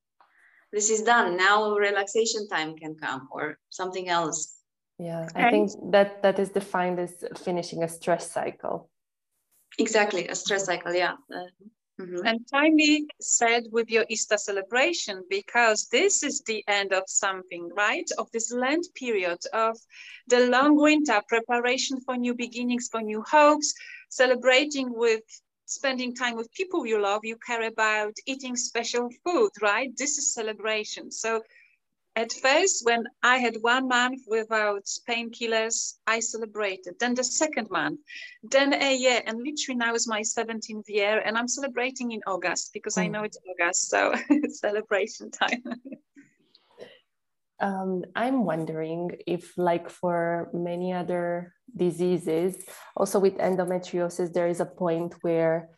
this 0.73 0.91
is 0.91 1.03
done. 1.03 1.37
Now 1.37 1.75
relaxation 1.75 2.49
time 2.49 2.77
can 2.77 2.95
come 2.95 3.29
or 3.31 3.59
something 3.71 4.09
else. 4.09 4.55
Yeah, 4.99 5.29
I 5.35 5.51
think 5.51 5.71
that 5.93 6.23
that 6.23 6.39
is 6.39 6.51
defined 6.51 6.99
as 7.01 7.25
finishing 7.39 7.83
a 7.83 7.89
stress 7.89 8.31
cycle. 8.31 8.91
Exactly, 9.79 10.29
a 10.29 10.35
stress 10.35 10.67
cycle. 10.67 10.93
Yeah. 10.93 11.15
Uh, 11.33 12.03
mm-hmm. 12.03 12.27
And 12.27 12.47
timely 12.53 13.07
said 13.19 13.65
with 13.73 13.91
your 13.91 14.05
Easter 14.11 14.37
celebration, 14.37 15.25
because 15.31 15.89
this 15.91 16.23
is 16.23 16.43
the 16.43 16.63
end 16.69 16.93
of 16.93 17.05
something, 17.07 17.71
right? 17.75 18.09
Of 18.19 18.31
this 18.31 18.53
Lent 18.53 18.87
period, 18.95 19.39
of 19.55 19.79
the 20.27 20.49
long 20.49 20.77
winter, 20.77 21.23
preparation 21.29 22.01
for 22.03 22.17
new 22.17 22.35
beginnings, 22.35 22.89
for 22.93 23.01
new 23.01 23.23
hopes, 23.23 23.73
celebrating 24.11 24.93
with 24.93 25.23
spending 25.71 26.15
time 26.15 26.35
with 26.37 26.53
people 26.53 26.85
you 26.85 27.01
love, 27.01 27.21
you 27.25 27.37
care 27.37 27.63
about, 27.63 28.15
eating 28.27 28.57
special 28.57 29.09
food, 29.25 29.51
right? 29.63 29.97
This 29.97 30.19
is 30.19 30.35
celebration. 30.35 31.13
So 31.13 31.43
at 32.17 32.33
first, 32.33 32.85
when 32.85 33.05
I 33.23 33.37
had 33.39 33.57
one 33.61 33.87
month 33.87 34.23
without 34.27 34.85
painkillers, 35.09 35.95
I 36.09 36.19
celebrated. 36.19 36.95
Then 36.99 37.15
the 37.15 37.23
second 37.23 37.71
month, 37.71 38.01
then 38.43 38.75
a 38.75 38.97
year, 38.97 39.23
and 39.25 39.39
literally 39.39 39.79
now 39.79 39.95
is 39.95 40.09
my 40.09 40.23
17th 40.23 40.89
year, 40.89 41.23
and 41.25 41.39
I'm 41.39 41.47
celebrating 41.47 42.11
in 42.11 42.21
August 42.27 42.73
because 42.73 42.99
I 42.99 43.07
mm. 43.07 43.13
know 43.13 43.23
it's 43.23 43.39
August, 43.49 43.91
so 43.91 44.13
it's 44.31 44.59
celebration 44.59 45.31
time. 45.31 45.63
um, 47.61 48.05
I'm 48.17 48.45
wondering 48.45 49.11
if, 49.27 49.57
like 49.57 49.91
for 49.91 50.49
many 50.53 50.93
other 50.93 51.55
diseases, 51.77 52.57
also 52.97 53.19
with 53.19 53.37
endometriosis, 53.39 54.33
there 54.33 54.49
is 54.49 54.61
a 54.61 54.67
point 54.67 55.15
where 55.23 55.69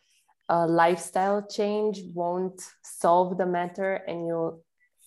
a 0.49 0.67
lifestyle 0.67 1.45
change 1.45 2.01
won't 2.13 2.61
solve 2.83 3.37
the 3.37 3.45
matter 3.45 3.95
and 4.07 4.27
you'll 4.27 4.63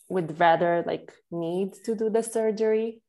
would 0.08 0.38
rather 0.38 0.84
like 0.86 1.12
need 1.30 1.74
to 1.84 1.94
do 1.94 2.10
the 2.10 2.22
surgery? 2.22 3.02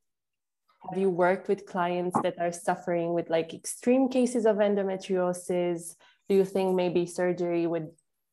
Have 0.89 0.97
you 0.97 1.09
worked 1.09 1.47
with 1.47 1.65
clients 1.65 2.17
that 2.23 2.39
are 2.39 2.51
suffering 2.51 3.13
with 3.13 3.29
like 3.29 3.53
extreme 3.53 4.09
cases 4.09 4.45
of 4.45 4.57
endometriosis? 4.57 5.95
Do 6.29 6.35
you 6.35 6.45
think 6.45 6.75
maybe 6.75 7.05
surgery 7.05 7.67
would 7.67 7.89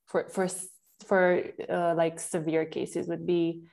for 0.07 0.29
for 0.29 0.49
for 1.07 1.43
uh, 1.69 1.95
like 1.95 2.21
severe 2.21 2.65
cases 2.65 3.07
would 3.09 3.27
be 3.27 3.65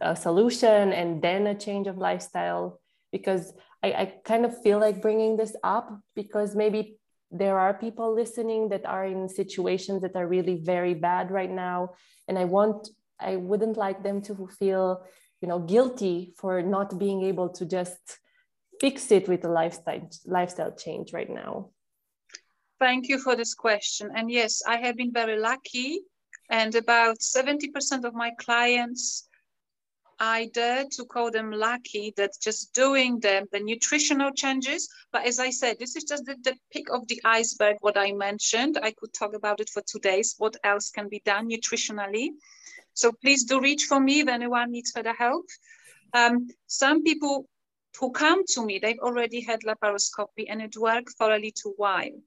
a 0.00 0.16
solution 0.16 0.92
and 0.92 1.22
then 1.22 1.46
a 1.46 1.54
change 1.54 1.86
of 1.86 1.98
lifestyle? 1.98 2.80
Because 3.12 3.52
I, 3.82 3.92
I 3.92 4.14
kind 4.24 4.44
of 4.44 4.62
feel 4.62 4.78
like 4.78 5.02
bringing 5.02 5.36
this 5.36 5.54
up 5.62 5.90
because 6.14 6.56
maybe 6.56 6.98
there 7.30 7.58
are 7.58 7.74
people 7.74 8.14
listening 8.14 8.68
that 8.68 8.86
are 8.86 9.04
in 9.04 9.28
situations 9.28 10.02
that 10.02 10.14
are 10.14 10.26
really 10.26 10.56
very 10.56 10.94
bad 10.94 11.30
right 11.30 11.50
now 11.50 11.90
and 12.28 12.38
i 12.38 12.44
want 12.44 12.88
i 13.20 13.36
wouldn't 13.36 13.76
like 13.76 14.02
them 14.02 14.22
to 14.22 14.48
feel 14.58 15.04
you 15.40 15.48
know 15.48 15.58
guilty 15.58 16.32
for 16.38 16.62
not 16.62 16.98
being 16.98 17.22
able 17.22 17.48
to 17.48 17.66
just 17.66 18.18
fix 18.80 19.10
it 19.10 19.28
with 19.28 19.44
a 19.44 19.48
lifestyle 19.48 20.08
lifestyle 20.26 20.72
change 20.72 21.12
right 21.12 21.30
now 21.30 21.70
thank 22.78 23.08
you 23.08 23.18
for 23.18 23.34
this 23.34 23.52
question 23.52 24.10
and 24.14 24.30
yes 24.30 24.62
i 24.66 24.76
have 24.76 24.96
been 24.96 25.12
very 25.12 25.38
lucky 25.38 26.00
and 26.50 26.74
about 26.74 27.18
70% 27.20 28.04
of 28.04 28.12
my 28.12 28.30
clients 28.38 29.28
I 30.18 30.50
dare 30.52 30.84
to 30.92 31.04
call 31.04 31.30
them 31.30 31.50
lucky 31.50 32.12
that 32.16 32.32
just 32.40 32.72
doing 32.74 33.20
the, 33.20 33.46
the 33.52 33.60
nutritional 33.60 34.32
changes. 34.32 34.88
But 35.12 35.26
as 35.26 35.38
I 35.38 35.50
said, 35.50 35.78
this 35.78 35.96
is 35.96 36.04
just 36.04 36.24
the, 36.24 36.36
the 36.42 36.56
peak 36.72 36.88
of 36.90 37.06
the 37.08 37.20
iceberg, 37.24 37.76
what 37.80 37.98
I 37.98 38.12
mentioned. 38.12 38.78
I 38.82 38.92
could 38.92 39.12
talk 39.12 39.34
about 39.34 39.60
it 39.60 39.70
for 39.70 39.82
two 39.82 39.98
days. 39.98 40.34
What 40.38 40.56
else 40.64 40.90
can 40.90 41.08
be 41.08 41.22
done 41.24 41.48
nutritionally? 41.48 42.28
So 42.94 43.12
please 43.12 43.44
do 43.44 43.60
reach 43.60 43.84
for 43.84 44.00
me 44.00 44.20
if 44.20 44.28
anyone 44.28 44.70
needs 44.70 44.92
further 44.92 45.14
help. 45.14 45.46
Um, 46.12 46.48
some 46.66 47.02
people 47.02 47.48
who 47.98 48.10
come 48.12 48.44
to 48.54 48.64
me, 48.64 48.78
they've 48.78 48.98
already 49.00 49.40
had 49.40 49.60
laparoscopy 49.60 50.46
and 50.48 50.62
it 50.62 50.76
worked 50.76 51.10
for 51.18 51.32
a 51.32 51.38
little 51.38 51.74
while. 51.76 52.20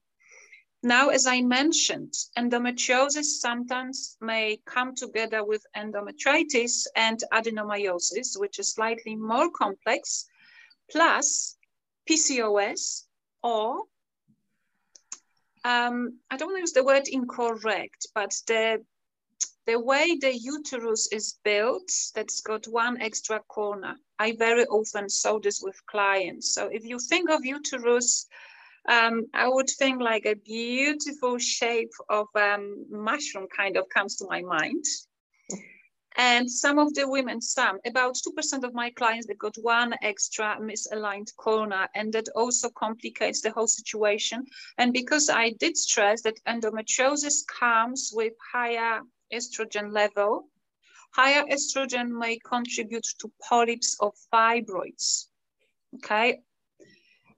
Now, 0.88 1.10
as 1.10 1.28
I 1.28 1.42
mentioned, 1.42 2.14
endometriosis 2.38 3.42
sometimes 3.42 4.16
may 4.22 4.62
come 4.64 4.96
together 4.96 5.44
with 5.44 5.66
endometritis 5.76 6.88
and 6.96 7.22
adenomyosis, 7.34 8.40
which 8.40 8.58
is 8.58 8.72
slightly 8.72 9.18
more 9.18 9.52
complex, 9.52 10.30
plus 10.90 11.58
PCOS 12.10 13.04
or 13.44 13.82
um, 15.66 16.20
I 16.32 16.38
don't 16.38 16.48
want 16.48 16.60
to 16.60 16.62
use 16.62 16.72
the 16.72 16.86
word 16.86 17.10
incorrect, 17.10 18.08
but 18.16 18.34
the 18.48 18.82
the 19.66 19.78
way 19.78 20.16
the 20.16 20.34
uterus 20.34 21.12
is 21.12 21.38
built, 21.44 21.92
that's 22.16 22.40
got 22.40 22.66
one 22.70 23.02
extra 23.02 23.42
corner. 23.50 23.98
I 24.18 24.38
very 24.38 24.64
often 24.68 25.10
saw 25.10 25.40
this 25.40 25.62
with 25.62 25.86
clients. 25.86 26.54
So 26.56 26.68
if 26.68 26.86
you 26.86 26.98
think 26.98 27.30
of 27.30 27.44
uterus 27.44 28.28
um, 28.88 29.26
I 29.34 29.48
would 29.48 29.70
think 29.70 30.02
like 30.02 30.26
a 30.26 30.36
beautiful 30.36 31.38
shape 31.38 31.92
of 32.10 32.28
um, 32.36 32.86
mushroom 32.90 33.48
kind 33.56 33.78
of 33.78 33.90
comes 33.90 34.16
to 34.18 34.28
my 34.30 34.42
mind. 34.42 34.84
And 36.20 36.50
some 36.50 36.80
of 36.80 36.96
the 36.96 37.08
women, 37.08 37.42
some, 37.42 37.78
about 37.86 38.16
2% 38.16 38.64
of 38.64 38.74
my 38.74 38.90
clients, 38.90 39.28
they 39.28 39.36
got 39.36 39.56
one 39.62 39.94
extra 40.02 40.58
misaligned 40.60 41.36
corner, 41.36 41.88
and 41.94 42.12
that 42.14 42.28
also 42.36 42.70
complicates 42.70 43.42
the 43.42 43.52
whole 43.52 43.68
situation. 43.68 44.44
And 44.80 44.94
because 44.94 45.30
I 45.30 45.52
did 45.60 45.78
stress 45.78 46.24
that 46.24 46.40
endometriosis 46.48 47.46
comes 47.48 48.12
with 48.16 48.34
higher 48.52 49.02
estrogen 49.32 49.94
level, 49.94 50.48
higher 51.12 51.44
estrogen 51.52 52.10
may 52.10 52.40
contribute 52.40 53.06
to 53.20 53.32
polyps 53.48 53.96
or 54.00 54.12
fibroids. 54.34 55.28
Okay, 55.96 56.40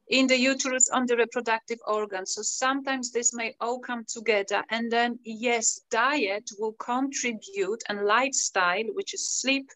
in 0.09 0.25
the 0.25 0.37
uterus 0.37 0.89
on 0.89 1.05
the 1.05 1.15
reproductive 1.15 1.77
organs. 1.85 2.33
So 2.33 2.41
sometimes 2.41 3.11
this 3.11 3.31
may 3.31 3.55
all 3.61 3.79
come 3.79 4.03
together. 4.05 4.63
And 4.69 4.91
then, 4.91 5.19
yes, 5.23 5.81
diet 5.91 6.49
will 6.57 6.73
contribute 6.73 7.83
and 7.87 8.05
lifestyle, 8.05 8.85
which 8.93 9.13
is 9.13 9.29
sleep, 9.29 9.69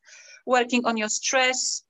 working 0.47 0.85
on 0.85 0.97
your 0.97 1.09
stress, 1.09 1.83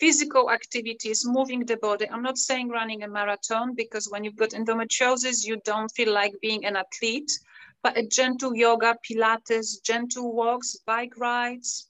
physical 0.00 0.50
activities, 0.50 1.24
moving 1.24 1.64
the 1.64 1.76
body. 1.76 2.08
I'm 2.10 2.22
not 2.22 2.36
saying 2.38 2.68
running 2.68 3.04
a 3.04 3.08
marathon 3.08 3.74
because 3.74 4.08
when 4.10 4.24
you've 4.24 4.36
got 4.36 4.50
endometriosis, 4.50 5.46
you 5.46 5.60
don't 5.64 5.90
feel 5.92 6.12
like 6.12 6.34
being 6.42 6.64
an 6.64 6.74
athlete, 6.74 7.30
but 7.84 7.96
a 7.96 8.04
gentle 8.04 8.56
yoga, 8.56 8.96
Pilates, 9.08 9.80
gentle 9.84 10.32
walks, 10.32 10.76
bike 10.84 11.16
rides. 11.16 11.86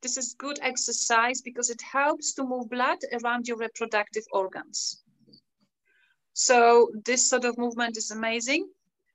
This 0.00 0.16
is 0.16 0.34
good 0.38 0.58
exercise 0.62 1.42
because 1.42 1.68
it 1.68 1.82
helps 1.82 2.32
to 2.34 2.44
move 2.44 2.70
blood 2.70 2.98
around 3.12 3.46
your 3.46 3.58
reproductive 3.58 4.24
organs. 4.32 5.02
So 6.38 6.92
this 7.04 7.28
sort 7.28 7.44
of 7.44 7.58
movement 7.58 7.96
is 7.96 8.12
amazing. 8.12 8.68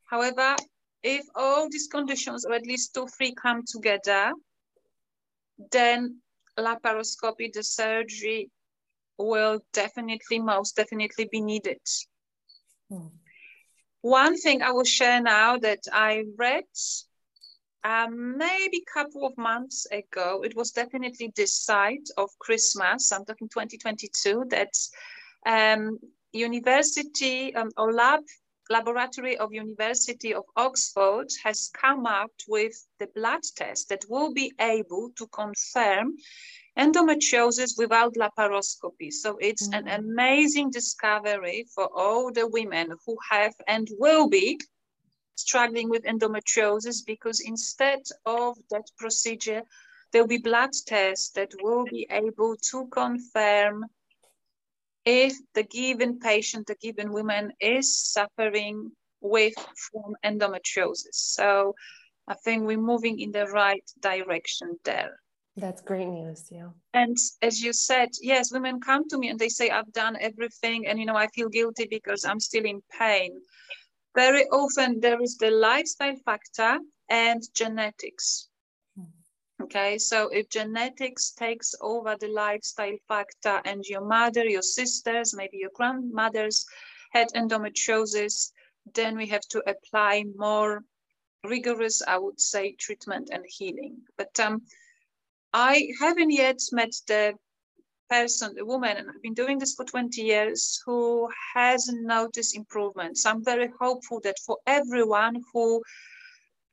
However, 0.03 0.57
if 1.03 1.25
all 1.35 1.69
these 1.69 1.87
conditions, 1.87 2.43
or 2.43 2.53
at 2.53 2.65
least 2.65 2.93
two, 2.93 3.07
three 3.07 3.33
come 3.33 3.63
together, 3.65 4.33
then 5.71 6.17
laparoscopy, 6.59 7.53
the 7.53 7.63
surgery 7.63 8.51
will 9.17 9.63
definitely, 9.71 10.39
most 10.39 10.75
definitely 10.75 11.29
be 11.31 11.39
needed. 11.39 11.79
Hmm. 12.89 13.07
One 14.01 14.37
thing 14.37 14.61
I 14.61 14.71
will 14.71 14.83
share 14.83 15.21
now 15.21 15.57
that 15.59 15.83
I 15.93 16.25
read 16.37 16.65
um, 17.85 18.37
maybe 18.37 18.83
a 18.83 18.93
couple 18.93 19.25
of 19.25 19.37
months 19.37 19.87
ago, 19.93 20.41
it 20.43 20.57
was 20.57 20.71
definitely 20.71 21.31
this 21.37 21.63
side 21.63 22.05
of 22.17 22.37
Christmas, 22.39 23.13
I'm 23.13 23.23
talking 23.23 23.47
2022, 23.47 24.47
that 24.49 24.73
um, 25.45 25.99
university 26.33 27.55
um, 27.55 27.69
or 27.77 27.93
lab 27.93 28.21
laboratory 28.69 29.37
of 29.37 29.53
University 29.53 30.33
of 30.33 30.45
Oxford 30.55 31.27
has 31.43 31.69
come 31.73 32.05
up 32.05 32.31
with 32.47 32.73
the 32.99 33.07
blood 33.13 33.41
test 33.55 33.89
that 33.89 34.05
will 34.09 34.33
be 34.33 34.53
able 34.59 35.11
to 35.17 35.27
confirm 35.27 36.15
endometriosis 36.77 37.77
without 37.77 38.15
laparoscopy. 38.15 39.11
So 39.11 39.37
it's 39.37 39.67
mm. 39.67 39.77
an 39.77 39.87
amazing 39.89 40.71
discovery 40.71 41.65
for 41.75 41.89
all 41.93 42.31
the 42.31 42.47
women 42.47 42.93
who 43.05 43.17
have 43.29 43.53
and 43.67 43.87
will 43.99 44.27
be 44.29 44.59
struggling 45.35 45.89
with 45.89 46.03
endometriosis 46.03 47.05
because 47.05 47.41
instead 47.41 48.01
of 48.25 48.57
that 48.71 48.87
procedure, 48.97 49.63
there'll 50.11 50.27
be 50.27 50.37
blood 50.37 50.71
tests 50.87 51.31
that 51.31 51.51
will 51.61 51.85
be 51.85 52.07
able 52.09 52.55
to 52.71 52.87
confirm 52.87 53.85
if 55.05 55.33
the 55.53 55.63
given 55.63 56.19
patient, 56.19 56.67
the 56.67 56.75
given 56.75 57.11
woman 57.11 57.51
is 57.59 57.97
suffering 57.97 58.91
with 59.21 59.53
from 59.91 60.15
endometriosis. 60.23 61.15
So 61.15 61.75
I 62.27 62.35
think 62.35 62.65
we're 62.65 62.77
moving 62.77 63.19
in 63.19 63.31
the 63.31 63.47
right 63.47 63.83
direction 64.01 64.77
there. 64.83 65.19
That's 65.55 65.81
great 65.81 66.07
news, 66.07 66.47
yeah. 66.49 66.69
And 66.93 67.15
as 67.41 67.61
you 67.61 67.73
said, 67.73 68.09
yes, 68.21 68.51
women 68.51 68.79
come 68.79 69.07
to 69.09 69.17
me 69.17 69.29
and 69.29 69.37
they 69.37 69.49
say, 69.49 69.69
I've 69.69 69.91
done 69.93 70.17
everything 70.19 70.87
and, 70.87 70.99
you 70.99 71.05
know, 71.05 71.15
I 71.15 71.27
feel 71.27 71.49
guilty 71.49 71.87
because 71.89 72.25
I'm 72.25 72.39
still 72.39 72.65
in 72.65 72.81
pain. 72.97 73.39
Very 74.15 74.45
often 74.47 74.99
there 74.99 75.21
is 75.21 75.37
the 75.37 75.51
lifestyle 75.51 76.15
factor 76.25 76.79
and 77.09 77.41
genetics. 77.55 78.49
Okay, 79.63 79.97
so 79.97 80.27
if 80.27 80.49
genetics 80.49 81.31
takes 81.31 81.73
over 81.79 82.17
the 82.19 82.27
lifestyle 82.27 82.97
factor 83.07 83.61
and 83.63 83.85
your 83.85 84.03
mother, 84.03 84.43
your 84.43 84.61
sisters, 84.61 85.33
maybe 85.33 85.55
your 85.57 85.69
grandmothers 85.73 86.65
had 87.11 87.29
endometriosis, 87.33 88.51
then 88.93 89.15
we 89.15 89.25
have 89.27 89.47
to 89.51 89.63
apply 89.65 90.25
more 90.35 90.83
rigorous, 91.45 92.01
I 92.05 92.17
would 92.17 92.41
say, 92.41 92.73
treatment 92.73 93.29
and 93.31 93.45
healing. 93.47 94.01
But 94.17 94.37
um, 94.37 94.63
I 95.53 95.87
haven't 95.97 96.31
yet 96.31 96.59
met 96.73 96.91
the 97.07 97.35
person, 98.09 98.55
the 98.55 98.65
woman, 98.65 98.97
and 98.97 99.09
I've 99.09 99.21
been 99.21 99.33
doing 99.33 99.59
this 99.59 99.75
for 99.75 99.85
20 99.85 100.21
years, 100.21 100.81
who 100.85 101.29
hasn't 101.55 102.05
noticed 102.05 102.53
improvements. 102.53 103.25
I'm 103.25 103.45
very 103.45 103.69
hopeful 103.79 104.19
that 104.25 104.39
for 104.45 104.57
everyone 104.67 105.41
who 105.53 105.81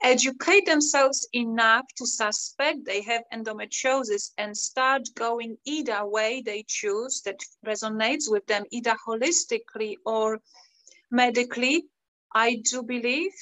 educate 0.02 0.66
themselves 0.66 1.28
enough 1.32 1.84
to 1.96 2.06
suspect 2.06 2.84
they 2.84 3.02
have 3.02 3.22
endometriosis 3.32 4.30
and 4.38 4.56
start 4.56 5.02
going 5.14 5.56
either 5.64 6.06
way 6.06 6.42
they 6.42 6.64
choose 6.66 7.22
that 7.22 7.38
resonates 7.66 8.30
with 8.30 8.46
them, 8.46 8.64
either 8.70 8.94
holistically 9.06 9.96
or 10.06 10.40
medically, 11.10 11.84
I 12.32 12.62
do 12.70 12.82
believe 12.82 13.32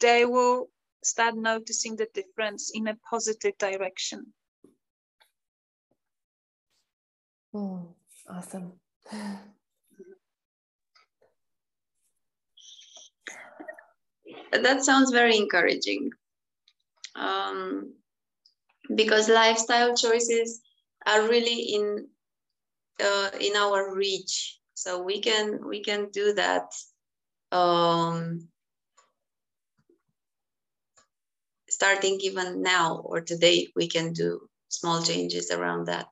they 0.00 0.24
will 0.24 0.68
start 1.02 1.36
noticing 1.36 1.96
the 1.96 2.08
difference 2.14 2.72
in 2.74 2.88
a 2.88 2.96
positive 3.08 3.56
direction. 3.58 4.32
Mm, 7.54 7.94
awesome. 8.28 8.72
That 14.62 14.84
sounds 14.84 15.10
very 15.10 15.36
encouraging. 15.36 16.10
Um, 17.16 17.94
because 18.94 19.28
lifestyle 19.28 19.96
choices 19.96 20.60
are 21.06 21.28
really 21.28 21.74
in 21.74 22.08
uh, 23.00 23.30
in 23.40 23.56
our 23.56 23.94
reach. 23.94 24.58
So 24.74 25.02
we 25.02 25.20
can 25.20 25.66
we 25.66 25.82
can 25.82 26.10
do 26.10 26.34
that 26.34 26.72
um, 27.52 28.48
starting 31.68 32.18
even 32.20 32.62
now 32.62 33.02
or 33.04 33.20
today 33.20 33.68
we 33.76 33.88
can 33.88 34.12
do 34.12 34.48
small 34.68 35.02
changes 35.02 35.50
around 35.50 35.86
that. 35.86 36.08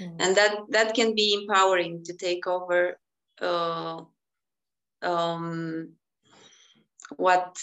Mm. 0.00 0.16
and 0.18 0.36
that 0.36 0.56
that 0.70 0.94
can 0.94 1.14
be 1.14 1.34
empowering 1.34 2.02
to 2.04 2.16
take 2.16 2.46
over 2.46 2.96
uh, 3.42 4.00
um, 5.02 5.92
what 7.16 7.58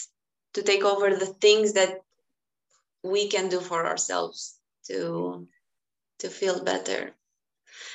to 0.58 0.64
take 0.64 0.84
over 0.84 1.14
the 1.14 1.32
things 1.40 1.74
that 1.74 2.00
we 3.04 3.28
can 3.28 3.48
do 3.48 3.60
for 3.60 3.86
ourselves 3.86 4.58
to 4.88 5.46
to 6.18 6.28
feel 6.28 6.64
better 6.64 7.14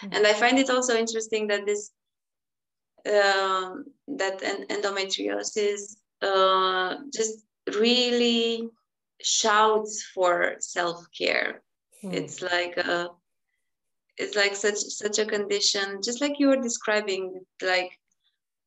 mm-hmm. 0.01 0.13
and 0.13 0.25
i 0.25 0.33
find 0.33 0.57
it 0.57 0.69
also 0.69 0.95
interesting 0.95 1.47
that 1.47 1.65
this 1.65 1.91
um, 3.05 3.83
that 4.07 4.39
endometriosis 4.69 5.97
uh, 6.21 6.95
just 7.13 7.43
really 7.75 8.69
shouts 9.21 10.03
for 10.13 10.55
self-care 10.59 11.61
mm. 12.01 12.13
it's 12.13 12.41
like 12.41 12.77
a 12.77 13.09
it's 14.17 14.37
like 14.37 14.55
such 14.55 14.77
such 14.77 15.19
a 15.19 15.25
condition 15.25 15.99
just 16.01 16.21
like 16.21 16.39
you 16.39 16.47
were 16.47 16.61
describing 16.69 17.41
like 17.61 17.91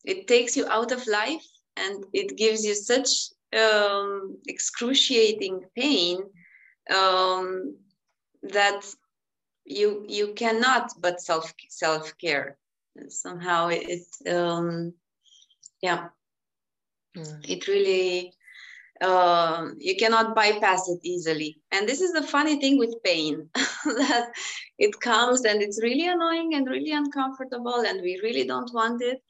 it 0.05 0.27
takes 0.27 0.55
you 0.55 0.67
out 0.69 0.93
of 0.93 1.07
life 1.07 1.47
and 1.79 2.05
it 2.13 2.37
gives 2.37 2.63
you 2.63 2.75
such 2.75 3.09
um, 3.55 4.39
excruciating 4.47 5.61
pain 5.77 6.19
um, 6.95 7.77
that 8.43 8.85
you 9.65 10.05
you 10.09 10.33
cannot 10.35 10.93
but 11.01 11.21
self 11.21 11.53
self 11.69 12.17
care 12.19 12.57
somehow 13.09 13.69
it 13.69 14.07
um, 14.29 14.93
yeah. 15.83 16.09
Mm. 17.17 17.49
it 17.49 17.67
really 17.67 18.33
uh, 19.01 19.69
you 19.79 19.97
cannot 19.97 20.35
bypass 20.35 20.89
it 20.89 21.01
easily. 21.03 21.59
And 21.73 21.89
this 21.89 22.01
is 22.01 22.13
the 22.13 22.23
funny 22.23 22.59
thing 22.59 22.79
with 22.79 22.95
pain 23.05 23.49
that 23.55 24.31
it 24.79 24.99
comes 25.01 25.45
and 25.45 25.61
it's 25.61 25.83
really 25.83 26.09
annoying 26.09 26.55
and 26.55 26.67
really 26.67 26.93
uncomfortable 26.93 27.85
and 27.87 28.01
we 28.01 28.21
really 28.23 28.47
don't 28.47 28.73
want 28.73 29.03
it. 29.03 29.23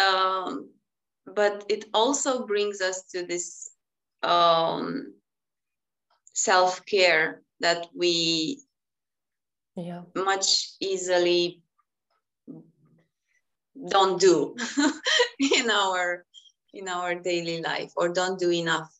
Um, 0.00 0.70
but 1.34 1.64
it 1.68 1.84
also 1.94 2.46
brings 2.46 2.80
us 2.80 3.02
to 3.12 3.26
this 3.26 3.70
um, 4.22 5.14
self-care 6.32 7.42
that 7.60 7.86
we 7.94 8.62
yeah. 9.76 10.02
much 10.14 10.70
easily 10.80 11.62
don't 13.88 14.20
do 14.20 14.56
in 15.56 15.70
our 15.70 16.24
in 16.74 16.88
our 16.88 17.14
daily 17.14 17.60
life 17.62 17.92
or 17.96 18.08
don't 18.08 18.38
do 18.38 18.50
enough 18.50 18.92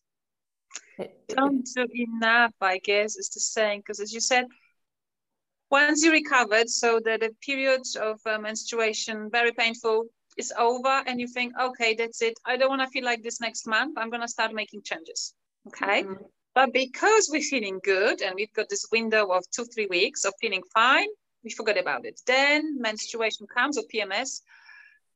don't 1.28 1.66
do 1.74 1.86
enough 1.92 2.52
i 2.60 2.78
guess 2.78 3.16
is 3.16 3.28
the 3.30 3.40
saying 3.40 3.80
because 3.80 4.00
as 4.00 4.12
you 4.12 4.20
said 4.20 4.46
once 5.70 6.02
you 6.02 6.10
recovered 6.10 6.68
so 6.68 7.00
that 7.04 7.20
the 7.20 7.30
period 7.44 7.82
of 8.00 8.20
uh, 8.26 8.38
menstruation 8.38 9.28
very 9.30 9.52
painful 9.52 10.06
is 10.38 10.52
over 10.56 11.02
and 11.06 11.20
you 11.20 11.26
think, 11.26 11.52
okay, 11.60 11.94
that's 11.94 12.22
it. 12.22 12.34
I 12.46 12.56
don't 12.56 12.68
want 12.70 12.82
to 12.82 12.88
feel 12.88 13.04
like 13.04 13.22
this 13.22 13.40
next 13.40 13.66
month. 13.66 13.98
I'm 13.98 14.10
going 14.10 14.22
to 14.22 14.28
start 14.28 14.54
making 14.54 14.82
changes. 14.82 15.34
Okay. 15.66 16.04
Mm-hmm. 16.04 16.24
But 16.54 16.72
because 16.72 17.28
we're 17.30 17.42
feeling 17.42 17.80
good 17.84 18.22
and 18.22 18.34
we've 18.34 18.52
got 18.52 18.68
this 18.68 18.86
window 18.90 19.26
of 19.32 19.44
two, 19.50 19.64
three 19.64 19.86
weeks 19.86 20.24
of 20.24 20.32
feeling 20.40 20.62
fine, 20.72 21.08
we 21.44 21.50
forget 21.50 21.78
about 21.78 22.04
it. 22.04 22.20
Then 22.26 22.80
menstruation 22.80 23.46
comes 23.46 23.78
or 23.78 23.84
PMS, 23.92 24.40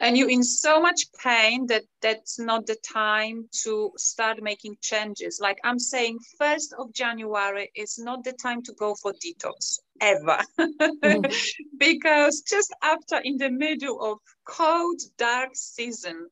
and 0.01 0.17
you're 0.17 0.31
in 0.31 0.43
so 0.43 0.81
much 0.81 1.07
pain 1.23 1.67
that 1.67 1.83
that's 2.01 2.39
not 2.39 2.67
the 2.67 2.77
time 2.77 3.49
to 3.63 3.93
start 3.97 4.43
making 4.43 4.77
changes. 4.81 5.39
Like 5.41 5.59
I'm 5.65 5.79
saying, 5.79 6.19
1st 6.41 6.73
of 6.79 6.93
January 6.93 7.71
is 7.75 7.99
not 7.99 8.25
the 8.25 8.33
time 8.33 8.63
to 8.63 8.73
go 8.73 8.95
for 8.95 9.13
detox 9.13 9.79
ever. 10.01 10.39
mm. 10.59 11.35
because 11.79 12.43
just 12.43 12.75
after 12.83 13.19
in 13.19 13.37
the 13.37 13.51
middle 13.51 14.01
of 14.01 14.19
cold, 14.45 15.01
dark 15.19 15.51
season, 15.55 16.29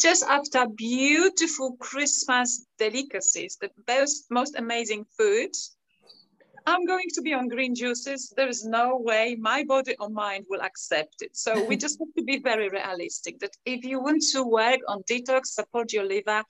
just 0.00 0.24
after 0.24 0.66
beautiful 0.68 1.76
Christmas 1.78 2.66
delicacies, 2.78 3.56
the 3.60 3.70
best, 3.86 4.26
most 4.30 4.56
amazing 4.56 5.04
food, 5.16 5.50
I'm 6.66 6.86
going 6.86 7.08
to 7.14 7.22
be 7.22 7.32
on 7.34 7.48
green 7.48 7.74
juices. 7.74 8.32
There 8.36 8.48
is 8.48 8.64
no 8.64 8.96
way 8.96 9.36
my 9.38 9.64
body 9.64 9.96
or 9.98 10.08
mind 10.10 10.46
will 10.48 10.60
accept 10.60 11.22
it. 11.22 11.36
So 11.36 11.64
we 11.64 11.76
just 11.76 11.98
have 11.98 12.14
to 12.16 12.22
be 12.22 12.38
very 12.38 12.68
realistic 12.68 13.40
that 13.40 13.56
if 13.64 13.84
you 13.84 14.00
want 14.00 14.22
to 14.32 14.44
work 14.44 14.80
on 14.88 15.02
detox, 15.10 15.46
support 15.46 15.92
your 15.92 16.04
liver, 16.04 16.42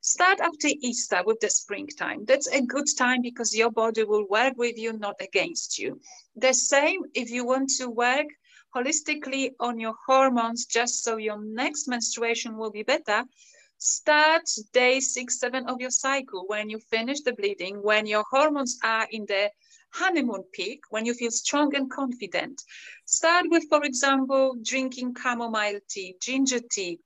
start 0.00 0.40
after 0.40 0.68
Easter 0.68 1.22
with 1.24 1.40
the 1.40 1.50
springtime. 1.50 2.24
That's 2.24 2.48
a 2.48 2.62
good 2.62 2.86
time 2.96 3.22
because 3.22 3.56
your 3.56 3.70
body 3.70 4.04
will 4.04 4.26
work 4.28 4.54
with 4.56 4.78
you, 4.78 4.92
not 4.92 5.16
against 5.20 5.78
you. 5.78 6.00
The 6.36 6.54
same 6.54 7.00
if 7.14 7.30
you 7.30 7.44
want 7.44 7.70
to 7.78 7.88
work 7.88 8.26
holistically 8.76 9.52
on 9.58 9.80
your 9.80 9.94
hormones 10.06 10.66
just 10.66 11.02
so 11.02 11.16
your 11.16 11.42
next 11.42 11.88
menstruation 11.88 12.56
will 12.56 12.70
be 12.70 12.82
better 12.82 13.24
start 13.78 14.42
day 14.72 15.00
six, 15.00 15.38
seven 15.38 15.66
of 15.68 15.80
your 15.80 15.90
cycle 15.90 16.44
when 16.46 16.68
you 16.68 16.78
finish 16.78 17.20
the 17.22 17.32
bleeding, 17.32 17.82
when 17.82 18.06
your 18.06 18.24
hormones 18.30 18.78
are 18.84 19.06
in 19.10 19.24
the 19.26 19.50
honeymoon 19.92 20.44
peak, 20.52 20.80
when 20.90 21.06
you 21.06 21.14
feel 21.14 21.30
strong 21.30 21.74
and 21.74 21.90
confident. 21.90 22.62
Start 23.06 23.46
with, 23.48 23.64
for 23.68 23.84
example, 23.84 24.56
drinking 24.62 25.14
chamomile 25.20 25.80
tea, 25.88 26.16
ginger 26.20 26.60
tea, 26.70 27.00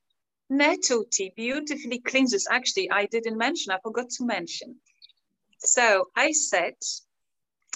nettle 0.50 1.04
tea, 1.10 1.32
beautifully 1.36 2.00
cleanses. 2.00 2.48
Actually, 2.50 2.90
I 2.90 3.06
didn't 3.06 3.38
mention, 3.38 3.72
I 3.72 3.78
forgot 3.82 4.10
to 4.10 4.24
mention. 4.24 4.76
So 5.58 6.06
I 6.16 6.32
said 6.32 6.74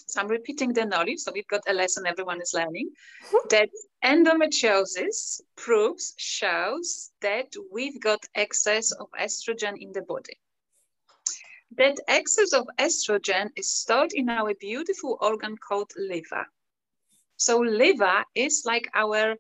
so 0.07 0.21
I'm 0.21 0.29
repeating 0.29 0.73
the 0.73 0.85
knowledge. 0.85 1.19
So 1.19 1.33
we've 1.33 1.49
got 1.49 1.63
a 1.69 1.73
lesson 1.73 2.07
everyone 2.07 2.41
is 2.41 2.55
learning 2.55 2.91
that 3.51 3.69
endometriosis 4.05 5.41
proves, 5.57 6.15
shows 6.17 7.11
that 7.21 7.53
we've 7.73 8.01
got 8.01 8.25
excess 8.35 8.93
of 8.93 9.09
estrogen 9.19 9.81
in 9.81 9.93
the 9.93 10.03
body. 10.03 10.39
That 11.77 11.99
excess 12.09 12.53
of 12.53 12.69
estrogen 12.79 13.51
is 13.57 13.73
stored 13.73 14.13
in 14.13 14.29
our 14.29 14.55
beautiful 14.55 15.19
organ 15.21 15.57
called 15.57 15.93
liver. 15.97 16.47
So 17.37 17.59
liver 17.59 18.25
is 18.35 18.63
like 18.65 18.89
our 18.95 19.37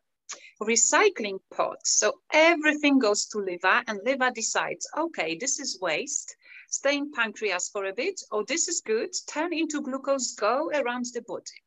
recycling 0.61 1.39
pot. 1.55 1.79
So 1.87 2.21
everything 2.33 2.99
goes 2.99 3.27
to 3.27 3.39
liver 3.39 3.83
and 3.87 4.01
liver 4.05 4.31
decides, 4.31 4.89
okay, 4.97 5.37
this 5.37 5.61
is 5.61 5.81
waste 5.81 6.37
stay 6.69 6.97
in 6.97 7.13
pancreas 7.13 7.69
for 7.69 7.85
a 7.87 7.93
bit, 7.93 8.21
oh, 8.33 8.45
this 8.45 8.69
is 8.69 8.81
good, 8.81 9.11
turn 9.29 9.53
into 9.53 9.81
glucose, 9.81 10.35
go 10.35 10.71
around 10.75 11.07
the 11.15 11.23
body. 11.23 11.63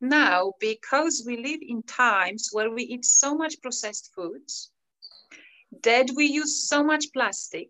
Now, 0.00 0.52
because 0.60 1.24
we 1.26 1.36
live 1.36 1.60
in 1.60 1.82
times 1.82 2.50
where 2.52 2.70
we 2.70 2.84
eat 2.84 3.04
so 3.04 3.34
much 3.34 3.60
processed 3.60 4.12
foods, 4.14 4.70
that 5.82 6.10
we 6.16 6.26
use 6.26 6.68
so 6.68 6.84
much 6.84 7.06
plastic, 7.12 7.68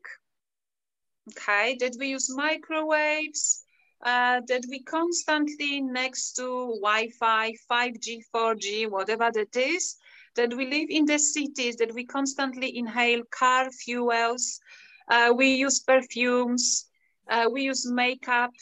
okay, 1.30 1.76
that 1.80 1.96
we 1.98 2.08
use 2.08 2.28
microwaves, 2.34 3.64
uh, 4.04 4.40
that 4.46 4.64
we 4.68 4.82
constantly 4.82 5.80
next 5.80 6.34
to 6.34 6.78
Wi-Fi, 6.82 7.52
5G, 7.70 8.22
4G, 8.32 8.90
whatever 8.90 9.30
that 9.32 9.56
is, 9.56 9.96
that 10.36 10.54
we 10.54 10.66
live 10.66 10.88
in 10.90 11.04
the 11.04 11.18
cities, 11.18 11.76
that 11.76 11.94
we 11.94 12.04
constantly 12.04 12.76
inhale 12.76 13.22
car 13.30 13.70
fuels, 13.70 14.60
uh, 15.08 15.32
we 15.36 15.54
use 15.54 15.80
perfumes, 15.80 16.86
uh, 17.28 17.48
we 17.50 17.62
use 17.62 17.90
makeup. 17.90 18.52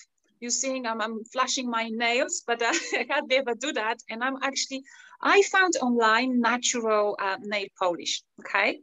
You 0.40 0.50
seeing 0.50 0.86
I'm, 0.86 1.00
I'm 1.00 1.24
flashing 1.24 1.70
my 1.70 1.88
nails, 1.88 2.42
but 2.46 2.62
uh, 2.62 2.72
I 2.98 3.04
can't 3.04 3.32
ever 3.32 3.54
do 3.54 3.72
that. 3.72 3.98
And 4.10 4.22
I'm 4.22 4.36
actually, 4.42 4.82
I 5.20 5.42
found 5.42 5.74
online 5.80 6.40
natural 6.40 7.16
uh, 7.20 7.36
nail 7.40 7.66
polish, 7.78 8.22
okay? 8.40 8.80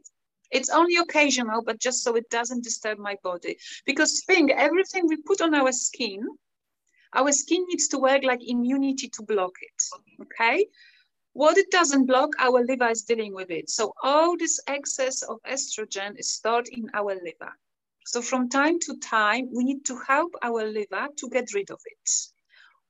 It's 0.50 0.70
only 0.70 0.96
occasional, 0.96 1.62
but 1.62 1.80
just 1.80 2.02
so 2.02 2.16
it 2.16 2.28
doesn't 2.30 2.64
disturb 2.64 2.98
my 2.98 3.16
body. 3.22 3.56
Because 3.86 4.22
think, 4.24 4.50
everything 4.50 5.06
we 5.06 5.16
put 5.16 5.40
on 5.40 5.54
our 5.54 5.72
skin, 5.72 6.26
our 7.12 7.32
skin 7.32 7.64
needs 7.68 7.88
to 7.88 7.98
work 7.98 8.22
like 8.24 8.40
immunity 8.42 9.08
to 9.08 9.22
block 9.22 9.52
it, 9.62 9.82
okay? 10.22 10.66
What 11.32 11.58
it 11.58 11.70
doesn't 11.70 12.06
block, 12.06 12.30
our 12.38 12.64
liver 12.64 12.88
is 12.90 13.02
dealing 13.02 13.34
with 13.34 13.50
it. 13.50 13.68
So 13.68 13.92
all 14.02 14.36
this 14.36 14.60
excess 14.68 15.22
of 15.22 15.38
estrogen 15.42 16.18
is 16.18 16.32
stored 16.32 16.68
in 16.68 16.90
our 16.94 17.14
liver. 17.14 17.52
So 18.06 18.20
from 18.20 18.50
time 18.50 18.78
to 18.80 18.98
time, 18.98 19.48
we 19.52 19.64
need 19.64 19.86
to 19.86 19.98
help 20.06 20.34
our 20.42 20.64
liver 20.64 21.08
to 21.16 21.28
get 21.30 21.54
rid 21.54 21.70
of 21.70 21.80
it. 21.84 22.10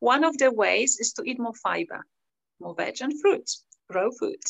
One 0.00 0.24
of 0.24 0.36
the 0.38 0.52
ways 0.52 0.98
is 0.98 1.12
to 1.14 1.22
eat 1.22 1.38
more 1.38 1.54
fiber, 1.54 2.04
more 2.60 2.74
veg 2.74 2.96
and 3.00 3.18
fruit, 3.20 3.48
raw 3.88 4.10
food, 4.18 4.42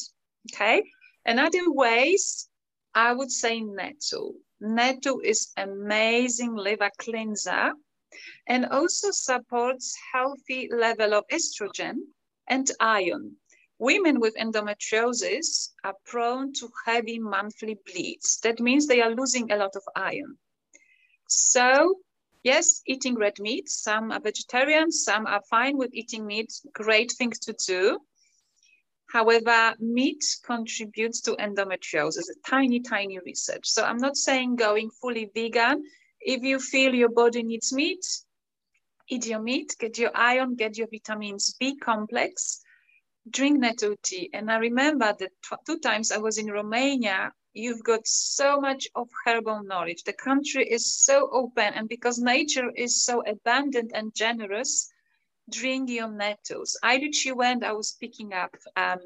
okay? 0.52 0.82
Another 1.26 1.70
ways, 1.70 2.48
I 2.94 3.12
would 3.12 3.30
say 3.30 3.60
nettle. 3.60 4.34
Nettle 4.58 5.20
is 5.20 5.52
amazing 5.56 6.54
liver 6.54 6.90
cleanser 6.98 7.72
and 8.46 8.66
also 8.66 9.10
supports 9.10 9.94
healthy 10.12 10.70
level 10.72 11.12
of 11.12 11.24
estrogen 11.30 11.96
and 12.48 12.70
iron. 12.80 13.36
Women 13.78 14.18
with 14.18 14.34
endometriosis 14.36 15.72
are 15.84 15.96
prone 16.06 16.52
to 16.54 16.70
heavy 16.86 17.18
monthly 17.18 17.76
bleeds. 17.84 18.40
That 18.40 18.60
means 18.60 18.86
they 18.86 19.02
are 19.02 19.14
losing 19.14 19.52
a 19.52 19.56
lot 19.56 19.76
of 19.76 19.82
iron. 19.94 20.38
So 21.36 21.96
yes, 22.44 22.82
eating 22.86 23.16
red 23.16 23.40
meat. 23.40 23.68
Some 23.68 24.12
are 24.12 24.20
vegetarians, 24.20 25.02
some 25.02 25.26
are 25.26 25.42
fine 25.50 25.76
with 25.76 25.92
eating 25.92 26.26
meat. 26.26 26.52
Great 26.72 27.12
thing 27.12 27.32
to 27.42 27.54
do. 27.66 27.98
However, 29.12 29.74
meat 29.80 30.24
contributes 30.44 31.20
to 31.22 31.36
endometriosis, 31.36 32.28
a 32.30 32.48
tiny, 32.48 32.80
tiny 32.80 33.18
research. 33.24 33.66
So 33.66 33.84
I'm 33.84 33.98
not 33.98 34.16
saying 34.16 34.56
going 34.56 34.90
fully 35.00 35.30
vegan. 35.34 35.84
If 36.20 36.42
you 36.42 36.58
feel 36.58 36.94
your 36.94 37.10
body 37.10 37.42
needs 37.42 37.72
meat, 37.72 38.04
eat 39.08 39.26
your 39.26 39.40
meat, 39.40 39.76
get 39.78 39.98
your 39.98 40.10
iron, 40.14 40.56
get 40.56 40.76
your 40.76 40.88
vitamins 40.90 41.54
B 41.60 41.76
complex, 41.76 42.60
drink 43.30 43.60
nettle 43.60 43.94
tea. 44.02 44.30
And 44.32 44.50
I 44.50 44.56
remember 44.56 45.14
that 45.18 45.30
two 45.66 45.78
times 45.78 46.10
I 46.10 46.18
was 46.18 46.38
in 46.38 46.46
Romania, 46.46 47.32
you've 47.54 47.82
got 47.82 48.06
so 48.06 48.60
much 48.60 48.88
of 48.94 49.08
herbal 49.24 49.62
knowledge. 49.62 50.02
The 50.02 50.12
country 50.12 50.68
is 50.68 51.04
so 51.04 51.28
open, 51.32 51.72
and 51.74 51.88
because 51.88 52.18
nature 52.18 52.70
is 52.74 53.04
so 53.04 53.22
abundant 53.26 53.92
and 53.94 54.14
generous, 54.14 54.92
drink 55.50 55.90
your 55.90 56.08
nettles. 56.08 56.78
I 56.82 56.96
literally 56.96 57.36
went, 57.36 57.64
I 57.64 57.72
was 57.72 57.96
picking 58.00 58.32
up 58.32 58.54
um, 58.76 58.98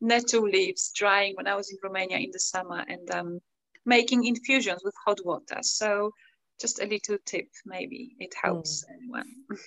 nettle 0.00 0.42
leaves 0.42 0.92
drying 0.92 1.34
when 1.36 1.46
I 1.46 1.54
was 1.54 1.70
in 1.70 1.78
Romania 1.82 2.18
in 2.18 2.30
the 2.32 2.38
summer 2.38 2.84
and 2.88 3.10
um, 3.10 3.40
making 3.84 4.24
infusions 4.24 4.82
with 4.84 4.94
hot 5.04 5.24
water. 5.24 5.58
So 5.62 6.10
just 6.60 6.80
a 6.80 6.86
little 6.86 7.18
tip, 7.24 7.48
maybe 7.66 8.16
it 8.18 8.34
helps 8.40 8.84
mm. 8.84 8.94
anyone. 8.96 9.28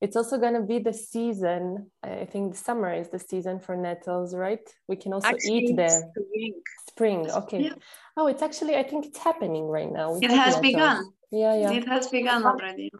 It's 0.00 0.14
also 0.14 0.38
going 0.38 0.54
to 0.54 0.62
be 0.62 0.78
the 0.78 0.92
season. 0.92 1.90
I 2.02 2.24
think 2.24 2.52
the 2.52 2.58
summer 2.58 2.92
is 2.92 3.08
the 3.08 3.18
season 3.18 3.58
for 3.58 3.76
nettles, 3.76 4.34
right? 4.34 4.60
We 4.86 4.96
can 4.96 5.12
also 5.12 5.28
actually, 5.28 5.58
eat 5.58 5.76
them. 5.76 5.90
Spring. 5.90 6.54
Spring. 6.88 7.30
Okay. 7.30 7.62
Yeah. 7.64 7.74
Oh, 8.16 8.28
it's 8.28 8.42
actually. 8.42 8.76
I 8.76 8.84
think 8.84 9.06
it's 9.06 9.18
happening 9.18 9.64
right 9.64 9.90
now. 9.90 10.12
We 10.12 10.26
it 10.26 10.30
has 10.30 10.54
nettles. 10.54 10.60
begun. 10.60 11.12
Yeah, 11.32 11.54
yeah. 11.60 11.72
It 11.72 11.88
has 11.88 12.06
begun 12.08 12.44
already. 12.44 12.90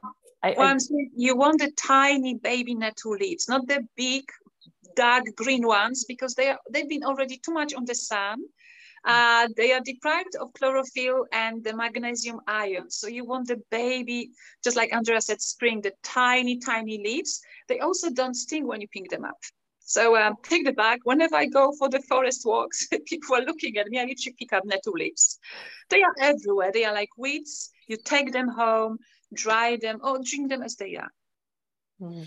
I, 0.42 0.54
well, 0.56 0.68
I, 0.68 0.70
am 0.70 0.80
saying 0.80 1.10
you 1.16 1.36
want 1.36 1.60
the 1.60 1.70
tiny 1.72 2.34
baby 2.34 2.74
nettle 2.74 3.12
leaves, 3.12 3.48
not 3.48 3.66
the 3.66 3.86
big, 3.96 4.24
dark 4.96 5.24
green 5.36 5.66
ones, 5.66 6.04
because 6.06 6.34
they 6.34 6.48
are 6.50 6.58
they've 6.70 6.88
been 6.88 7.04
already 7.04 7.38
too 7.38 7.52
much 7.52 7.74
on 7.74 7.84
the 7.84 7.94
sun 7.94 8.42
uh, 9.04 9.48
they 9.56 9.72
are 9.72 9.80
deprived 9.80 10.36
of 10.40 10.52
chlorophyll 10.54 11.26
and 11.32 11.62
the 11.64 11.74
magnesium 11.74 12.40
ion. 12.46 12.90
So 12.90 13.06
you 13.06 13.24
want 13.24 13.48
the 13.48 13.60
baby, 13.70 14.30
just 14.62 14.76
like 14.76 14.92
Andrea 14.92 15.20
said, 15.20 15.40
spring, 15.40 15.80
the 15.80 15.92
tiny, 16.02 16.58
tiny 16.58 16.98
leaves. 16.98 17.40
They 17.68 17.80
also 17.80 18.10
don't 18.10 18.34
sting 18.34 18.66
when 18.66 18.80
you 18.80 18.88
pick 18.88 19.08
them 19.10 19.24
up. 19.24 19.38
So 19.80 20.16
um, 20.16 20.36
take 20.42 20.66
the 20.66 20.72
bag. 20.72 21.00
Whenever 21.04 21.36
I 21.36 21.46
go 21.46 21.72
for 21.78 21.88
the 21.88 22.00
forest 22.02 22.42
walks, 22.44 22.86
people 23.06 23.36
are 23.36 23.42
looking 23.42 23.78
at 23.78 23.88
me. 23.88 23.98
I 23.98 24.04
literally 24.04 24.36
pick 24.38 24.52
up 24.52 24.64
nettle 24.66 24.92
leaves. 24.92 25.38
They 25.88 26.02
are 26.02 26.14
everywhere. 26.20 26.70
They 26.72 26.84
are 26.84 26.92
like 26.92 27.08
weeds. 27.16 27.70
You 27.86 27.96
take 27.96 28.32
them 28.32 28.48
home, 28.48 28.98
dry 29.32 29.78
them, 29.80 30.00
or 30.02 30.18
drink 30.22 30.50
them 30.50 30.62
as 30.62 30.76
they 30.76 30.96
are. 30.96 31.10
Mm. 32.00 32.26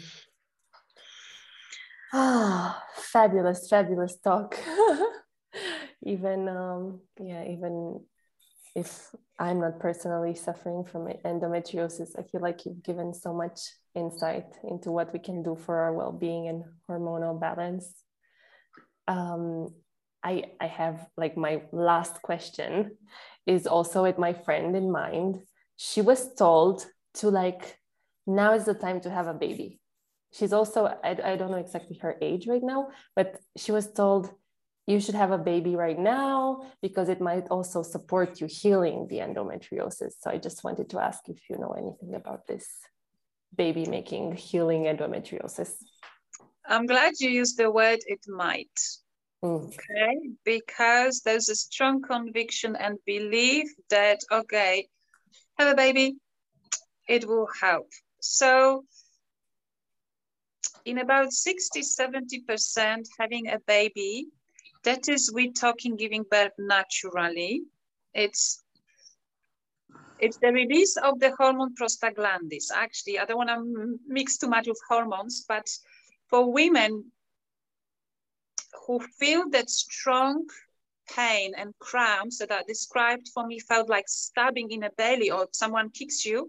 Ah, 2.13 2.83
fabulous, 2.95 3.69
fabulous 3.69 4.17
talk. 4.17 4.57
even 6.05 6.47
um, 6.47 6.99
yeah 7.19 7.43
even 7.43 7.99
if 8.73 9.13
i'm 9.37 9.59
not 9.59 9.79
personally 9.79 10.33
suffering 10.33 10.85
from 10.85 11.07
endometriosis 11.25 12.17
i 12.17 12.23
feel 12.23 12.39
like 12.41 12.65
you've 12.65 12.81
given 12.83 13.13
so 13.13 13.33
much 13.33 13.59
insight 13.95 14.45
into 14.63 14.91
what 14.91 15.11
we 15.13 15.19
can 15.19 15.43
do 15.43 15.55
for 15.55 15.77
our 15.77 15.93
well-being 15.93 16.47
and 16.47 16.63
hormonal 16.89 17.39
balance. 17.39 17.93
Um, 19.07 19.73
I, 20.23 20.45
I 20.59 20.67
have 20.67 21.07
like 21.17 21.35
my 21.35 21.63
last 21.71 22.21
question 22.21 22.97
is 23.45 23.65
also 23.65 24.03
with 24.03 24.17
my 24.17 24.33
friend 24.33 24.75
in 24.75 24.91
mind. 24.91 25.39
She 25.77 26.01
was 26.01 26.33
told 26.35 26.85
to 27.15 27.29
like 27.29 27.77
now 28.27 28.53
is 28.53 28.65
the 28.65 28.75
time 28.75 29.01
to 29.01 29.09
have 29.09 29.27
a 29.27 29.33
baby. 29.33 29.79
She's 30.31 30.53
also 30.53 30.85
I, 31.03 31.17
I 31.23 31.35
don't 31.35 31.51
know 31.51 31.57
exactly 31.57 31.97
her 32.01 32.15
age 32.21 32.47
right 32.47 32.63
now 32.63 32.89
but 33.15 33.37
she 33.57 33.71
was 33.71 33.91
told 33.91 34.31
you 34.91 34.99
should 34.99 35.15
have 35.15 35.31
a 35.31 35.37
baby 35.37 35.75
right 35.75 35.97
now 35.97 36.61
because 36.81 37.07
it 37.09 37.21
might 37.21 37.47
also 37.49 37.81
support 37.81 38.41
you 38.41 38.47
healing 38.47 39.07
the 39.09 39.19
endometriosis. 39.19 40.13
So 40.19 40.29
I 40.29 40.37
just 40.37 40.63
wanted 40.63 40.89
to 40.91 40.99
ask 40.99 41.21
if 41.29 41.49
you 41.49 41.57
know 41.57 41.71
anything 41.71 42.15
about 42.15 42.45
this 42.47 42.67
baby 43.55 43.85
making 43.85 44.35
healing 44.35 44.83
endometriosis. 44.83 45.71
I'm 46.65 46.85
glad 46.85 47.13
you 47.19 47.29
used 47.29 47.57
the 47.57 47.71
word 47.71 47.99
it 48.05 48.23
might. 48.27 48.79
Mm. 49.43 49.73
Okay, 49.73 50.15
because 50.45 51.21
there's 51.21 51.49
a 51.49 51.55
strong 51.55 52.01
conviction 52.01 52.75
and 52.75 52.97
belief 53.05 53.67
that, 53.89 54.19
okay, 54.31 54.87
have 55.57 55.73
a 55.73 55.75
baby, 55.75 56.17
it 57.07 57.27
will 57.27 57.47
help. 57.59 57.89
So, 58.19 58.83
in 60.85 60.99
about 60.99 61.31
60 61.31 61.81
70%, 61.81 63.07
having 63.19 63.47
a 63.47 63.59
baby 63.65 64.27
that 64.83 65.07
is, 65.07 65.31
we 65.33 65.51
talking 65.51 65.95
giving 65.95 66.23
birth 66.29 66.53
naturally. 66.57 67.61
It's 68.13 68.63
it's 70.19 70.37
the 70.37 70.51
release 70.51 70.97
of 70.97 71.19
the 71.19 71.33
hormone 71.37 71.73
prostaglandins. 71.75 72.71
Actually, 72.73 73.17
I 73.17 73.25
don't 73.25 73.37
want 73.37 73.49
to 73.49 73.99
mix 74.07 74.37
too 74.37 74.47
much 74.47 74.67
with 74.67 74.79
hormones, 74.87 75.45
but 75.47 75.67
for 76.29 76.51
women 76.53 77.11
who 78.85 78.99
feel 79.19 79.49
that 79.49 79.69
strong 79.69 80.45
pain 81.09 81.53
and 81.57 81.73
cramps 81.79 82.37
that 82.37 82.51
are 82.51 82.63
described 82.67 83.29
for 83.33 83.47
me 83.47 83.59
felt 83.59 83.89
like 83.89 84.07
stabbing 84.07 84.69
in 84.71 84.83
a 84.83 84.91
belly 84.91 85.31
or 85.31 85.47
someone 85.53 85.89
kicks 85.89 86.23
you, 86.23 86.47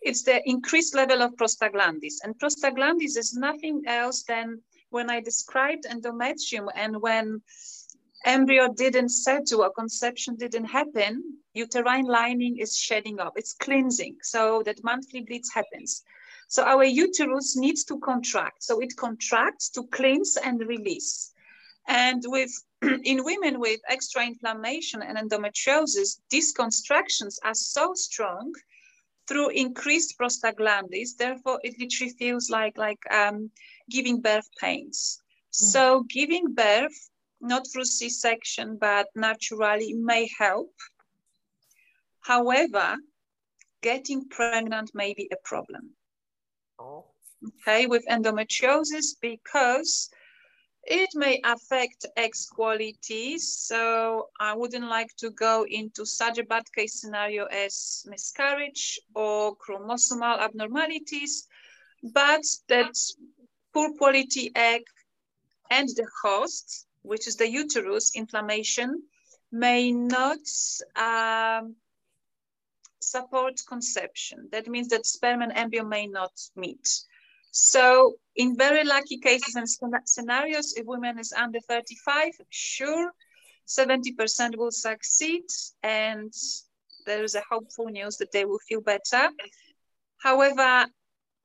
it's 0.00 0.22
the 0.22 0.40
increased 0.48 0.94
level 0.94 1.20
of 1.20 1.34
prostaglandins. 1.34 2.18
And 2.22 2.38
prostaglandins 2.38 3.16
is 3.16 3.34
nothing 3.34 3.82
else 3.86 4.22
than 4.22 4.62
when 4.90 5.10
I 5.10 5.20
described 5.20 5.84
endometrium 5.84 6.68
and 6.74 7.00
when 7.00 7.42
embryo 8.24 8.72
didn't 8.72 9.08
settle 9.08 9.62
or 9.62 9.70
conception 9.70 10.36
didn't 10.36 10.66
happen, 10.66 11.38
uterine 11.54 12.06
lining 12.06 12.58
is 12.58 12.76
shedding 12.76 13.18
off, 13.20 13.32
it's 13.36 13.54
cleansing, 13.54 14.16
so 14.22 14.62
that 14.64 14.84
monthly 14.84 15.22
bleeds 15.22 15.50
happens. 15.52 16.02
So 16.48 16.64
our 16.64 16.84
uterus 16.84 17.56
needs 17.56 17.84
to 17.84 17.98
contract. 18.00 18.64
So 18.64 18.80
it 18.80 18.96
contracts 18.96 19.70
to 19.70 19.86
cleanse 19.86 20.36
and 20.36 20.60
release. 20.60 21.32
And 21.86 22.22
with 22.26 22.50
in 22.82 23.24
women 23.24 23.60
with 23.60 23.80
extra 23.88 24.26
inflammation 24.26 25.02
and 25.02 25.16
endometriosis, 25.16 26.20
these 26.28 26.52
contractions 26.52 27.38
are 27.44 27.54
so 27.54 27.94
strong 27.94 28.52
through 29.28 29.50
increased 29.50 30.18
prostaglandins. 30.18 31.16
Therefore, 31.16 31.60
it 31.62 31.78
literally 31.78 32.12
feels 32.18 32.50
like 32.50 32.76
like 32.76 32.98
um, 33.12 33.50
giving 33.90 34.20
birth 34.20 34.48
pains. 34.60 35.20
Mm. 35.52 35.72
So 35.72 36.02
giving 36.08 36.54
birth, 36.54 37.10
not 37.40 37.66
through 37.70 37.84
C-section, 37.84 38.78
but 38.80 39.08
naturally 39.14 39.92
may 39.94 40.28
help. 40.38 40.72
However, 42.20 42.96
getting 43.82 44.28
pregnant 44.28 44.90
may 44.94 45.14
be 45.14 45.28
a 45.32 45.36
problem. 45.44 45.90
Oh. 46.78 47.06
Okay, 47.46 47.86
with 47.86 48.04
endometriosis 48.06 49.16
because 49.20 50.10
it 50.84 51.10
may 51.14 51.40
affect 51.44 52.06
eggs 52.16 52.46
quality. 52.46 53.38
So 53.38 54.28
I 54.38 54.54
wouldn't 54.54 54.88
like 54.88 55.14
to 55.18 55.30
go 55.30 55.64
into 55.68 56.04
such 56.04 56.38
a 56.38 56.44
bad 56.44 56.64
case 56.74 57.00
scenario 57.00 57.46
as 57.46 58.04
miscarriage 58.06 59.00
or 59.14 59.56
chromosomal 59.56 60.38
abnormalities, 60.38 61.46
but 62.02 62.44
that 62.68 62.94
poor 63.72 63.92
quality 63.96 64.50
egg 64.54 64.82
and 65.70 65.88
the 65.88 66.06
host, 66.22 66.86
which 67.02 67.26
is 67.26 67.36
the 67.36 67.48
uterus 67.48 68.12
inflammation, 68.14 69.02
may 69.52 69.92
not 69.92 70.38
um, 70.96 71.76
support 73.00 73.60
conception. 73.68 74.48
That 74.52 74.68
means 74.68 74.88
that 74.88 75.06
sperm 75.06 75.42
and 75.42 75.52
embryo 75.52 75.84
may 75.84 76.06
not 76.06 76.32
meet. 76.56 76.88
So 77.52 78.14
in 78.36 78.56
very 78.56 78.84
lucky 78.84 79.18
cases 79.18 79.56
and 79.56 79.68
scenarios, 80.06 80.74
if 80.76 80.86
women 80.86 81.18
is 81.18 81.32
under 81.32 81.60
35, 81.60 82.32
sure, 82.48 83.12
70% 83.66 84.56
will 84.56 84.70
succeed 84.70 85.44
and 85.82 86.32
there 87.06 87.24
is 87.24 87.34
a 87.34 87.42
hopeful 87.48 87.86
news 87.86 88.16
that 88.18 88.32
they 88.32 88.44
will 88.44 88.60
feel 88.68 88.80
better. 88.80 89.30
However, 90.18 90.86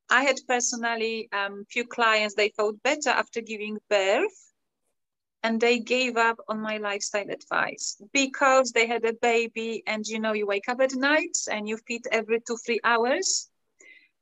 I 0.09 0.23
had 0.23 0.37
personally 0.47 1.29
um, 1.31 1.65
few 1.69 1.85
clients, 1.85 2.35
they 2.35 2.49
felt 2.49 2.81
better 2.83 3.09
after 3.09 3.41
giving 3.41 3.77
birth 3.89 4.53
and 5.43 5.59
they 5.61 5.79
gave 5.79 6.17
up 6.17 6.37
on 6.47 6.59
my 6.59 6.77
lifestyle 6.77 7.29
advice 7.29 8.01
because 8.13 8.71
they 8.71 8.87
had 8.87 9.05
a 9.05 9.13
baby 9.13 9.83
and 9.87 10.05
you 10.07 10.19
know, 10.19 10.33
you 10.33 10.45
wake 10.47 10.67
up 10.67 10.81
at 10.81 10.95
night 10.95 11.37
and 11.51 11.67
you 11.67 11.77
feed 11.87 12.01
every 12.11 12.39
two, 12.41 12.57
three 12.65 12.79
hours. 12.83 13.49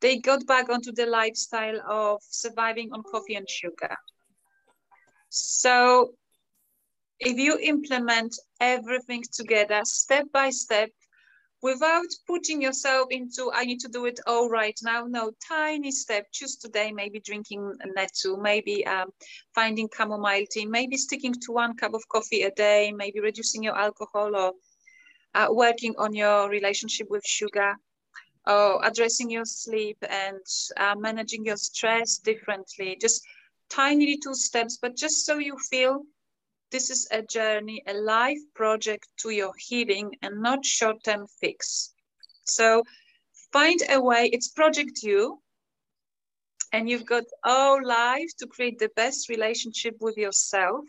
They 0.01 0.17
got 0.17 0.45
back 0.45 0.69
onto 0.69 0.91
the 0.91 1.05
lifestyle 1.05 1.79
of 1.87 2.21
surviving 2.23 2.91
on 2.93 3.03
coffee 3.03 3.35
and 3.35 3.49
sugar. 3.49 3.95
So 5.29 6.13
if 7.19 7.37
you 7.37 7.57
implement 7.59 8.35
everything 8.59 9.23
together, 9.31 9.81
step 9.85 10.25
by 10.31 10.49
step, 10.49 10.89
without 11.63 12.11
putting 12.27 12.61
yourself 12.61 13.07
into 13.09 13.49
i 13.53 13.63
need 13.63 13.79
to 13.79 13.87
do 13.87 14.05
it 14.05 14.19
all 14.27 14.49
right 14.49 14.79
now. 14.83 15.05
No 15.05 15.31
tiny 15.47 15.91
step 15.91 16.27
choose 16.31 16.57
today 16.57 16.91
maybe 16.91 17.19
drinking 17.21 17.61
netsu 17.97 18.37
maybe 18.41 18.85
um, 18.85 19.09
finding 19.55 19.89
chamomile 19.95 20.45
tea 20.51 20.65
maybe 20.65 20.97
sticking 20.97 21.33
to 21.33 21.53
one 21.53 21.75
cup 21.77 21.93
of 21.93 22.07
coffee 22.09 22.43
a 22.43 22.51
day 22.51 22.91
maybe 22.91 23.19
reducing 23.21 23.63
your 23.63 23.77
alcohol 23.77 24.35
or 24.35 24.51
uh, 25.35 25.47
working 25.49 25.95
on 25.97 26.13
your 26.13 26.49
relationship 26.49 27.07
with 27.09 27.25
sugar 27.25 27.75
or 28.45 28.85
addressing 28.85 29.29
your 29.31 29.45
sleep 29.45 29.97
and 30.09 30.45
uh, 30.77 30.95
managing 30.97 31.45
your 31.45 31.55
stress 31.55 32.17
differently. 32.17 32.97
Just 32.99 33.21
tiny 33.69 34.05
little 34.15 34.35
steps 34.35 34.77
but 34.81 34.97
just 34.97 35.25
so 35.25 35.37
you 35.37 35.57
feel 35.71 36.01
this 36.73 36.89
is 36.89 37.07
a 37.11 37.21
journey, 37.21 37.83
a 37.85 37.93
life 37.93 38.41
project 38.55 39.07
to 39.19 39.29
your 39.29 39.53
healing 39.57 40.15
and 40.23 40.41
not 40.41 40.65
short-term 40.65 41.27
fix. 41.39 41.93
So 42.45 42.83
find 43.53 43.79
a 43.89 44.01
way, 44.01 44.29
it's 44.33 44.47
project 44.47 45.03
you, 45.03 45.39
and 46.73 46.89
you've 46.89 47.05
got 47.05 47.25
all 47.43 47.85
life 47.85 48.29
to 48.39 48.47
create 48.47 48.79
the 48.79 48.89
best 48.95 49.29
relationship 49.29 49.95
with 49.99 50.17
yourself, 50.17 50.83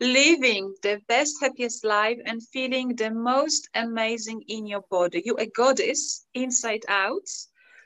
living 0.00 0.74
the 0.82 1.00
best, 1.06 1.36
happiest 1.40 1.84
life 1.84 2.18
and 2.26 2.42
feeling 2.48 2.96
the 2.96 3.10
most 3.10 3.68
amazing 3.74 4.42
in 4.48 4.66
your 4.66 4.82
body. 4.90 5.22
You're 5.24 5.40
a 5.40 5.46
goddess 5.46 6.26
inside 6.34 6.84
out. 6.88 7.28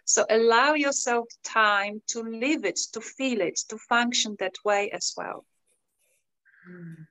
So 0.06 0.24
allow 0.30 0.72
yourself 0.72 1.26
time 1.44 2.00
to 2.08 2.22
live 2.22 2.64
it, 2.64 2.80
to 2.94 3.00
feel 3.02 3.42
it, 3.42 3.56
to 3.68 3.76
function 3.76 4.36
that 4.38 4.54
way 4.64 4.90
as 4.90 5.12
well. 5.14 5.44
Mm. 6.70 7.06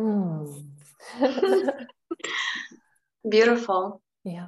Mm. 0.00 0.64
Beautiful. 3.28 4.00
Yeah, 4.24 4.46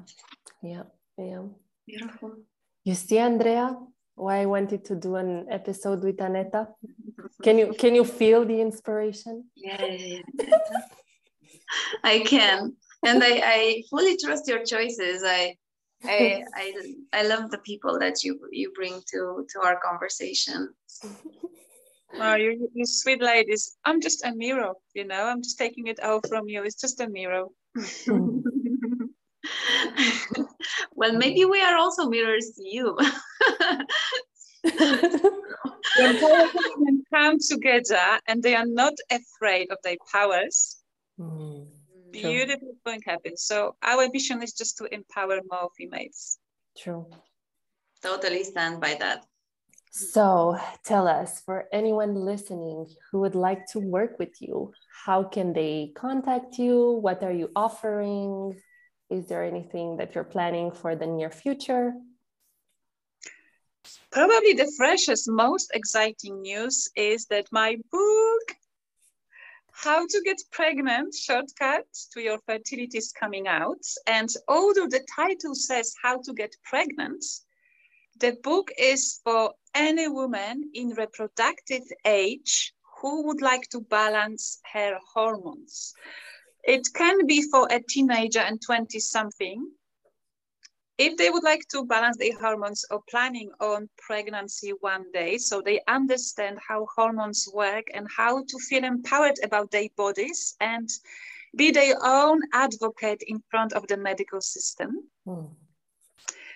yeah, 0.63 0.85
yeah. 1.19 1.43
Beautiful. 1.87 2.37
You 2.85 2.95
see, 2.95 3.19
Andrea, 3.19 3.77
why 4.15 4.41
I 4.41 4.47
wanted 4.47 4.85
to 4.87 4.97
do 4.97 5.17
an 5.17 5.47
episode 5.51 6.03
with 6.03 6.21
Aneta. 6.23 6.69
Can 7.43 7.59
you 7.59 7.75
can 7.75 7.95
you 7.95 8.05
feel 8.05 8.47
the 8.47 8.61
inspiration? 8.61 9.45
Yeah, 9.57 9.85
yeah, 9.85 10.21
yeah. 10.41 10.57
I 12.05 12.21
can, 12.21 12.75
and 13.05 13.23
I, 13.23 13.43
I 13.45 13.83
fully 13.91 14.17
trust 14.17 14.49
your 14.49 14.65
choices. 14.65 15.23
I 15.25 15.57
I, 16.05 16.45
I 16.55 16.75
I 17.13 17.23
love 17.25 17.51
the 17.51 17.59
people 17.59 17.99
that 17.99 18.25
you 18.25 18.41
you 18.51 18.73
bring 18.75 19.03
to 19.13 19.45
to 19.51 19.61
our 19.63 19.79
conversation. 19.85 20.73
Oh, 22.15 22.35
you, 22.37 22.69
you 22.75 22.87
sweet 22.87 23.23
ladies. 23.23 23.77
I'm 23.85 24.01
just 24.01 24.25
a 24.25 24.35
mirror, 24.35 24.73
you 24.95 25.05
know, 25.05 25.25
I'm 25.25 25.43
just 25.43 25.59
taking 25.59 25.87
it 25.87 26.03
out 26.03 26.27
from 26.29 26.49
you. 26.49 26.63
It's 26.65 26.81
just 26.81 27.01
a 27.01 27.09
mirror. 27.09 27.47
well, 30.95 31.13
maybe 31.13 31.45
we 31.45 31.63
are 31.63 31.77
also 31.77 32.09
mirrors 32.09 32.53
to 32.57 32.69
you. 32.69 32.97
when 35.97 36.19
women 36.21 37.05
come 37.13 37.39
together 37.39 38.21
and 38.27 38.43
they 38.43 38.55
are 38.55 38.67
not 38.67 38.95
afraid 39.11 39.71
of 39.71 39.79
their 39.83 39.97
powers, 40.13 40.83
mm, 41.19 41.67
beautiful 42.11 42.75
thing 42.85 43.01
happens. 43.07 43.43
So 43.45 43.75
our 43.83 44.09
mission 44.13 44.43
is 44.43 44.53
just 44.53 44.77
to 44.79 44.95
empower 44.95 45.41
more 45.51 45.71
females. 45.77 46.39
True. 46.77 47.07
Totally 48.03 48.45
stand 48.45 48.81
by 48.81 48.95
that. 49.01 49.25
So 49.95 50.59
tell 50.85 51.07
us, 51.07 51.43
for 51.43 51.67
anyone 51.71 52.15
listening 52.15 52.87
who 53.11 53.21
would 53.21 53.35
like 53.35 53.67
to 53.73 53.79
work 53.79 54.19
with 54.19 54.41
you, 54.41 54.73
how 55.05 55.23
can 55.23 55.53
they 55.53 55.93
contact 55.95 56.57
you? 56.57 56.93
What 56.93 57.23
are 57.23 57.31
you 57.31 57.51
offering? 57.55 58.59
Is 59.11 59.27
there 59.29 59.45
anything 59.45 59.99
that 59.99 60.15
you're 60.15 60.25
planning 60.25 60.73
for 60.73 60.97
the 60.97 61.07
near 61.07 61.29
future? 61.29 61.93
Probably 64.11 64.55
the 64.55 64.73
freshest, 64.79 65.29
most 65.29 65.71
exciting 65.75 66.41
news 66.41 66.89
is 66.97 67.27
that 67.27 67.53
my 67.53 67.77
book, 67.91 68.57
How 69.73 70.07
to 70.07 70.23
Get 70.25 70.39
Pregnant 70.51 71.15
Shortcut 71.15 71.85
to 72.13 72.23
Your 72.23 72.39
Fertility, 72.47 72.97
is 72.97 73.13
coming 73.13 73.47
out. 73.47 73.85
And 74.07 74.31
although 74.49 74.89
the 74.89 75.05
title 75.15 75.55
says 75.55 75.95
How 76.03 76.23
to 76.23 76.33
Get 76.33 76.57
Pregnant, 76.65 77.23
the 78.23 78.39
book 78.45 78.71
is 78.79 79.21
for 79.25 79.53
any 79.75 80.07
woman 80.07 80.71
in 80.75 80.91
reproductive 80.91 81.83
age 82.05 82.73
who 83.01 83.27
would 83.27 83.43
like 83.43 83.69
to 83.71 83.81
balance 83.81 84.61
her 84.73 84.97
hormones. 85.13 85.93
It 86.63 86.87
can 86.95 87.27
be 87.27 87.43
for 87.51 87.67
a 87.69 87.81
teenager 87.83 88.39
and 88.39 88.63
20 88.63 89.01
something. 89.01 89.69
If 90.99 91.17
they 91.17 91.31
would 91.31 91.43
like 91.43 91.67
to 91.73 91.85
balance 91.85 92.17
their 92.17 92.39
hormones 92.39 92.85
or 92.93 93.03
planning 93.11 93.51
on 93.59 93.91
pregnancy 93.99 94.71
one 94.81 95.11
day, 95.13 95.39
so 95.39 95.61
they 95.61 95.81
understand 95.89 96.59
how 96.69 96.87
hormones 96.95 97.49
work 97.53 97.87
and 97.93 98.07
how 98.17 98.45
to 98.45 98.59
feel 98.69 98.85
empowered 98.85 99.41
about 99.43 99.73
their 99.73 99.89
bodies 99.97 100.55
and 100.61 100.89
be 101.57 101.73
their 101.73 101.97
own 102.05 102.41
advocate 102.53 103.25
in 103.27 103.43
front 103.51 103.73
of 103.73 103.89
the 103.89 103.97
medical 103.97 104.41
system. 104.41 105.11
Mm. 105.27 105.51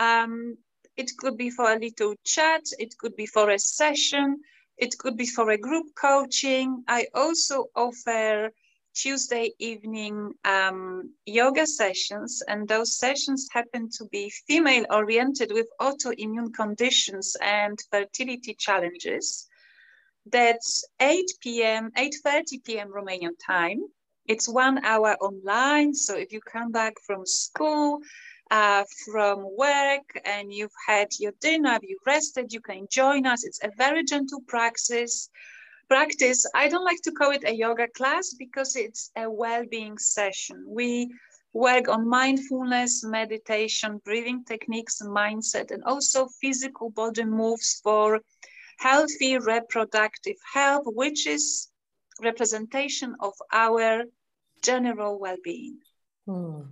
Um, 0.00 0.58
it 0.96 1.10
could 1.16 1.36
be 1.36 1.50
for 1.50 1.72
a 1.72 1.78
little 1.78 2.14
chat, 2.24 2.64
it 2.78 2.98
could 2.98 3.14
be 3.14 3.26
for 3.26 3.50
a 3.50 3.58
session, 3.58 4.40
it 4.76 4.98
could 4.98 5.16
be 5.16 5.26
for 5.26 5.50
a 5.50 5.58
group 5.58 5.86
coaching. 5.94 6.82
I 6.88 7.06
also 7.14 7.66
offer 7.76 8.50
Tuesday 8.94 9.52
evening 9.60 10.32
um, 10.44 11.12
yoga 11.24 11.66
sessions, 11.66 12.42
and 12.48 12.66
those 12.66 12.98
sessions 12.98 13.48
happen 13.52 13.88
to 13.90 14.04
be 14.06 14.28
female 14.48 14.86
oriented 14.90 15.52
with 15.52 15.68
autoimmune 15.80 16.52
conditions 16.52 17.36
and 17.40 17.78
fertility 17.92 18.54
challenges. 18.54 19.46
That's 20.26 20.84
8 21.00 21.24
p.m., 21.40 21.92
8.30 21.96 22.64
p.m. 22.64 22.88
Romanian 22.92 23.36
time. 23.46 23.80
It's 24.26 24.48
one 24.48 24.84
hour 24.84 25.16
online, 25.20 25.94
so 25.94 26.16
if 26.16 26.32
you 26.32 26.40
come 26.40 26.70
back 26.70 26.94
from 27.06 27.24
school, 27.24 28.00
uh, 28.50 28.84
from 29.04 29.46
work 29.56 30.20
and 30.24 30.52
you've 30.52 30.78
had 30.86 31.08
your 31.18 31.32
dinner, 31.40 31.78
you've 31.82 32.06
rested, 32.06 32.52
you 32.52 32.60
can 32.60 32.86
join 32.90 33.26
us. 33.26 33.44
It's 33.44 33.62
a 33.62 33.70
very 33.76 34.04
gentle 34.04 34.40
practice. 34.46 35.28
Practice. 35.88 36.44
I 36.54 36.68
don't 36.68 36.84
like 36.84 37.00
to 37.04 37.12
call 37.12 37.30
it 37.30 37.44
a 37.46 37.54
yoga 37.54 37.88
class 37.88 38.34
because 38.38 38.76
it's 38.76 39.10
a 39.16 39.30
well-being 39.30 39.96
session. 39.98 40.64
We 40.68 41.10
work 41.54 41.88
on 41.88 42.08
mindfulness, 42.08 43.04
meditation, 43.04 44.00
breathing 44.04 44.44
techniques, 44.44 45.00
mindset, 45.02 45.70
and 45.70 45.82
also 45.84 46.28
physical 46.40 46.90
body 46.90 47.24
moves 47.24 47.80
for 47.82 48.20
healthy 48.78 49.38
reproductive 49.38 50.36
health, 50.52 50.84
which 50.86 51.26
is 51.26 51.68
representation 52.22 53.14
of 53.20 53.32
our 53.52 54.04
general 54.62 55.18
well-being. 55.18 55.78
Hmm. 56.26 56.62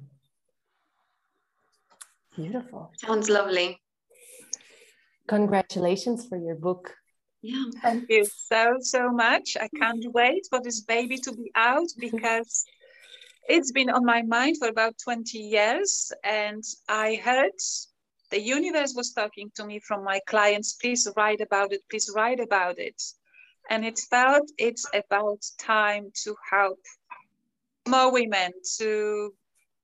Beautiful. 2.36 2.92
Sounds 2.98 3.30
lovely. 3.30 3.80
Congratulations 5.26 6.28
for 6.28 6.38
your 6.38 6.54
book. 6.54 6.94
Yeah. 7.42 7.64
Thank 7.82 8.10
you 8.10 8.26
so, 8.26 8.76
so 8.80 9.10
much. 9.10 9.56
I 9.58 9.68
can't 9.68 10.04
wait 10.12 10.46
for 10.50 10.60
this 10.62 10.80
baby 10.80 11.16
to 11.18 11.32
be 11.32 11.50
out 11.54 11.88
because 11.98 12.64
it's 13.48 13.72
been 13.72 13.90
on 13.90 14.04
my 14.04 14.22
mind 14.22 14.58
for 14.58 14.68
about 14.68 14.94
20 15.02 15.38
years. 15.38 16.12
And 16.22 16.62
I 16.88 17.20
heard 17.24 17.52
the 18.30 18.40
universe 18.40 18.94
was 18.94 19.12
talking 19.12 19.50
to 19.54 19.64
me 19.64 19.80
from 19.80 20.04
my 20.04 20.20
clients 20.26 20.74
please 20.74 21.08
write 21.16 21.40
about 21.40 21.72
it, 21.72 21.80
please 21.90 22.10
write 22.14 22.40
about 22.40 22.78
it. 22.78 23.00
And 23.70 23.84
it 23.84 23.98
felt 24.10 24.50
it's 24.58 24.86
about 24.92 25.42
time 25.58 26.10
to 26.24 26.36
help 26.50 26.78
more 27.88 28.12
women 28.12 28.52
to 28.78 29.32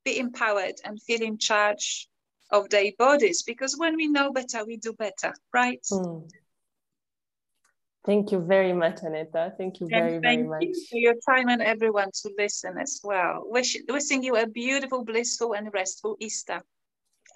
be 0.04 0.18
empowered 0.18 0.74
and 0.84 1.00
feel 1.02 1.22
in 1.22 1.38
charge 1.38 2.08
of 2.52 2.68
their 2.70 2.92
bodies 2.98 3.42
because 3.42 3.76
when 3.76 3.96
we 3.96 4.08
know 4.08 4.32
better 4.32 4.64
we 4.64 4.76
do 4.76 4.92
better 4.92 5.34
right 5.52 5.84
mm. 5.90 6.28
Thank 8.04 8.32
you 8.32 8.40
very 8.40 8.72
much, 8.72 9.04
Aneta. 9.04 9.54
Thank 9.56 9.78
you 9.78 9.86
very, 9.88 10.16
and 10.16 10.24
thank 10.24 10.40
very 10.40 10.48
much. 10.48 10.58
Thank 10.58 10.74
you 10.74 10.86
for 10.90 10.96
your 10.96 11.14
time 11.24 11.48
and 11.48 11.62
everyone 11.62 12.10
to 12.22 12.32
listen 12.36 12.76
as 12.76 13.00
well. 13.04 13.44
Wish, 13.46 13.76
wishing 13.88 14.24
you 14.24 14.34
a 14.34 14.44
beautiful, 14.44 15.04
blissful, 15.04 15.52
and 15.52 15.72
restful 15.72 16.16
Easter. 16.18 16.64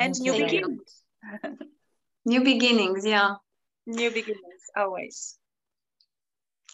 And 0.00 0.12
Thank 0.12 0.24
new 0.24 0.34
you. 0.34 0.44
beginnings. 0.44 1.04
New 2.26 2.42
beginnings, 2.42 3.06
yeah. 3.06 3.36
new 3.86 4.10
beginnings, 4.10 4.64
always. 4.76 5.38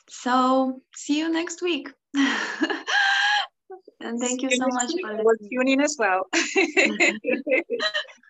So 0.08 0.80
see 0.94 1.18
you 1.18 1.30
next 1.30 1.60
week. 1.60 1.90
and 2.14 2.86
thank 4.18 4.40
you 4.40 4.50
so 4.50 4.66
much 4.68 4.92
week. 4.94 5.06
for 5.06 5.22
We'll 5.22 5.36
tune 5.50 5.68
in 5.68 5.82
as 5.82 5.96
well. 5.98 6.26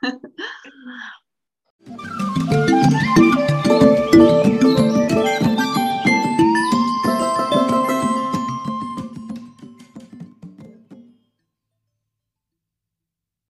Thank 0.03 0.23
you. 1.87 2.22